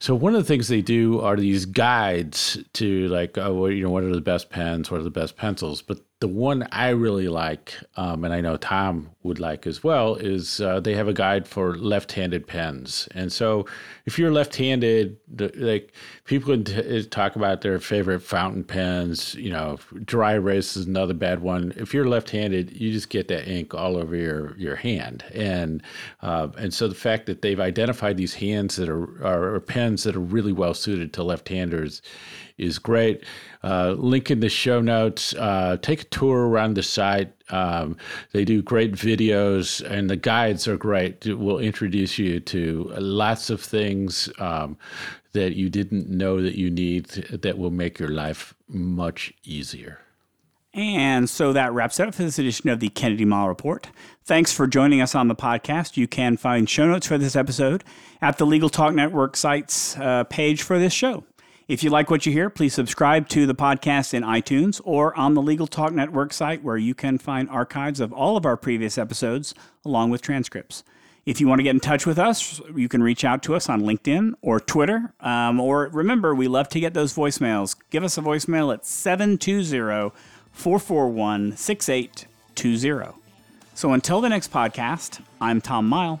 So 0.00 0.14
one 0.14 0.34
of 0.34 0.42
the 0.42 0.46
things 0.46 0.68
they 0.68 0.82
do 0.82 1.20
are 1.20 1.36
these 1.36 1.64
guides 1.64 2.58
to 2.74 3.08
like, 3.08 3.38
oh, 3.38 3.66
you 3.66 3.84
know, 3.84 3.90
what 3.90 4.04
are 4.04 4.14
the 4.14 4.20
best 4.20 4.50
pens, 4.50 4.90
what 4.90 5.00
are 5.00 5.04
the 5.04 5.10
best 5.10 5.36
pencils. 5.36 5.80
But 5.80 5.98
the 6.24 6.28
one 6.28 6.66
I 6.72 6.88
really 6.88 7.28
like, 7.28 7.74
um, 7.96 8.24
and 8.24 8.32
I 8.32 8.40
know 8.40 8.56
Tom 8.56 9.10
would 9.24 9.38
like 9.38 9.66
as 9.66 9.84
well, 9.84 10.14
is 10.14 10.58
uh, 10.58 10.80
they 10.80 10.94
have 10.94 11.06
a 11.06 11.12
guide 11.12 11.46
for 11.46 11.76
left-handed 11.76 12.46
pens. 12.46 13.06
And 13.14 13.30
so, 13.30 13.66
if 14.06 14.18
you're 14.18 14.32
left-handed, 14.32 15.18
like 15.56 15.92
people 16.24 16.54
can 16.54 16.64
t- 16.64 17.04
talk 17.04 17.36
about 17.36 17.60
their 17.60 17.78
favorite 17.78 18.20
fountain 18.20 18.64
pens. 18.64 19.34
You 19.34 19.50
know, 19.50 19.78
dry 20.06 20.32
erase 20.32 20.78
is 20.78 20.86
another 20.86 21.12
bad 21.12 21.40
one. 21.42 21.74
If 21.76 21.92
you're 21.92 22.08
left-handed, 22.08 22.74
you 22.74 22.90
just 22.90 23.10
get 23.10 23.28
that 23.28 23.46
ink 23.46 23.74
all 23.74 23.98
over 23.98 24.16
your 24.16 24.56
your 24.56 24.76
hand. 24.76 25.24
And 25.34 25.82
uh, 26.22 26.48
and 26.56 26.72
so 26.72 26.88
the 26.88 26.94
fact 26.94 27.26
that 27.26 27.42
they've 27.42 27.60
identified 27.60 28.16
these 28.16 28.32
hands 28.32 28.76
that 28.76 28.88
are, 28.88 29.22
are, 29.22 29.56
are 29.56 29.60
pens 29.60 30.04
that 30.04 30.16
are 30.16 30.20
really 30.20 30.52
well 30.52 30.72
suited 30.72 31.12
to 31.12 31.22
left-handers 31.22 32.00
is 32.56 32.78
great. 32.78 33.24
Uh, 33.64 33.94
link 33.96 34.30
in 34.30 34.40
the 34.40 34.48
show 34.50 34.82
notes. 34.82 35.32
Uh, 35.34 35.78
take 35.80 36.02
a 36.02 36.04
tour 36.04 36.48
around 36.48 36.74
the 36.74 36.82
site. 36.82 37.32
Um, 37.50 37.96
they 38.32 38.44
do 38.44 38.60
great 38.60 38.92
videos, 38.92 39.80
and 39.80 40.10
the 40.10 40.16
guides 40.16 40.68
are 40.68 40.76
great. 40.76 41.24
It 41.24 41.38
will 41.38 41.58
introduce 41.58 42.18
you 42.18 42.40
to 42.40 42.92
lots 42.98 43.48
of 43.48 43.62
things 43.62 44.28
um, 44.38 44.76
that 45.32 45.56
you 45.56 45.70
didn't 45.70 46.10
know 46.10 46.42
that 46.42 46.58
you 46.58 46.70
need 46.70 47.06
that 47.06 47.56
will 47.56 47.70
make 47.70 47.98
your 47.98 48.10
life 48.10 48.54
much 48.68 49.32
easier. 49.44 49.98
And 50.74 51.30
so 51.30 51.52
that 51.52 51.72
wraps 51.72 51.98
up 52.00 52.14
for 52.14 52.22
this 52.22 52.38
edition 52.38 52.68
of 52.68 52.80
the 52.80 52.88
Kennedy 52.90 53.24
Mighell 53.24 53.48
Report. 53.48 53.86
Thanks 54.24 54.52
for 54.52 54.66
joining 54.66 55.00
us 55.00 55.14
on 55.14 55.28
the 55.28 55.36
podcast. 55.36 55.96
You 55.96 56.08
can 56.08 56.36
find 56.36 56.68
show 56.68 56.86
notes 56.86 57.06
for 57.06 57.16
this 57.16 57.36
episode 57.36 57.82
at 58.20 58.38
the 58.38 58.44
Legal 58.44 58.68
Talk 58.68 58.92
Network 58.92 59.36
site's 59.36 59.96
uh, 59.96 60.24
page 60.24 60.62
for 60.62 60.78
this 60.78 60.92
show. 60.92 61.24
If 61.66 61.82
you 61.82 61.88
like 61.88 62.10
what 62.10 62.26
you 62.26 62.32
hear, 62.32 62.50
please 62.50 62.74
subscribe 62.74 63.26
to 63.30 63.46
the 63.46 63.54
podcast 63.54 64.12
in 64.12 64.22
iTunes 64.22 64.82
or 64.84 65.16
on 65.18 65.32
the 65.32 65.40
Legal 65.40 65.66
Talk 65.66 65.94
Network 65.94 66.34
site, 66.34 66.62
where 66.62 66.76
you 66.76 66.94
can 66.94 67.16
find 67.16 67.48
archives 67.48 68.00
of 68.00 68.12
all 68.12 68.36
of 68.36 68.44
our 68.44 68.58
previous 68.58 68.98
episodes 68.98 69.54
along 69.82 70.10
with 70.10 70.20
transcripts. 70.20 70.84
If 71.24 71.40
you 71.40 71.48
want 71.48 71.60
to 71.60 71.62
get 71.62 71.70
in 71.70 71.80
touch 71.80 72.04
with 72.04 72.18
us, 72.18 72.60
you 72.76 72.86
can 72.86 73.02
reach 73.02 73.24
out 73.24 73.42
to 73.44 73.54
us 73.54 73.70
on 73.70 73.80
LinkedIn 73.80 74.34
or 74.42 74.60
Twitter. 74.60 75.14
Um, 75.20 75.58
or 75.58 75.88
remember, 75.88 76.34
we 76.34 76.48
love 76.48 76.68
to 76.68 76.80
get 76.80 76.92
those 76.92 77.14
voicemails. 77.14 77.76
Give 77.88 78.04
us 78.04 78.18
a 78.18 78.20
voicemail 78.20 78.70
at 78.74 78.84
720 78.84 80.12
441 80.52 81.56
6820. 81.56 83.22
So 83.74 83.92
until 83.94 84.20
the 84.20 84.28
next 84.28 84.52
podcast, 84.52 85.22
I'm 85.40 85.62
Tom 85.62 85.88
Mighell. 85.90 86.20